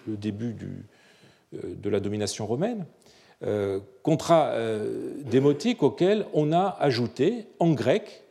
début 0.07 0.55
euh, 1.55 1.75
de 1.75 1.91
la 1.91 1.99
domination 1.99 2.47
romaine, 2.47 2.87
contrat 4.03 4.55
démotique 5.25 5.83
auquel 5.83 6.25
on 6.33 6.53
a 6.53 6.75
ajouté 6.81 7.49
en 7.59 7.73
grec 7.73 8.26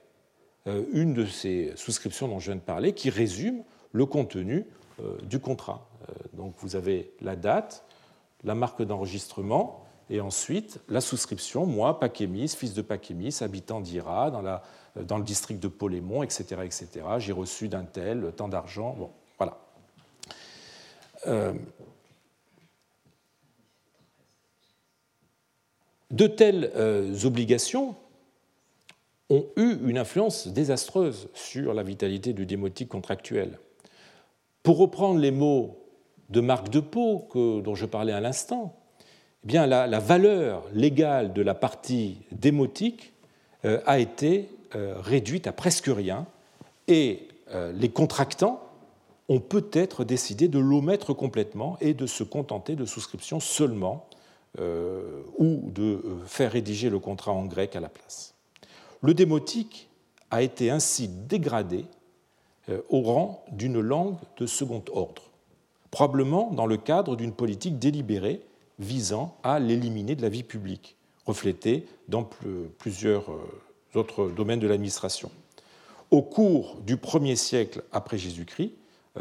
une 0.66 1.14
de 1.14 1.26
ces 1.26 1.74
souscriptions 1.76 2.28
dont 2.28 2.40
je 2.40 2.52
viens 2.52 2.56
de 2.56 2.62
parler 2.62 2.94
qui 2.94 3.10
résume 3.10 3.64
le 3.92 4.06
contenu 4.06 4.66
du 5.24 5.40
contrat. 5.40 5.88
Donc 6.34 6.56
vous 6.60 6.76
avez 6.76 7.12
la 7.22 7.36
date, 7.36 7.84
la 8.44 8.56
marque 8.56 8.82
d'enregistrement, 8.82 9.86
et 10.10 10.22
ensuite 10.22 10.80
la 10.88 11.02
souscription, 11.02 11.66
moi, 11.66 12.00
Pakémis, 12.00 12.50
fils 12.50 12.74
de 12.74 12.82
Pakémis, 12.82 13.38
habitant 13.42 13.82
d'Ira, 13.82 14.30
dans, 14.32 14.62
dans, 15.02 15.18
le 15.18 15.24
district 15.24 15.62
de 15.62 15.68
Polémon, 15.68 16.24
etc. 16.24 16.62
etc. 16.64 16.88
J'ai 17.18 17.32
reçu 17.32 17.68
d'un 17.68 17.86
tel 17.86 18.32
tant 18.36 18.48
d'argent. 18.48 18.96
Bon, 18.98 19.12
voilà. 19.38 19.58
Euh, 21.28 21.54
de 26.12 26.28
telles 26.28 26.72
euh, 26.76 27.26
obligations 27.26 27.96
ont 29.30 29.46
eu 29.58 29.78
une 29.88 29.98
influence 29.98 30.48
désastreuse 30.48 31.30
sur 31.34 31.74
la 31.74 31.84
vitalité 31.84 32.34
du 32.34 32.46
démotique 32.46 32.90
contractuel. 32.90 33.60
Pour 34.64 34.78
reprendre 34.78 35.20
les 35.20 35.32
mots 35.32 35.78
de 36.30 36.42
Marc 36.42 36.70
de 36.70 36.80
Pau, 36.80 37.28
dont 37.34 37.76
je 37.76 37.86
parlais 37.86 38.14
à 38.14 38.20
l'instant, 38.20 38.76
eh 39.44 39.48
bien 39.48 39.68
la, 39.68 40.00
valeur 40.00 40.64
légale 40.74 41.34
de 41.34 41.42
la 41.42 41.54
partie 41.54 42.18
démotique 42.32 43.14
euh, 43.64 43.82
a 43.86 44.00
été 44.00 44.50
réduite 44.74 45.48
à 45.48 45.54
presque 45.54 45.88
rien 45.88 46.28
et 46.88 47.30
les 47.74 47.90
contractants 47.90 48.66
on 49.28 49.40
peut 49.40 49.68
être 49.74 50.04
décidé 50.04 50.48
de 50.48 50.60
l'omettre 50.60 51.14
complètement 51.14 51.78
et 51.82 51.94
de 51.94 52.06
se 52.06 52.24
contenter 52.24 52.76
de 52.76 52.86
souscription 52.86 53.40
seulement 53.40 54.08
euh, 54.60 55.22
ou 55.38 55.72
de 55.72 55.84
euh, 55.84 56.24
faire 56.26 56.52
rédiger 56.52 56.90
le 56.90 57.00
contrat 57.00 57.32
en 57.32 57.46
grec 57.46 57.76
à 57.76 57.80
la 57.80 57.90
place. 57.90 58.35
Le 59.06 59.14
démotique 59.14 59.88
a 60.32 60.42
été 60.42 60.72
ainsi 60.72 61.08
dégradé 61.08 61.86
euh, 62.70 62.82
au 62.90 63.02
rang 63.02 63.46
d'une 63.52 63.80
langue 63.80 64.18
de 64.38 64.48
second 64.48 64.84
ordre, 64.92 65.22
probablement 65.92 66.50
dans 66.50 66.66
le 66.66 66.78
cadre 66.78 67.16
d'une 67.16 67.32
politique 67.32 67.78
délibérée 67.78 68.42
visant 68.80 69.38
à 69.44 69.60
l'éliminer 69.60 70.16
de 70.16 70.24
la 70.24 70.30
vie 70.30 70.42
publique. 70.42 70.98
reflétée 71.28 71.86
dans 72.08 72.28
plusieurs 72.80 73.26
autres 73.94 74.30
domaines 74.30 74.60
de 74.60 74.68
l'administration. 74.68 75.30
Au 76.10 76.24
cours 76.24 76.78
du 76.82 76.96
1er 76.96 77.36
siècle 77.36 77.84
après 77.92 78.18
Jésus-Christ, 78.18 78.72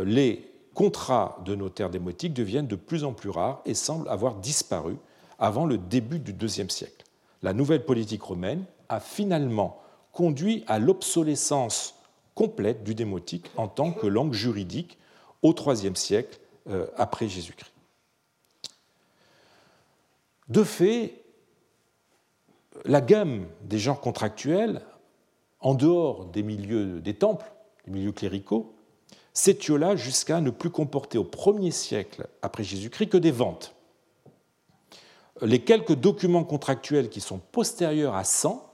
les 0.02 0.50
contrats 0.72 1.42
de 1.44 1.54
notaires 1.54 1.90
démotiques 1.90 2.32
deviennent 2.32 2.66
de 2.66 2.76
plus 2.76 3.04
en 3.04 3.12
plus 3.12 3.28
rares 3.28 3.60
et 3.66 3.74
semblent 3.74 4.08
avoir 4.08 4.36
disparu 4.36 4.96
avant 5.38 5.66
le 5.66 5.76
début 5.76 6.20
du 6.20 6.32
IIe 6.32 6.70
siècle. 6.70 7.04
La 7.42 7.52
nouvelle 7.52 7.84
politique 7.84 8.22
romaine 8.22 8.64
a 8.88 9.00
finalement 9.00 9.80
conduit 10.12 10.64
à 10.66 10.78
l'obsolescence 10.78 11.96
complète 12.34 12.84
du 12.84 12.94
démotique 12.94 13.50
en 13.56 13.68
tant 13.68 13.92
que 13.92 14.06
langue 14.06 14.32
juridique 14.32 14.98
au 15.42 15.54
IIIe 15.54 15.96
siècle 15.96 16.38
euh, 16.68 16.86
après 16.96 17.28
Jésus-Christ. 17.28 17.72
De 20.48 20.62
fait, 20.62 21.22
la 22.84 23.00
gamme 23.00 23.46
des 23.62 23.78
genres 23.78 24.00
contractuels, 24.00 24.82
en 25.60 25.74
dehors 25.74 26.26
des 26.26 26.42
milieux 26.42 27.00
des 27.00 27.14
temples, 27.14 27.50
des 27.86 27.92
milieux 27.92 28.12
cléricaux, 28.12 28.74
s'étiola 29.32 29.96
jusqu'à 29.96 30.40
ne 30.40 30.50
plus 30.50 30.70
comporter 30.70 31.18
au 31.18 31.24
1er 31.24 31.70
siècle 31.70 32.26
après 32.42 32.62
Jésus-Christ 32.62 33.08
que 33.08 33.16
des 33.16 33.30
ventes. 33.30 33.74
Les 35.40 35.62
quelques 35.62 35.94
documents 35.94 36.44
contractuels 36.44 37.08
qui 37.08 37.20
sont 37.20 37.38
postérieurs 37.38 38.14
à 38.14 38.24
100 38.24 38.73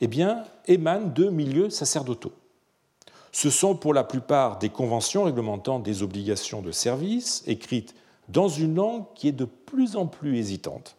eh 0.00 0.06
bien, 0.06 0.44
émanent 0.66 1.06
de 1.06 1.28
milieux 1.28 1.70
sacerdotaux. 1.70 2.32
Ce 3.32 3.50
sont 3.50 3.76
pour 3.76 3.94
la 3.94 4.04
plupart 4.04 4.58
des 4.58 4.70
conventions 4.70 5.24
réglementant 5.24 5.78
des 5.78 6.02
obligations 6.02 6.62
de 6.62 6.72
service 6.72 7.44
écrites 7.46 7.94
dans 8.28 8.48
une 8.48 8.74
langue 8.74 9.04
qui 9.14 9.28
est 9.28 9.32
de 9.32 9.44
plus 9.44 9.96
en 9.96 10.06
plus 10.06 10.36
hésitante, 10.38 10.96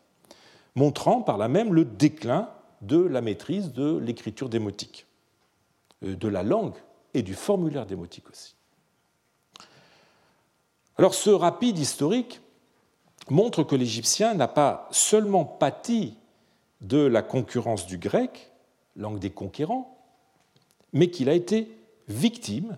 montrant 0.76 1.22
par 1.22 1.38
là 1.38 1.48
même 1.48 1.74
le 1.74 1.86
déclin 1.86 2.50
de 2.82 2.98
la 2.98 3.22
maîtrise 3.22 3.74
de 3.74 3.98
l'écriture 3.98 4.50
démotique, 4.50 5.06
euh, 6.04 6.16
de 6.16 6.28
la 6.28 6.44
langue 6.44 6.76
et 7.14 7.22
du 7.22 7.34
formulaire 7.34 7.86
démotique 7.86 8.30
aussi. 8.30 8.56
Alors 10.98 11.14
ce 11.14 11.30
rapide 11.30 11.80
historique 11.80 12.42
montre 13.30 13.64
que 13.64 13.76
l'Égyptien 13.76 14.34
n'a 14.34 14.48
pas 14.48 14.88
seulement 14.92 15.46
pâti 15.46 16.18
de 16.82 16.98
la 16.98 17.22
concurrence 17.22 17.86
du 17.86 17.98
grec, 17.98 18.51
langue 18.96 19.20
des 19.20 19.30
conquérants, 19.30 19.98
mais 20.94 21.10
qu'il 21.10 21.30
a 21.30 21.34
été 21.34 21.70
victime 22.08 22.78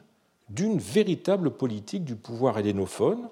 d'une 0.50 0.78
véritable 0.78 1.52
politique 1.52 2.04
du 2.04 2.16
pouvoir 2.16 2.58
hellénophone, 2.58 3.30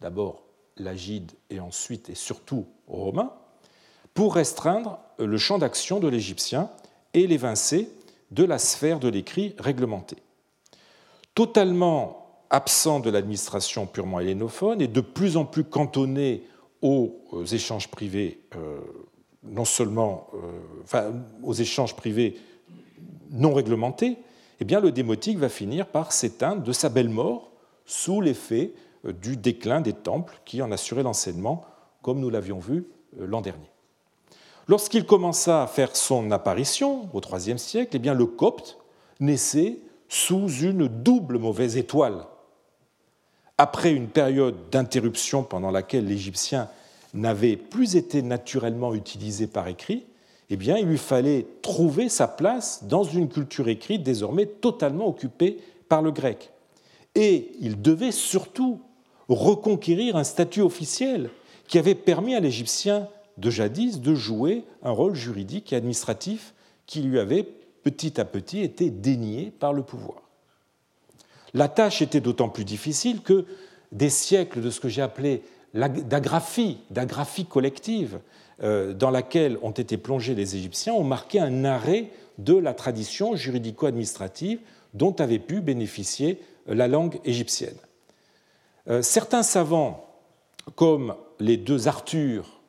d'abord 0.00 0.44
l'agide 0.76 1.32
et 1.50 1.60
ensuite 1.60 2.10
et 2.10 2.14
surtout 2.14 2.66
romain, 2.86 3.32
pour 4.14 4.34
restreindre 4.34 4.98
le 5.18 5.38
champ 5.38 5.58
d'action 5.58 6.00
de 6.00 6.08
l'Égyptien 6.08 6.70
et 7.14 7.26
l'évincer 7.26 7.88
de 8.30 8.44
la 8.44 8.58
sphère 8.58 8.98
de 9.00 9.08
l'écrit 9.08 9.54
réglementé. 9.58 10.16
Totalement 11.34 12.44
absent 12.50 13.00
de 13.00 13.10
l'administration 13.10 13.86
purement 13.86 14.20
hellénophone 14.20 14.80
et 14.80 14.88
de 14.88 15.00
plus 15.00 15.36
en 15.36 15.44
plus 15.44 15.64
cantonné 15.64 16.42
aux 16.82 17.44
échanges 17.50 17.88
privés, 17.88 18.40
euh, 18.54 18.78
non 19.50 19.64
seulement 19.64 20.28
euh, 20.94 21.12
aux 21.42 21.52
échanges 21.52 21.96
privés 21.96 22.36
non 23.30 23.54
réglementés, 23.54 24.18
eh 24.60 24.64
bien, 24.64 24.80
le 24.80 24.92
démotique 24.92 25.38
va 25.38 25.48
finir 25.48 25.86
par 25.86 26.12
s'éteindre 26.12 26.62
de 26.62 26.72
sa 26.72 26.88
belle 26.88 27.08
mort 27.08 27.50
sous 27.84 28.20
l'effet 28.20 28.72
euh, 29.04 29.12
du 29.12 29.36
déclin 29.36 29.80
des 29.80 29.92
temples 29.92 30.40
qui 30.44 30.62
en 30.62 30.72
assuraient 30.72 31.02
l'enseignement, 31.02 31.64
comme 32.02 32.20
nous 32.20 32.30
l'avions 32.30 32.58
vu 32.58 32.86
l'an 33.18 33.40
dernier. 33.40 33.70
Lorsqu'il 34.68 35.06
commença 35.06 35.62
à 35.62 35.66
faire 35.66 35.94
son 35.94 36.30
apparition 36.30 37.08
au 37.12 37.20
IIIe 37.20 37.58
siècle, 37.58 37.90
eh 37.94 37.98
bien, 37.98 38.14
le 38.14 38.26
copte 38.26 38.78
naissait 39.20 39.78
sous 40.08 40.48
une 40.48 40.88
double 40.88 41.38
mauvaise 41.38 41.76
étoile 41.76 42.26
après 43.58 43.92
une 43.92 44.08
période 44.08 44.68
d'interruption 44.70 45.42
pendant 45.42 45.70
laquelle 45.70 46.06
l'Égyptien 46.06 46.68
n'avait 47.16 47.56
plus 47.56 47.96
été 47.96 48.22
naturellement 48.22 48.94
utilisé 48.94 49.46
par 49.46 49.68
écrit, 49.68 50.04
eh 50.50 50.56
bien, 50.56 50.78
il 50.78 50.86
lui 50.86 50.98
fallait 50.98 51.46
trouver 51.62 52.08
sa 52.08 52.28
place 52.28 52.84
dans 52.84 53.02
une 53.02 53.28
culture 53.28 53.68
écrite 53.68 54.02
désormais 54.02 54.46
totalement 54.46 55.08
occupée 55.08 55.58
par 55.88 56.02
le 56.02 56.12
grec. 56.12 56.50
Et 57.14 57.52
il 57.60 57.80
devait 57.82 58.12
surtout 58.12 58.80
reconquérir 59.28 60.16
un 60.16 60.24
statut 60.24 60.60
officiel 60.60 61.30
qui 61.66 61.78
avait 61.78 61.96
permis 61.96 62.34
à 62.34 62.40
l'Égyptien 62.40 63.08
de 63.38 63.50
jadis 63.50 64.00
de 64.00 64.14
jouer 64.14 64.64
un 64.82 64.90
rôle 64.90 65.14
juridique 65.14 65.72
et 65.72 65.76
administratif 65.76 66.54
qui 66.86 67.02
lui 67.02 67.18
avait 67.18 67.42
petit 67.82 68.20
à 68.20 68.24
petit 68.24 68.60
été 68.60 68.90
dénié 68.90 69.52
par 69.58 69.72
le 69.72 69.82
pouvoir. 69.82 70.22
La 71.54 71.68
tâche 71.68 72.02
était 72.02 72.20
d'autant 72.20 72.48
plus 72.48 72.64
difficile 72.64 73.22
que 73.22 73.46
des 73.92 74.10
siècles 74.10 74.60
de 74.60 74.70
ce 74.70 74.80
que 74.80 74.88
j'ai 74.88 75.02
appelé 75.02 75.42
d'agraphie, 75.74 76.78
d'agraphie 76.90 77.44
collective, 77.44 78.18
euh, 78.62 78.94
dans 78.94 79.10
laquelle 79.10 79.58
ont 79.62 79.70
été 79.70 79.96
plongés 79.96 80.34
les 80.34 80.56
Égyptiens, 80.56 80.94
ont 80.94 81.04
marqué 81.04 81.40
un 81.40 81.64
arrêt 81.64 82.10
de 82.38 82.54
la 82.54 82.74
tradition 82.74 83.36
juridico-administrative 83.36 84.60
dont 84.94 85.12
avait 85.12 85.38
pu 85.38 85.60
bénéficier 85.60 86.40
la 86.66 86.88
langue 86.88 87.20
égyptienne. 87.24 87.76
Euh, 88.88 89.02
certains 89.02 89.42
savants, 89.42 90.06
comme 90.74 91.14
les 91.38 91.56
deux 91.56 91.88
Arthur, 91.88 92.60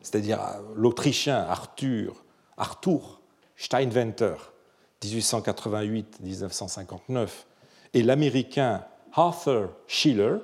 c'est-à-dire 0.00 0.40
l'Autrichien 0.74 1.36
Arthur, 1.36 2.24
Arthur 2.56 3.20
Steinwenter, 3.56 4.34
1888-1959, 5.02 7.28
et 7.94 8.02
l'Américain 8.02 8.84
Arthur 9.12 9.70
Schiller, 9.86 10.36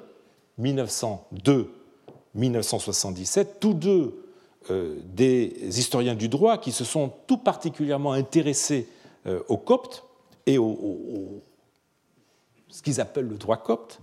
1902-1977, 0.61 3.47
tous 3.61 3.75
deux 3.75 4.25
euh, 4.71 4.97
des 5.05 5.79
historiens 5.79 6.15
du 6.15 6.29
droit 6.29 6.59
qui 6.59 6.73
se 6.73 6.85
sont 6.85 7.13
tout 7.27 7.39
particulièrement 7.39 8.13
intéressés 8.13 8.89
euh, 9.27 9.41
aux 9.49 9.59
coptes 9.59 10.05
et 10.47 10.59
au, 10.59 11.43
ce 12.69 12.83
qu'ils 12.83 13.01
appellent 13.01 13.29
le 13.29 13.37
droit 13.37 13.57
copte, 13.57 14.01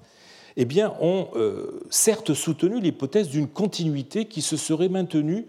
eh 0.57 0.67
ont 0.99 1.27
euh, 1.35 1.81
certes 1.89 2.33
soutenu 2.33 2.79
l'hypothèse 2.79 3.29
d'une 3.29 3.47
continuité 3.47 4.25
qui 4.25 4.41
se 4.41 4.57
serait 4.57 4.89
maintenue 4.89 5.47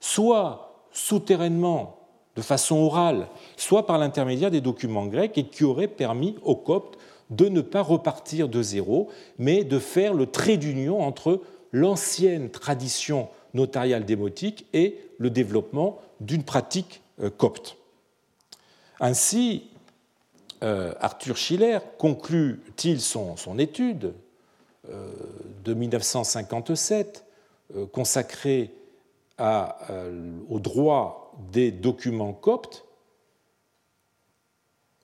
soit 0.00 0.86
souterrainement, 0.92 1.98
de 2.36 2.42
façon 2.42 2.76
orale, 2.76 3.28
soit 3.56 3.86
par 3.86 3.98
l'intermédiaire 3.98 4.50
des 4.50 4.60
documents 4.60 5.06
grecs 5.06 5.36
et 5.38 5.44
qui 5.44 5.64
aurait 5.64 5.88
permis 5.88 6.36
aux 6.42 6.56
coptes 6.56 6.98
de 7.36 7.48
ne 7.48 7.60
pas 7.60 7.82
repartir 7.82 8.48
de 8.48 8.62
zéro, 8.62 9.10
mais 9.38 9.64
de 9.64 9.78
faire 9.78 10.14
le 10.14 10.26
trait 10.26 10.56
d'union 10.56 11.02
entre 11.02 11.40
l'ancienne 11.72 12.50
tradition 12.50 13.28
notariale 13.52 14.04
démotique 14.04 14.66
et 14.72 14.98
le 15.18 15.30
développement 15.30 15.98
d'une 16.20 16.44
pratique 16.44 17.02
euh, 17.20 17.30
copte. 17.30 17.76
Ainsi, 19.00 19.70
euh, 20.62 20.94
Arthur 21.00 21.36
Schiller 21.36 21.78
conclut-il 21.98 23.00
son, 23.00 23.36
étude 23.58 24.14
euh, 24.88 25.10
de 25.64 25.74
1957 25.74 27.24
consacrée 27.92 28.70
au 29.38 30.60
droit 30.60 31.34
des 31.50 31.72
documents 31.72 32.34
coptes 32.34 32.84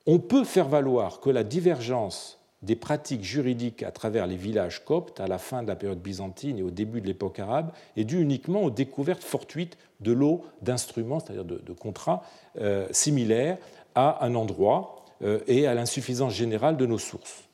on 0.06 0.18
peut 0.18 0.44
faire 0.44 0.68
valoir 0.68 1.20
que 1.20 1.30
la 1.30 1.44
divergence 1.44 2.38
des 2.62 2.76
pratiques 2.76 3.24
juridiques 3.24 3.82
à 3.82 3.90
travers 3.90 4.26
les 4.26 4.36
villages 4.36 4.84
coptes 4.84 5.20
à 5.20 5.26
la 5.26 5.38
fin 5.38 5.62
de 5.62 5.68
la 5.68 5.76
période 5.76 6.00
byzantine 6.00 6.58
et 6.58 6.62
au 6.62 6.70
début 6.70 7.00
de 7.00 7.06
l'époque 7.06 7.38
arabe 7.38 7.72
est 7.96 8.04
due 8.04 8.20
uniquement 8.20 8.62
aux 8.62 8.70
découvertes 8.70 9.24
fortuites 9.24 9.78
de 10.00 10.12
l'eau 10.12 10.44
d'instruments, 10.60 11.20
c'est-à-dire 11.20 11.44
de, 11.44 11.72
contrats 11.72 12.22
euh, 12.60 12.86
similaires 12.90 13.56
à 13.94 14.24
un 14.24 14.34
endroit 14.34 15.04
euh, 15.22 15.40
et 15.46 15.66
à 15.66 15.74
l'insuffisance 15.74 16.34
générale 16.34 16.76
de 16.76 16.86
nos 16.86 16.98
sources. 16.98 17.44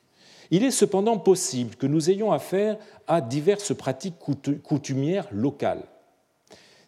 Il 0.51 0.65
est 0.65 0.71
cependant 0.71 1.19
possible 1.19 1.77
que 1.77 1.87
nous 1.87 2.11
ayons 2.11 2.33
affaire 2.33 2.77
à 3.09 3.21
diverses 3.21 3.75
pratiques 3.75 4.15
coutumières 4.63 5.27
locales. 5.33 5.83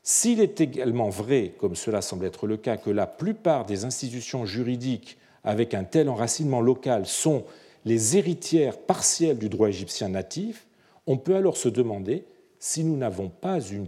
S'il 0.04 0.40
est 0.40 0.60
également 0.60 1.08
vrai, 1.08 1.54
comme 1.58 1.74
cela 1.74 2.00
semble 2.00 2.24
être 2.24 2.46
le 2.46 2.56
cas, 2.56 2.76
que 2.76 2.90
la 2.90 3.06
plupart 3.06 3.64
des 3.64 3.84
institutions 3.84 4.46
juridiques 4.46 5.18
avec 5.48 5.72
un 5.72 5.84
tel 5.84 6.10
enracinement 6.10 6.60
local 6.60 7.06
sont 7.06 7.42
les 7.86 8.18
héritières 8.18 8.76
partielles 8.76 9.38
du 9.38 9.48
droit 9.48 9.70
égyptien 9.70 10.10
natif, 10.10 10.66
on 11.06 11.16
peut 11.16 11.36
alors 11.36 11.56
se 11.56 11.70
demander 11.70 12.26
si 12.58 12.84
nous 12.84 12.98
n'avons 12.98 13.30
pas 13.30 13.58
une 13.58 13.86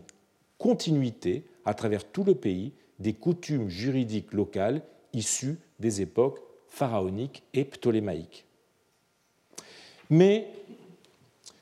continuité 0.57 1.45
à 1.67 1.75
travers 1.75 2.05
tout 2.05 2.25
le 2.25 2.35
pays 2.35 2.73
des 2.99 3.13
coutumes 3.13 3.69
juridiques 3.69 4.33
locales 4.33 4.81
issues 5.13 5.59
des 5.81 6.01
époques 6.01 6.41
pharaoniques 6.67 7.43
et 7.53 7.67
ptolémaïques. 7.67 8.47
Mais 10.09 10.49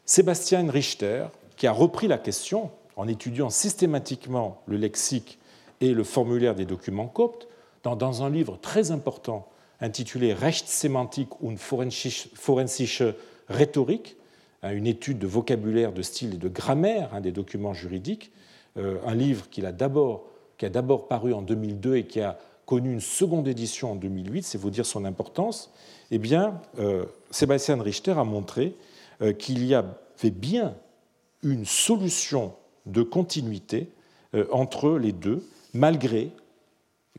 Sébastien 0.04 0.70
Richter, 0.70 1.26
qui 1.56 1.66
a 1.66 1.72
repris 1.72 2.06
la 2.06 2.18
question 2.18 2.70
en 2.94 3.08
étudiant 3.08 3.50
systématiquement 3.50 4.62
le 4.66 4.76
lexique 4.76 5.40
et 5.80 5.92
le 5.92 6.04
formulaire 6.04 6.54
des 6.54 6.66
documents 6.66 7.08
coptes, 7.08 7.48
dans, 7.82 8.22
un 8.22 8.30
livre 8.30 8.58
très 8.60 8.92
important 8.92 9.48
intitulé 9.80 10.32
Rechtssemantik 10.32 11.40
und 11.40 11.58
forensische 11.58 13.14
Rhetorik, 13.48 14.16
hein, 14.62 14.72
une 14.72 14.86
étude 14.86 15.18
de 15.18 15.26
vocabulaire, 15.26 15.92
de 15.92 16.02
style 16.02 16.34
et 16.34 16.38
de 16.38 16.48
grammaire 16.48 17.10
hein, 17.14 17.20
des 17.20 17.32
documents 17.32 17.74
juridiques, 17.74 18.32
euh, 18.76 18.98
un 19.06 19.14
livre 19.14 19.48
qui 19.50 19.64
a 19.64 19.72
d'abord 19.72 21.08
paru 21.08 21.32
en 21.32 21.42
2002 21.42 21.96
et 21.96 22.06
qui 22.06 22.20
a 22.20 22.38
connu 22.66 22.92
une 22.92 23.00
seconde 23.00 23.48
édition 23.48 23.92
en 23.92 23.94
2008, 23.94 24.42
c'est 24.42 24.58
vous 24.58 24.70
dire 24.70 24.84
son 24.84 25.04
importance, 25.04 25.72
eh 26.10 26.18
bien, 26.18 26.60
euh, 26.78 27.06
Sébastien 27.30 27.80
Richter 27.80 28.12
a 28.12 28.24
montré 28.24 28.74
euh, 29.22 29.32
qu'il 29.32 29.64
y 29.64 29.74
avait 29.74 30.30
bien 30.30 30.74
une 31.42 31.64
solution 31.64 32.54
de 32.86 33.02
continuité 33.02 33.92
entre 34.50 34.98
les 34.98 35.12
deux, 35.12 35.46
malgré 35.72 36.32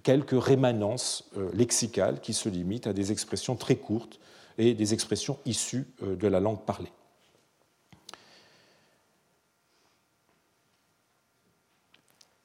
quelques 0.03 0.41
rémanences 0.41 1.29
lexicales 1.53 2.21
qui 2.21 2.33
se 2.33 2.49
limitent 2.49 2.87
à 2.87 2.93
des 2.93 3.11
expressions 3.11 3.55
très 3.55 3.75
courtes 3.75 4.19
et 4.57 4.73
des 4.73 4.93
expressions 4.93 5.37
issues 5.45 5.87
de 6.01 6.27
la 6.27 6.39
langue 6.39 6.61
parlée. 6.61 6.91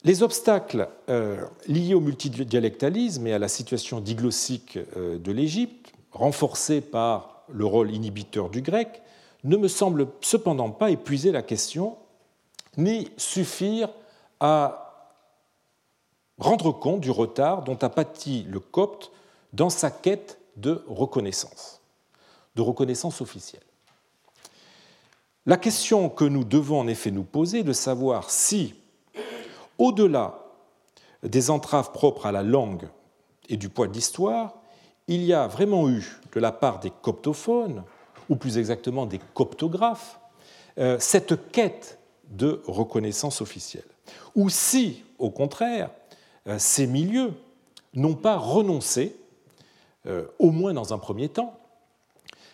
Les 0.04 0.22
obstacles 0.22 0.88
euh, 1.08 1.46
liés 1.66 1.94
au 1.94 2.00
multidialectalisme 2.00 3.26
et 3.26 3.32
à 3.32 3.38
la 3.38 3.48
situation 3.48 4.00
diglossique 4.00 4.78
euh, 4.98 5.18
de 5.18 5.32
l'Égypte, 5.32 5.94
renforcés 6.12 6.82
par 6.82 7.44
le 7.50 7.64
rôle 7.64 7.90
inhibiteur 7.90 8.50
du 8.50 8.60
grec, 8.60 9.00
ne 9.44 9.56
me 9.56 9.66
semblent 9.66 10.08
cependant 10.20 10.70
pas 10.70 10.90
épuiser 10.90 11.32
la 11.32 11.42
question, 11.42 11.96
ni 12.76 13.10
suffire 13.16 13.88
à 14.40 14.83
rendre 16.38 16.72
compte 16.72 17.00
du 17.00 17.10
retard 17.10 17.62
dont 17.62 17.76
a 17.76 17.88
pâti 17.88 18.44
le 18.48 18.60
copte 18.60 19.10
dans 19.52 19.70
sa 19.70 19.90
quête 19.90 20.38
de 20.56 20.82
reconnaissance, 20.88 21.80
de 22.56 22.62
reconnaissance 22.62 23.20
officielle. 23.20 23.62
La 25.46 25.56
question 25.56 26.08
que 26.08 26.24
nous 26.24 26.44
devons 26.44 26.80
en 26.80 26.88
effet 26.88 27.10
nous 27.10 27.24
poser 27.24 27.60
est 27.60 27.64
de 27.64 27.72
savoir 27.72 28.30
si, 28.30 28.74
au-delà 29.78 30.40
des 31.22 31.50
entraves 31.50 31.92
propres 31.92 32.26
à 32.26 32.32
la 32.32 32.42
langue 32.42 32.88
et 33.48 33.56
du 33.56 33.68
poids 33.68 33.86
de 33.86 33.92
l'histoire, 33.92 34.54
il 35.06 35.22
y 35.22 35.34
a 35.34 35.46
vraiment 35.46 35.88
eu, 35.90 36.18
de 36.32 36.40
la 36.40 36.52
part 36.52 36.80
des 36.80 36.90
coptophones, 36.90 37.84
ou 38.30 38.36
plus 38.36 38.56
exactement 38.56 39.04
des 39.04 39.20
coptographes, 39.34 40.18
euh, 40.78 40.96
cette 40.98 41.50
quête 41.52 41.98
de 42.30 42.62
reconnaissance 42.66 43.42
officielle. 43.42 43.84
Ou 44.34 44.48
si, 44.48 45.04
au 45.18 45.30
contraire, 45.30 45.90
ces 46.58 46.86
milieux 46.86 47.32
n'ont 47.94 48.14
pas 48.14 48.36
renoncé, 48.36 49.16
euh, 50.06 50.26
au 50.38 50.50
moins 50.50 50.74
dans 50.74 50.92
un 50.92 50.98
premier 50.98 51.28
temps, 51.28 51.58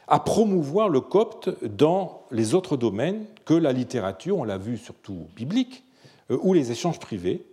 à 0.07 0.21
promouvoir 0.21 0.89
le 0.89 1.01
copte 1.01 1.65
dans 1.65 2.23
les 2.31 2.55
autres 2.55 2.77
domaines 2.77 3.27
que 3.45 3.55
la 3.55 3.73
littérature, 3.73 4.39
on 4.39 4.45
l'a 4.45 4.59
vu 4.59 4.77
surtout 4.77 5.29
biblique, 5.37 5.85
euh, 6.31 6.39
ou 6.43 6.53
les 6.53 6.73
échanges 6.73 6.99
privés, 6.99 7.47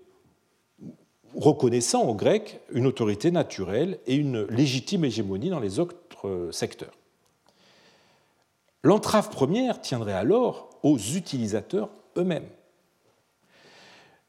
reconnaissant 1.36 2.04
aux 2.04 2.16
Grecs 2.16 2.60
une 2.72 2.88
autorité 2.88 3.32
naturelle 3.32 4.00
et 4.08 4.16
une 4.16 4.44
légitime 4.46 5.06
hégémonie 5.06 5.50
dans 5.50 5.60
les 5.60 5.80
autres 5.80 5.96
euh, 6.26 6.52
secteurs. 6.52 6.94
L'entrave 8.84 9.30
première 9.30 9.82
tiendrait 9.82 10.14
alors 10.14 10.70
aux 10.84 10.98
utilisateurs 10.98 11.90
eux-mêmes. 12.16 12.48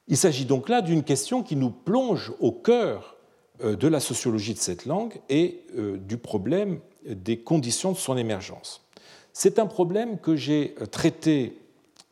Il 0.08 0.16
s'agit 0.16 0.44
donc 0.44 0.68
là 0.68 0.82
d'une 0.82 1.04
question 1.04 1.42
qui 1.42 1.56
nous 1.56 1.70
plonge 1.70 2.32
au 2.40 2.52
cœur 2.52 3.16
euh, 3.62 3.76
de 3.76 3.88
la 3.88 4.00
sociologie 4.00 4.54
de 4.54 4.58
cette 4.58 4.86
langue 4.86 5.20
et 5.28 5.64
du 5.74 6.16
problème 6.16 6.80
des 7.04 7.38
conditions 7.38 7.92
de 7.92 7.96
son 7.96 8.16
émergence. 8.16 8.84
C'est 9.32 9.58
un 9.58 9.66
problème 9.66 10.18
que 10.18 10.34
j'ai 10.34 10.74
traité 10.90 11.56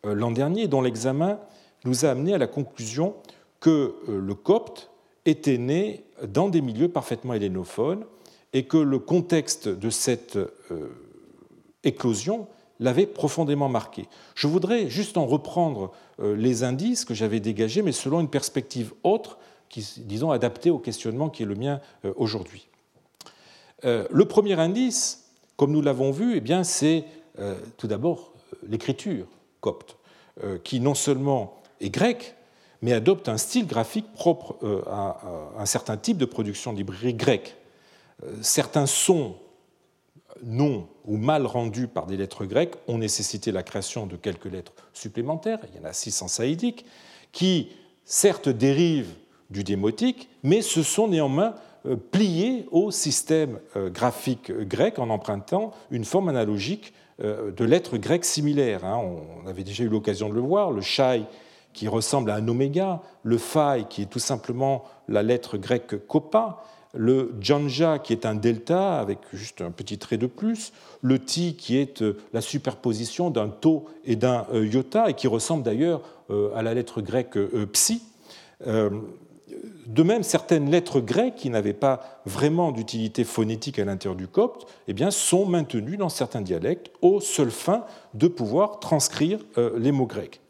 l'an 0.05 0.31
dernier, 0.31 0.69
dont 0.69 0.81
l'examen 0.81 1.41
nous 1.85 2.05
a 2.05 2.11
amené 2.11 2.35
à 2.35 2.39
la 2.39 2.47
conclusion 2.47 3.15
que 3.61 3.95
euh, 4.09 4.21
le 4.21 4.35
copte 4.35 4.91
était 5.25 5.59
né 5.59 6.05
dans 6.27 6.49
des 6.49 6.61
milieux 6.61 6.89
parfaitement 6.89 7.35
hellénophones 7.35 8.05
et 8.53 8.65
que 8.65 8.77
le 8.77 8.99
contexte 8.99 9.69
de 9.69 9.91
cette 9.91 10.37
euh, 10.37 10.89
éclosion 11.85 12.49
l'avait 12.81 13.07
profondément 13.07 13.68
marqué. 13.68 14.09
Je 14.35 14.47
voudrais 14.47 14.89
juste 14.89 15.16
en 15.16 15.27
reprendre 15.27 15.93
euh, 16.20 16.37
les 16.37 16.64
indices 16.64 17.05
que 17.05 17.14
j'avais 17.14 17.41
dégagés, 17.41 17.83
mais 17.83 17.93
selon 17.93 18.20
une 18.20 18.29
perspective 18.29 18.93
autre, 19.03 19.39
qui, 19.68 19.85
disons, 19.99 20.31
adaptée 20.31 20.70
au 20.70 20.79
questionnement 20.79 21.29
qui 21.29 21.43
est 21.43 21.47
le 21.47 21.57
mien 21.57 21.81
aujourd'hui. 22.14 22.68
Le 23.83 24.24
premier 24.24 24.59
indice, 24.61 25.29
comme 25.57 25.72
nous 25.72 25.83
l'avons 25.83 26.12
vu, 26.12 26.41
eh 26.41 26.64
c'est 26.64 27.05
tout 27.77 27.89
d'abord 27.89 28.33
l'écriture 28.68 29.27
copte, 29.61 29.97
qui 30.62 30.79
non 30.79 30.95
seulement 30.95 31.61
est 31.81 31.91
grec, 31.91 32.37
mais 32.83 32.93
adopte 32.93 33.29
un 33.29 33.39
style 33.39 33.66
graphique 33.66 34.12
propre 34.12 34.57
euh, 34.62 34.83
à 34.87 35.20
un 35.59 35.66
certain 35.66 35.97
type 35.97 36.18
de 36.18 36.24
production 36.24 36.72
de 36.72 36.79
librairie 36.79 37.14
grecque. 37.14 37.57
Euh, 38.24 38.33
certains 38.43 38.87
sons 38.87 39.37
non 40.45 40.89
ou 41.05 41.16
mal 41.16 41.47
rendus 41.47 41.89
par 41.89 42.07
des 42.07 42.16
lettres 42.16 42.45
grecques 42.45 42.76
ont 42.89 42.99
nécessité 42.99 43.53
la 43.53 43.62
création 43.62 44.07
de 44.07 44.16
quelques 44.16 44.47
lettres 44.47 44.72
supplémentaires, 44.93 45.59
il 45.70 45.80
y 45.80 45.84
en 45.84 45.89
a 45.89 45.93
six 45.93 46.20
en 46.22 46.28
saïdique, 46.28 46.84
qui 47.32 47.68
certes 48.05 48.49
dérivent 48.49 49.14
du 49.51 49.64
démotique, 49.64 50.28
mais 50.43 50.62
se 50.62 50.82
sont 50.82 51.09
néanmoins 51.09 51.55
euh, 51.87 51.97
pliés 51.97 52.66
au 52.70 52.91
système 52.91 53.61
graphique 53.74 54.51
grec 54.53 54.99
en 54.99 55.11
empruntant 55.11 55.72
une 55.91 56.05
forme 56.05 56.28
analogique 56.28 56.93
de 57.18 57.64
lettres 57.64 57.97
grecques 57.97 58.26
similaires. 58.26 58.84
Hein. 58.84 59.01
On 59.43 59.47
avait 59.47 59.64
déjà 59.64 59.84
eu 59.84 59.89
l'occasion 59.89 60.28
de 60.28 60.34
le 60.34 60.41
voir, 60.41 60.70
le 60.70 60.82
shai 60.82 61.24
qui 61.76 61.89
ressemble 61.89 62.30
à 62.30 62.37
un 62.37 62.49
oméga, 62.49 63.03
le 63.22 63.37
phi 63.37 63.84
qui 63.89 64.03
est 64.03 64.07
tout 64.07 64.18
simplement 64.18 64.84
la 65.09 65.22
lettre 65.22 65.59
grecque 65.59 66.07
kopa, 66.07 66.64
le 66.97 67.35
janja 67.41 67.99
qui 67.99 68.13
est 68.13 68.27
un 68.27 68.35
delta 68.35 68.99
avec 68.99 69.19
juste 69.33 69.61
un 69.61 69.71
petit 69.71 69.99
trait 69.99 70.17
de 70.17 70.27
plus, 70.27 70.73
le 71.03 71.19
ti 71.19 71.57
qui 71.57 71.77
est 71.77 72.03
euh, 72.03 72.17
la 72.33 72.41
superposition 72.41 73.31
d'un 73.31 73.49
to 73.49 73.87
et 74.05 74.17
d'un 74.17 74.47
euh, 74.53 74.67
iota 74.67 75.11
et 75.11 75.15
qui 75.15 75.29
ressemble 75.29 75.63
d'ailleurs 75.63 76.03
euh, 76.31 76.55
à 76.55 76.63
la 76.63 76.75
lettre 76.75 77.01
grecque 77.01 77.39
psi. 77.73 78.03
De 79.87 80.03
même, 80.03 80.23
certaines 80.23 80.71
lettres 80.71 81.01
grecques 81.01 81.37
qui 81.37 81.51
n'avaient 81.51 81.73
pas 81.73 82.21
vraiment 82.25 82.73
d'utilité 82.73 83.23
phonétique 83.23 83.79
à 83.79 83.85
l'intérieur 83.85 84.17
du 84.17 84.27
copte 84.27 84.67
eh 84.89 84.93
bien, 84.93 85.11
sont 85.11 85.47
maintenues 85.47 85.99
dans 85.99 86.09
certains 86.09 86.41
dialectes 86.41 86.91
aux 87.03 87.21
seules 87.21 87.51
fins 87.51 87.85
de 88.15 88.29
pouvoir 88.29 88.81
transcrire 88.81 89.39
les 89.77 89.93
mots 89.93 90.07
grecs. 90.07 90.41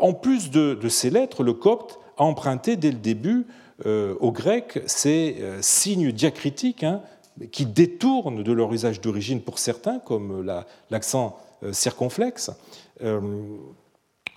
En 0.00 0.12
plus 0.12 0.50
de, 0.50 0.88
ces 0.88 1.10
lettres, 1.10 1.42
le 1.42 1.54
copte 1.54 1.98
a 2.18 2.24
emprunté 2.24 2.76
dès 2.76 2.90
le 2.90 2.98
début 2.98 3.46
euh, 3.86 4.14
au 4.20 4.32
grec 4.32 4.82
ces 4.86 5.36
euh, 5.40 5.58
signes 5.60 6.12
diacritiques 6.12 6.84
hein, 6.84 7.02
qui 7.50 7.66
détournent 7.66 8.42
de 8.42 8.52
leur 8.52 8.72
usage 8.72 9.00
d'origine 9.00 9.40
pour 9.40 9.58
certains, 9.58 9.98
comme 9.98 10.46
l'accent 10.90 11.38
circonflexe, 11.72 12.50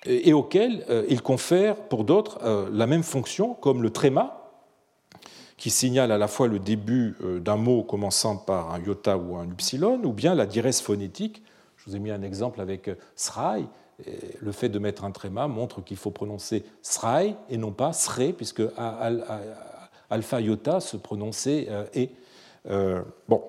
et 0.05 0.31
auxquels 0.31 0.85
il 1.09 1.21
confère 1.21 1.75
pour 1.75 2.05
d'autres 2.05 2.39
la 2.71 2.87
même 2.87 3.03
fonction, 3.03 3.53
comme 3.53 3.83
le 3.83 3.89
tréma, 3.89 4.49
qui 5.57 5.71
signale 5.71 6.13
à 6.13 6.17
la 6.17 6.29
fois 6.29 6.47
le 6.47 6.57
début 6.57 7.17
d'un 7.41 7.57
mot 7.57 7.83
commençant 7.83 8.37
par 8.37 8.71
un 8.73 8.79
iota 8.79 9.17
ou 9.17 9.35
un 9.35 9.49
upsilon, 9.49 9.99
ou 10.05 10.13
bien 10.13 10.33
la 10.33 10.45
dièse 10.45 10.79
phonétique. 10.79 11.43
Je 11.75 11.89
vous 11.89 11.97
ai 11.97 11.99
mis 11.99 12.11
un 12.11 12.21
exemple 12.21 12.61
avec 12.61 12.89
srai, 13.17 13.65
le 14.41 14.51
fait 14.51 14.69
de 14.69 14.79
mettre 14.79 15.03
un 15.03 15.11
tréma 15.11 15.47
montre 15.47 15.83
qu'il 15.83 15.97
faut 15.97 16.11
prononcer 16.11 16.63
srai 16.81 17.35
et 17.49 17.57
non 17.57 17.71
pas 17.71 17.93
sre, 17.93 18.33
puisque 18.35 18.61
alpha 20.09 20.41
iota 20.41 20.79
se 20.79 20.97
prononçait 20.97 21.67
euh, 21.69 21.85
et. 21.93 22.11
Euh, 22.69 23.01
bon, 23.27 23.43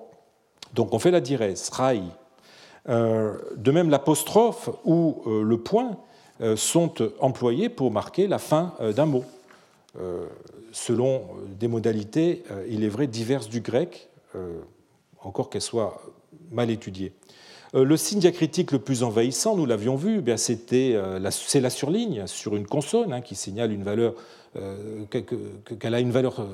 donc 0.73 0.93
on 0.93 0.99
fait 0.99 1.11
la 1.11 1.21
dièse, 1.21 1.63
srai. 1.63 2.01
Euh, 2.87 3.37
de 3.55 3.71
même, 3.71 3.89
l'apostrophe 3.89 4.69
ou 4.85 5.23
le 5.25 5.57
point 5.57 5.97
sont 6.55 6.93
employés 7.19 7.67
pour 7.67 7.91
marquer 7.91 8.27
la 8.27 8.37
fin 8.37 8.75
d'un 8.95 9.07
mot, 9.07 9.25
selon 10.71 11.23
des 11.59 11.67
modalités, 11.67 12.43
il 12.69 12.83
est 12.83 12.89
vrai, 12.89 13.07
diverses 13.07 13.49
du 13.49 13.61
grec, 13.61 14.09
encore 15.19 15.49
qu'elles 15.49 15.63
soient 15.63 15.99
mal 16.51 16.69
étudiées. 16.69 17.11
Euh, 17.75 17.83
le 17.83 17.97
signe 17.97 18.19
diacritique 18.19 18.71
le 18.71 18.79
plus 18.79 19.03
envahissant, 19.03 19.55
nous 19.55 19.65
l'avions 19.65 19.95
vu, 19.95 20.23
eh 20.25 20.31
euh, 20.73 21.29
c'est 21.31 21.59
la 21.59 21.69
surligne 21.69 22.25
sur 22.27 22.55
une 22.55 22.65
consonne 22.65 23.13
hein, 23.13 23.21
qui 23.21 23.35
signale 23.35 23.71
une 23.71 23.83
valeur 23.83 24.13
euh, 24.55 25.03
qu'elle 25.79 25.93
a 25.93 25.99
une 25.99 26.11
valeur, 26.11 26.47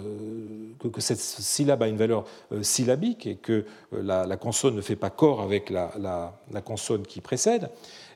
que 0.91 1.01
cette 1.01 1.19
syllabe 1.19 1.83
a 1.83 1.87
une 1.87 1.97
valeur 1.97 2.25
syllabique 2.61 3.27
et 3.27 3.35
que 3.35 3.65
la, 3.91 4.35
consonne 4.35 4.75
ne 4.75 4.81
fait 4.81 4.95
pas 4.95 5.09
corps 5.09 5.41
avec 5.41 5.69
la, 5.69 6.33
consonne 6.65 7.03
qui 7.03 7.21
précède, 7.21 7.69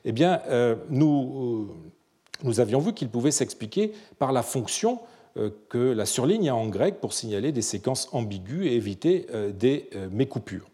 eh 0.04 0.12
bien, 0.12 0.42
nous 0.90 1.68
nous 2.44 2.60
avions 2.60 2.80
vu 2.80 2.92
qu'il 2.92 3.08
pouvait 3.08 3.30
s'expliquer 3.30 3.92
par 4.18 4.32
la 4.32 4.42
fonction 4.42 4.98
que 5.68 5.78
la 5.78 6.04
surligne 6.04 6.50
a 6.50 6.54
en 6.54 6.66
grec 6.66 7.00
pour 7.00 7.14
signaler 7.14 7.52
des 7.52 7.62
séquences 7.62 8.08
ambiguës 8.12 8.66
et 8.66 8.74
éviter 8.74 9.26
des 9.54 9.88
mécoupures 10.10 10.68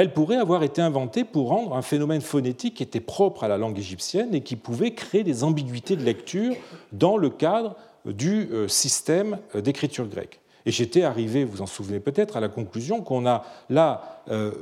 elle 0.00 0.12
pourrait 0.12 0.36
avoir 0.36 0.62
été 0.62 0.80
inventée 0.80 1.24
pour 1.24 1.48
rendre 1.48 1.74
un 1.74 1.82
phénomène 1.82 2.20
phonétique 2.20 2.76
qui 2.76 2.84
était 2.84 3.00
propre 3.00 3.42
à 3.42 3.48
la 3.48 3.58
langue 3.58 3.76
égyptienne 3.76 4.32
et 4.32 4.42
qui 4.42 4.54
pouvait 4.54 4.94
créer 4.94 5.24
des 5.24 5.42
ambiguïtés 5.42 5.96
de 5.96 6.04
lecture 6.04 6.54
dans 6.92 7.16
le 7.16 7.30
cadre 7.30 7.74
du 8.04 8.48
euh, 8.52 8.68
système 8.68 9.38
euh, 9.56 9.60
d'écriture 9.60 10.06
grecque. 10.06 10.40
Et 10.68 10.70
j'étais 10.70 11.02
arrivé, 11.02 11.44
vous 11.44 11.62
en 11.62 11.66
souvenez 11.66 11.98
peut-être, 11.98 12.36
à 12.36 12.40
la 12.40 12.50
conclusion 12.50 13.00
qu'on 13.00 13.24
a 13.24 13.46
là 13.70 14.20
euh, 14.30 14.52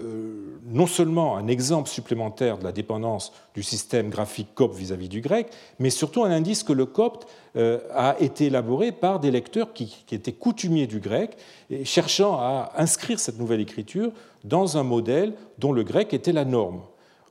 non 0.64 0.86
seulement 0.86 1.36
un 1.36 1.48
exemple 1.48 1.88
supplémentaire 1.88 2.59
de 2.59 2.62
la 2.62 2.70
dépendance 2.70 3.32
du 3.57 3.64
système 3.64 4.09
graphique 4.09 4.54
copte 4.54 4.76
vis-à-vis 4.76 5.09
du 5.09 5.20
grec, 5.20 5.48
mais 5.80 5.90
surtout 5.90 6.22
un 6.22 6.30
indice 6.30 6.62
que 6.62 6.72
le 6.72 6.86
copte 6.86 7.26
a 7.57 8.14
été 8.20 8.46
élaboré 8.46 8.92
par 8.92 9.18
des 9.18 9.32
lecteurs 9.32 9.72
qui, 9.72 10.04
qui, 10.07 10.14
étaient 10.14 10.30
coutumiers 10.30 10.86
du 10.86 11.00
grec, 11.00 11.36
et 11.70 11.84
cherchant 11.84 12.34
à 12.38 12.70
inscrire 12.76 13.18
cette 13.18 13.40
nouvelle 13.40 13.61
écriture 13.61 14.12
dans 14.44 14.78
un 14.78 14.84
modèle 14.84 15.32
dont 15.59 15.72
le 15.72 15.82
grec 15.82 16.14
était 16.14 16.32
la 16.32 16.44
norme. 16.44 16.82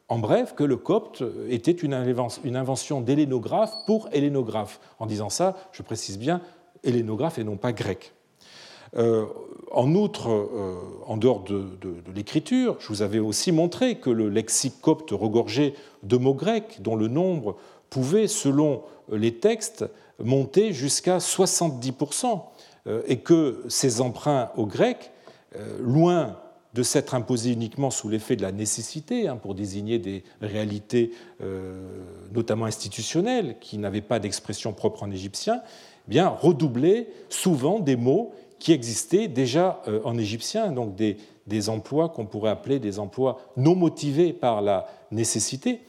En 0.09 0.19
bref, 0.19 0.53
que 0.53 0.65
le 0.65 0.75
copte 0.75 1.23
était 1.49 1.71
une 1.71 1.93
invention 1.93 2.99
d'hélénographe 2.99 3.73
pour 3.85 4.09
hélénographe. 4.11 4.81
En 4.99 5.05
disant 5.05 5.29
ça, 5.29 5.55
je 5.71 5.81
précise 5.81 6.19
bien 6.19 6.41
hélénographe 6.83 7.39
et 7.39 7.45
non 7.45 7.55
pas 7.55 7.71
grec. 7.71 8.14
Euh, 8.97 9.25
en 9.71 9.93
outre, 9.93 10.29
euh, 10.29 10.75
en 11.05 11.17
dehors 11.17 11.43
de, 11.43 11.67
l'écriture, 12.15 12.77
je 12.79 12.87
vous 12.87 13.01
avais 13.01 13.19
aussi 13.19 13.51
montré 13.51 13.95
que 13.95 14.09
le 14.09 14.29
lexique 14.29 14.79
copte 14.81 15.11
regorgeait 15.11 15.73
de 16.03 16.17
mots 16.17 16.33
grecs 16.33 16.81
dont 16.81 16.95
le 16.95 17.07
nombre 17.07 17.57
pouvait, 17.89 18.27
selon 18.27 18.83
les 19.11 19.35
textes, 19.35 19.85
monter 20.23 20.71
jusqu'à 20.71 21.17
70%, 21.17 22.41
euh, 22.87 23.01
et 23.07 23.17
que 23.17 23.63
ces 23.67 23.99
emprunts 24.01 24.51
au 24.55 24.65
grec, 24.65 25.11
loin 25.79 26.35
de 26.73 26.83
s'être 26.83 27.15
imposé 27.15 27.49
uniquement 27.49 27.89
sous 27.89 28.09
l'effet 28.09 28.35
de 28.35 28.41
la 28.41 28.51
nécessité, 28.51 29.29
hein, 29.29 29.37
pour 29.37 29.55
désigner 29.55 29.99
des 29.99 30.25
réalités 30.41 31.11
notamment 32.33 32.65
institutionnelles 32.65 33.55
qui 33.61 33.77
n'avaient 33.77 34.01
pas 34.01 34.19
d'expression 34.19 34.73
propre 34.73 35.03
en 35.03 35.11
égyptien, 35.11 35.61
eh 35.63 36.11
bien 36.11 36.27
redoubler 36.27 37.07
souvent 37.29 37.79
des 37.79 37.95
mots 37.95 38.33
qui 38.59 38.71
existaient 38.71 39.27
déjà 39.27 39.81
euh, 39.87 40.01
en 40.03 40.17
égyptien, 40.17 40.71
donc 40.71 40.95
des, 40.95 41.17
emplois 41.69 42.09
qu'on 42.09 42.25
pourrait 42.25 42.51
appeler 42.51 42.79
des 42.79 42.99
emplois 42.99 43.39
non 43.57 43.75
motivés 43.75 44.33
par 44.33 44.61
la 44.61 44.87
nécessité. 45.11 45.81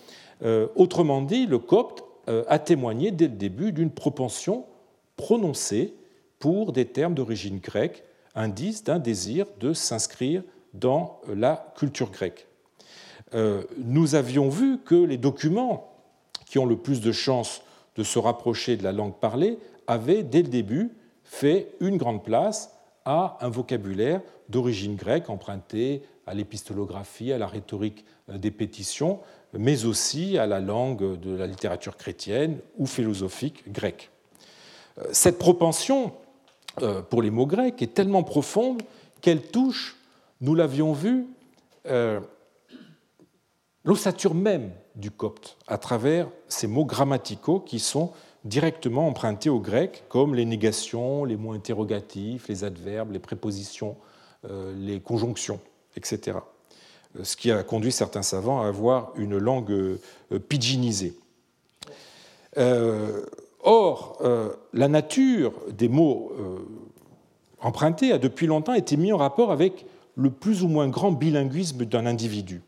Euh, 0.43 0.69
autrement 0.77 1.23
dit, 1.23 1.47
le 1.47 1.59
copte 1.59 2.03
a 2.49 2.59
témoigné 2.59 3.13
dès 3.13 3.29
le 3.29 3.37
début 3.37 3.71
d'une 3.71 3.93
propension 3.93 4.65
prononcée 5.17 5.95
pour 6.41 6.73
des 6.73 6.85
termes 6.85 7.15
d'origine 7.15 7.61
grecque, 7.61 8.03
indice 8.35 8.83
d'un 8.83 8.99
désir 8.99 9.47
de 9.61 9.73
s'inscrire 9.73 10.43
dans 10.75 11.21
la 11.29 11.73
culture 11.77 12.11
grecque. 12.11 12.47
Euh, 13.35 13.65
nous 13.79 14.15
avions 14.15 14.49
vu 14.49 14.79
que 14.79 14.95
les 14.95 15.17
documents 15.17 15.93
qui 16.45 16.59
ont 16.59 16.67
le 16.67 16.77
plus 16.77 17.01
de 17.01 17.13
chances 17.13 17.63
de 17.97 18.05
se 18.05 18.19
rapprocher 18.19 18.77
de 18.77 18.85
la 18.85 18.93
langue 18.93 19.15
parlée 19.15 19.59
avaient, 19.87 20.23
dès 20.23 20.43
le 20.43 20.49
début, 20.49 20.93
fait 21.37 21.69
une 21.81 21.97
grande 21.97 22.25
place 22.25 22.71
à 23.05 23.39
un 23.41 23.49
vocabulaire 23.49 24.21
d'origine 24.49 24.97
grecque 24.97 25.31
emprunté 25.31 26.03
à 26.27 26.35
l'épistolographie, 26.35 27.33
à 27.33 27.39
la 27.39 27.47
rhétorique 27.47 28.05
des 28.29 28.51
pétitions, 28.51 29.21
mais 29.53 29.85
aussi 29.85 30.39
à 30.39 30.47
la 30.47 30.61
langue 30.61 31.19
de 31.21 31.37
la 31.37 31.47
littérature 31.47 31.97
chrétienne 31.97 32.59
ou 32.79 32.87
philosophique 32.87 33.71
grecque. 33.71 34.11
Euh, 34.99 35.05
cette 35.13 35.39
propension 35.39 36.13
euh, 36.83 37.03
pour 37.03 37.23
les 37.23 37.31
mots 37.31 37.47
grecs 37.47 37.81
est 37.83 37.95
tellement 37.95 38.23
profonde 38.23 38.83
qu'elle 39.21 39.43
touche 39.43 39.97
nous 40.41 40.55
l'avions 40.55 40.93
vu, 40.93 41.27
euh, 41.87 42.21
l'ossature 43.85 44.35
même 44.35 44.73
du 44.95 45.11
copte 45.11 45.57
à 45.67 45.79
travers 45.79 46.29
ces 46.49 46.67
mots 46.67 46.85
grammaticaux 46.85 47.61
qui 47.61 47.79
sont 47.79 48.13
directement 48.47 49.09
empruntés 49.09 49.51
au 49.51 49.61
grec, 49.61 50.05
comme 50.09 50.35
les 50.35 50.45
négations, 50.45 51.25
les 51.25 51.37
mots 51.37 51.53
interrogatifs, 51.53 52.49
les 52.49 52.65
adverbes, 52.65 53.13
les 53.13 53.19
prépositions, 53.19 53.97
euh, 54.49 54.75
les 54.79 55.01
conjonctions, 55.01 55.61
etc. 55.97 56.39
Euh, 57.17 57.25
ce 57.25 57.37
qui 57.37 57.51
a 57.51 57.63
conduit 57.63 57.93
certains 57.93 58.23
savants 58.23 58.63
à 58.63 58.69
avoir 58.69 59.13
une 59.17 59.39
langue 59.39 59.99
pidginisée. 60.49 61.15
or, 63.63 64.23
la 64.73 64.89
nature 64.89 65.53
des 65.71 65.89
mots 65.89 66.33
empruntés 67.61 68.13
a 68.13 68.19
depuis 68.19 68.47
longtemps 68.47 68.75
été 68.75 68.97
mise 68.97 69.13
en 69.13 69.19
rapport 69.19 69.51
avec 69.53 69.85
le 70.15 70.31
plus 70.31 70.63
ou 70.63 70.69
moins 70.69 70.89
grand 70.89 71.13
bilinguisme 71.13 71.85
d'un 71.85 72.07
individu. 72.07 72.63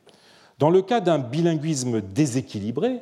Dans 0.58 0.70
le 0.70 0.82
cas 0.82 1.00
d'un 1.00 1.18
bilinguisme 1.18 2.00
déséquilibré, 2.00 3.00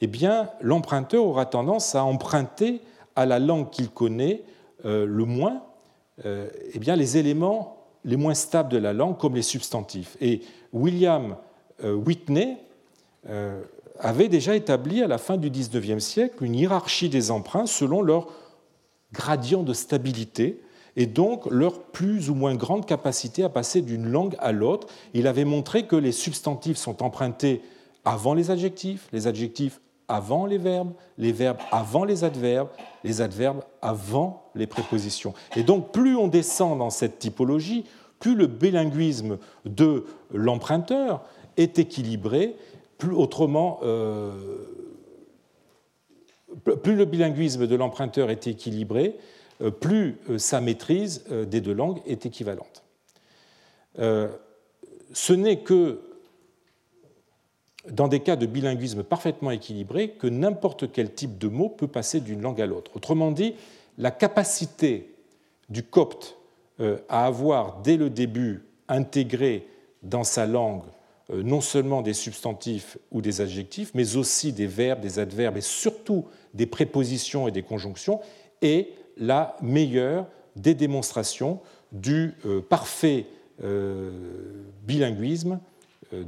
eh 0.00 0.06
bien, 0.06 0.48
l'emprunteur 0.60 1.24
aura 1.24 1.46
tendance 1.46 1.94
à 1.94 2.04
emprunter 2.04 2.80
à 3.16 3.26
la 3.26 3.38
langue 3.38 3.70
qu'il 3.70 3.90
connaît 3.90 4.42
euh, 4.84 5.04
le 5.06 5.24
moins 5.24 5.62
euh, 6.24 6.48
eh 6.72 6.78
bien, 6.78 6.96
les 6.96 7.16
éléments 7.16 7.74
les 8.04 8.16
moins 8.16 8.34
stables 8.34 8.70
de 8.70 8.78
la 8.78 8.92
langue, 8.92 9.18
comme 9.18 9.34
les 9.34 9.42
substantifs. 9.42 10.16
Et 10.20 10.40
William 10.72 11.36
euh, 11.84 11.94
Whitney 11.94 12.56
avait 13.98 14.28
déjà 14.28 14.54
établi 14.54 15.02
à 15.02 15.08
la 15.08 15.18
fin 15.18 15.36
du 15.36 15.50
XIXe 15.50 16.02
siècle 16.02 16.44
une 16.44 16.54
hiérarchie 16.54 17.10
des 17.10 17.30
emprunts 17.30 17.66
selon 17.66 18.00
leur 18.00 18.28
gradient 19.12 19.64
de 19.64 19.74
stabilité, 19.74 20.62
et 20.96 21.06
donc 21.06 21.44
leur 21.50 21.82
plus 21.82 22.30
ou 22.30 22.34
moins 22.34 22.54
grande 22.54 22.86
capacité 22.86 23.42
à 23.42 23.48
passer 23.48 23.82
d'une 23.82 24.06
langue 24.06 24.36
à 24.38 24.52
l'autre. 24.52 24.86
Il 25.12 25.26
avait 25.26 25.44
montré 25.44 25.86
que 25.86 25.96
les 25.96 26.12
substantifs 26.12 26.78
sont 26.78 27.02
empruntés 27.02 27.60
avant 28.04 28.32
les 28.32 28.50
adjectifs, 28.50 29.08
les 29.12 29.26
adjectifs 29.26 29.80
avant 30.08 30.46
les 30.46 30.58
verbes, 30.58 30.92
les 31.18 31.32
verbes 31.32 31.58
avant 31.70 32.04
les 32.04 32.24
adverbes, 32.24 32.68
les 33.04 33.20
adverbes 33.20 33.62
avant 33.82 34.50
les 34.54 34.66
prépositions. 34.66 35.34
Et 35.54 35.62
donc 35.62 35.92
plus 35.92 36.16
on 36.16 36.28
descend 36.28 36.78
dans 36.78 36.90
cette 36.90 37.18
typologie, 37.18 37.84
plus 38.18 38.34
le 38.34 38.46
bilinguisme 38.46 39.38
de 39.64 40.04
l'emprunteur 40.32 41.22
est 41.56 41.78
équilibré, 41.78 42.56
plus 42.96 43.14
autrement, 43.14 43.80
euh, 43.82 44.32
plus 46.82 46.96
le 46.96 47.04
bilinguisme 47.04 47.66
de 47.66 47.76
l'emprunteur 47.76 48.30
est 48.30 48.46
équilibré, 48.46 49.16
euh, 49.60 49.70
plus 49.70 50.18
euh, 50.30 50.38
sa 50.38 50.60
maîtrise 50.60 51.24
des 51.28 51.60
deux 51.60 51.74
langues 51.74 52.00
est 52.06 52.26
équivalente. 52.26 52.82
Ce 55.12 55.32
n'est 55.32 55.60
que 55.60 56.07
dans 57.92 58.08
des 58.08 58.20
cas 58.20 58.36
de 58.36 58.46
bilinguisme 58.46 59.02
parfaitement 59.02 59.50
équilibré 59.50 60.10
que 60.10 60.26
n'importe 60.26 60.92
quel 60.92 61.12
type 61.12 61.38
de 61.38 61.48
mot 61.48 61.68
peut 61.68 61.88
passer 61.88 62.20
d'une 62.20 62.40
langue 62.40 62.60
à 62.60 62.66
l'autre. 62.66 62.90
Autrement 62.94 63.30
dit, 63.30 63.54
la 63.96 64.10
capacité 64.10 65.14
du 65.68 65.82
copte 65.82 66.36
à 67.08 67.26
avoir 67.26 67.80
dès 67.82 67.96
le 67.96 68.08
début 68.08 68.62
intégré 68.86 69.66
dans 70.02 70.22
sa 70.22 70.46
langue 70.46 70.84
non 71.30 71.60
seulement 71.60 72.02
des 72.02 72.14
substantifs 72.14 72.96
ou 73.10 73.20
des 73.20 73.40
adjectifs, 73.40 73.90
mais 73.94 74.16
aussi 74.16 74.52
des 74.52 74.66
verbes, 74.66 75.00
des 75.00 75.18
adverbes 75.18 75.58
et 75.58 75.62
surtout 75.62 76.24
des 76.54 76.66
prépositions 76.66 77.48
et 77.48 77.50
des 77.50 77.62
conjonctions, 77.62 78.20
est 78.62 78.88
la 79.18 79.56
meilleure 79.60 80.26
des 80.56 80.74
démonstrations 80.74 81.60
du 81.92 82.34
euh, 82.46 82.60
parfait 82.60 83.26
euh, 83.62 84.10
bilinguisme 84.86 85.60
euh, 86.12 86.24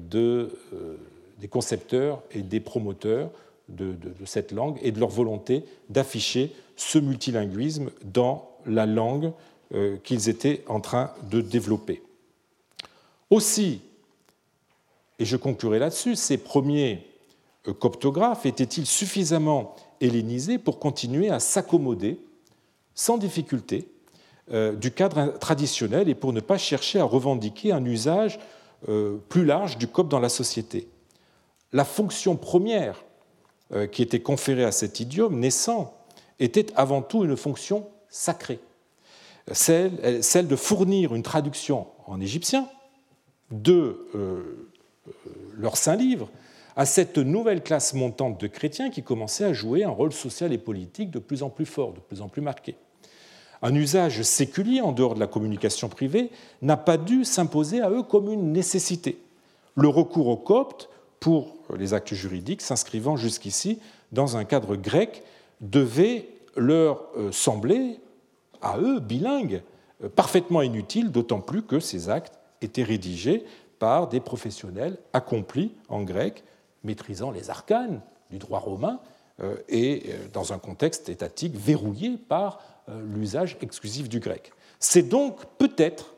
des 1.40 1.48
concepteurs 1.48 2.22
et 2.32 2.42
des 2.42 2.60
promoteurs 2.60 3.30
de, 3.68 3.96
cette 4.24 4.52
langue 4.52 4.78
et 4.82 4.92
de 4.92 4.98
leur 4.98 5.08
volonté 5.08 5.64
d'afficher 5.88 6.52
ce 6.76 6.98
multilinguisme 6.98 7.90
dans 8.04 8.50
la 8.66 8.86
langue 8.86 9.32
qu'ils 10.02 10.28
étaient 10.28 10.64
en 10.66 10.80
train 10.80 11.12
de 11.30 11.40
développer. 11.40 12.02
Aussi, 13.30 13.80
et 15.20 15.24
je 15.24 15.36
conclurai 15.36 15.78
là-dessus, 15.78 16.16
ces 16.16 16.38
premiers 16.38 17.06
coptographes 17.78 18.46
étaient-ils 18.46 18.86
suffisamment 18.86 19.76
hellénisés 20.00 20.58
pour 20.58 20.78
continuer 20.78 21.30
à 21.30 21.40
s'accommoder 21.40 22.18
sans 22.94 23.18
difficulté 23.18 23.86
euh, 24.52 24.72
du 24.72 24.90
cadre 24.90 25.38
traditionnel 25.38 26.08
et 26.08 26.14
pour 26.14 26.32
ne 26.32 26.40
pas 26.40 26.58
chercher 26.58 26.98
à 26.98 27.04
revendiquer 27.04 27.72
un 27.72 27.84
usage 27.84 28.40
euh, 28.88 29.18
plus 29.28 29.44
large 29.44 29.78
du 29.78 29.86
copte 29.86 30.10
dans 30.10 30.20
la 30.20 30.28
société? 30.28 30.88
La 31.72 31.84
fonction 31.84 32.36
première 32.36 33.04
euh, 33.72 33.86
qui 33.86 34.02
était 34.02 34.20
conférée 34.20 34.64
à 34.64 34.72
cet 34.72 35.00
idiome 35.00 35.38
naissant 35.38 35.94
était 36.38 36.66
avant 36.74 37.02
tout 37.02 37.24
une 37.24 37.36
fonction 37.36 37.86
sacrée, 38.08 38.58
celle, 39.52 40.22
celle 40.24 40.48
de 40.48 40.56
fournir 40.56 41.14
une 41.14 41.22
traduction 41.22 41.86
en 42.06 42.20
égyptien 42.20 42.68
de 43.50 44.06
leur 45.56 45.76
saint 45.76 45.96
livre 45.96 46.28
à 46.76 46.86
cette 46.86 47.18
nouvelle 47.18 47.62
classe 47.62 47.94
montante 47.94 48.40
de 48.40 48.46
chrétiens 48.46 48.90
qui 48.90 49.02
commençait 49.02 49.44
à 49.44 49.52
jouer 49.52 49.84
un 49.84 49.90
rôle 49.90 50.12
social 50.12 50.52
et 50.52 50.58
politique 50.58 51.10
de 51.10 51.18
plus 51.18 51.42
en 51.42 51.50
plus 51.50 51.66
fort, 51.66 51.92
de 51.92 52.00
plus 52.00 52.22
en 52.22 52.28
plus 52.28 52.42
marqué. 52.42 52.76
Un 53.62 53.74
usage 53.74 54.22
séculier 54.22 54.80
en 54.80 54.92
dehors 54.92 55.14
de 55.14 55.20
la 55.20 55.26
communication 55.26 55.88
privée 55.88 56.30
n'a 56.62 56.78
pas 56.78 56.96
dû 56.96 57.24
s'imposer 57.24 57.82
à 57.82 57.90
eux 57.90 58.02
comme 58.02 58.30
une 58.30 58.52
nécessité. 58.52 59.20
Le 59.76 59.88
recours 59.88 60.28
aux 60.28 60.36
coptes 60.36 60.88
pour 61.20 61.56
les 61.76 61.94
actes 61.94 62.14
juridiques 62.14 62.62
s'inscrivant 62.62 63.16
jusqu'ici 63.16 63.78
dans 64.10 64.36
un 64.36 64.44
cadre 64.44 64.74
grec 64.76 65.22
devait 65.60 66.28
leur 66.56 67.06
euh, 67.16 67.30
sembler, 67.30 68.00
à 68.60 68.78
eux, 68.78 68.98
bilingues, 68.98 69.62
euh, 70.02 70.08
parfaitement 70.08 70.62
inutile, 70.62 71.12
d'autant 71.12 71.40
plus 71.40 71.62
que 71.62 71.78
ces 71.78 72.08
actes 72.08 72.38
étaient 72.62 72.82
rédigés 72.82 73.44
par 73.78 74.08
des 74.08 74.20
professionnels 74.20 74.98
accomplis 75.12 75.72
en 75.88 76.02
grec, 76.02 76.42
maîtrisant 76.82 77.30
les 77.30 77.50
arcanes 77.50 78.00
du 78.30 78.38
droit 78.38 78.58
romain 78.58 79.00
euh, 79.42 79.56
et 79.68 80.10
dans 80.32 80.52
un 80.52 80.58
contexte 80.58 81.08
étatique 81.08 81.54
verrouillé 81.54 82.16
par 82.16 82.60
l'usage 82.88 83.56
exclusif 83.60 84.08
du 84.08 84.18
grec. 84.18 84.52
C'est 84.80 85.08
donc 85.08 85.44
peut-être 85.58 86.14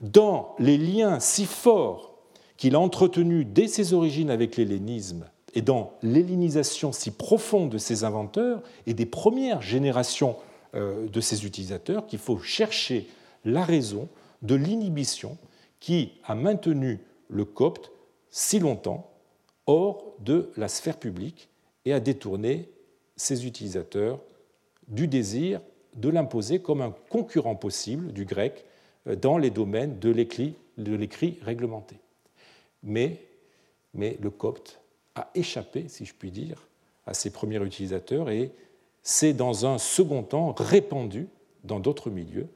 dans 0.00 0.54
les 0.60 0.78
liens 0.78 1.18
si 1.18 1.46
forts 1.46 2.15
qu'il 2.56 2.74
a 2.74 2.80
entretenus 2.80 3.46
dès 3.46 3.68
ses 3.68 3.92
origines 3.92 4.30
avec 4.30 4.56
l'hellénisme 4.56 5.26
et 5.54 5.62
dans 5.62 5.94
l'hellénisation 6.02 6.92
si 6.92 7.10
profonde 7.10 7.70
de 7.70 7.78
ses 7.78 8.04
inventeurs 8.04 8.62
et 8.86 8.94
des 8.94 9.06
premières 9.06 9.62
générations 9.62 10.36
euh, 10.74 11.08
de 11.08 11.20
ses 11.20 11.44
utilisateurs 11.46 12.06
qu'il 12.06 12.18
faut 12.18 12.38
chercher 12.38 13.08
la 13.44 13.64
raison 13.64 14.08
de 14.42 14.54
l'inhibition 14.54 15.36
qui 15.80 16.12
a 16.24 16.34
maintenu 16.34 17.00
le 17.28 17.44
copte 17.44 17.90
si 18.30 18.58
longtemps 18.58 19.10
hors 19.66 20.14
de 20.20 20.50
la 20.56 20.68
sphère 20.68 20.98
publique 20.98 21.48
et 21.84 21.92
a 21.92 22.00
détourné 22.00 22.68
ses 23.16 23.46
utilisateurs 23.46 24.20
du 24.88 25.08
désir 25.08 25.60
de 25.94 26.08
l'imposer 26.10 26.60
comme 26.60 26.82
un 26.82 26.94
concurrent 27.08 27.56
possible 27.56 28.12
du 28.12 28.24
grec 28.24 28.64
euh, 29.06 29.16
dans 29.16 29.38
les 29.38 29.50
domaines 29.50 29.98
de 29.98 30.10
l'écrit 30.10 31.38
réglementé. 31.42 31.96
Mais, 32.86 33.20
le 33.94 34.30
copte 34.30 34.80
a 35.16 35.28
échappé, 35.34 35.88
si 35.88 36.04
je 36.04 36.14
puis 36.14 36.30
dire, 36.30 36.68
à 37.06 37.14
ses 37.14 37.30
premiers 37.30 37.62
utilisateurs 37.62 38.30
et 38.30 38.52
s'est 39.02 39.34
dans 39.34 39.66
un 39.66 39.78
second 39.78 40.22
temps 40.22 40.54
répandu 40.56 41.28
dans 41.64 41.80
d'autres 41.80 42.10
milieux, 42.10 42.48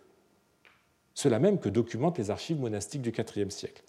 cela 1.15 1.39
même 1.39 1.59
que 1.59 1.69
documentent 1.69 2.19
les 2.19 2.31
archives 2.31 2.59
monastiques 2.59 3.03
du 3.03 3.11
IVe 3.11 3.51
siècle. 3.51 3.83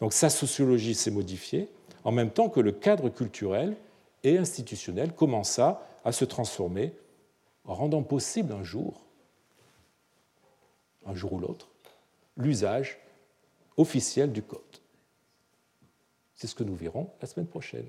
Donc 0.00 0.12
sa 0.12 0.28
sociologie 0.28 0.94
s'est 0.94 1.10
modifiée 1.10 1.68
en 2.04 2.12
même 2.12 2.30
temps 2.30 2.48
que 2.48 2.60
le 2.60 2.72
cadre 2.72 3.08
culturel 3.08 3.76
et 4.22 4.38
institutionnel 4.38 5.12
commença 5.12 5.88
à 6.04 6.12
se 6.12 6.24
transformer, 6.24 6.92
en 7.64 7.74
rendant 7.74 8.02
possible 8.02 8.52
un 8.52 8.62
jour, 8.62 9.00
un 11.06 11.14
jour 11.14 11.32
ou 11.32 11.38
l'autre, 11.40 11.68
l'usage 12.36 12.98
officiel 13.76 14.32
du 14.32 14.42
copte. 14.42 14.75
C'est 16.36 16.46
ce 16.46 16.54
que 16.54 16.62
nous 16.62 16.76
verrons 16.76 17.10
la 17.20 17.26
semaine 17.26 17.48
prochaine. 17.48 17.88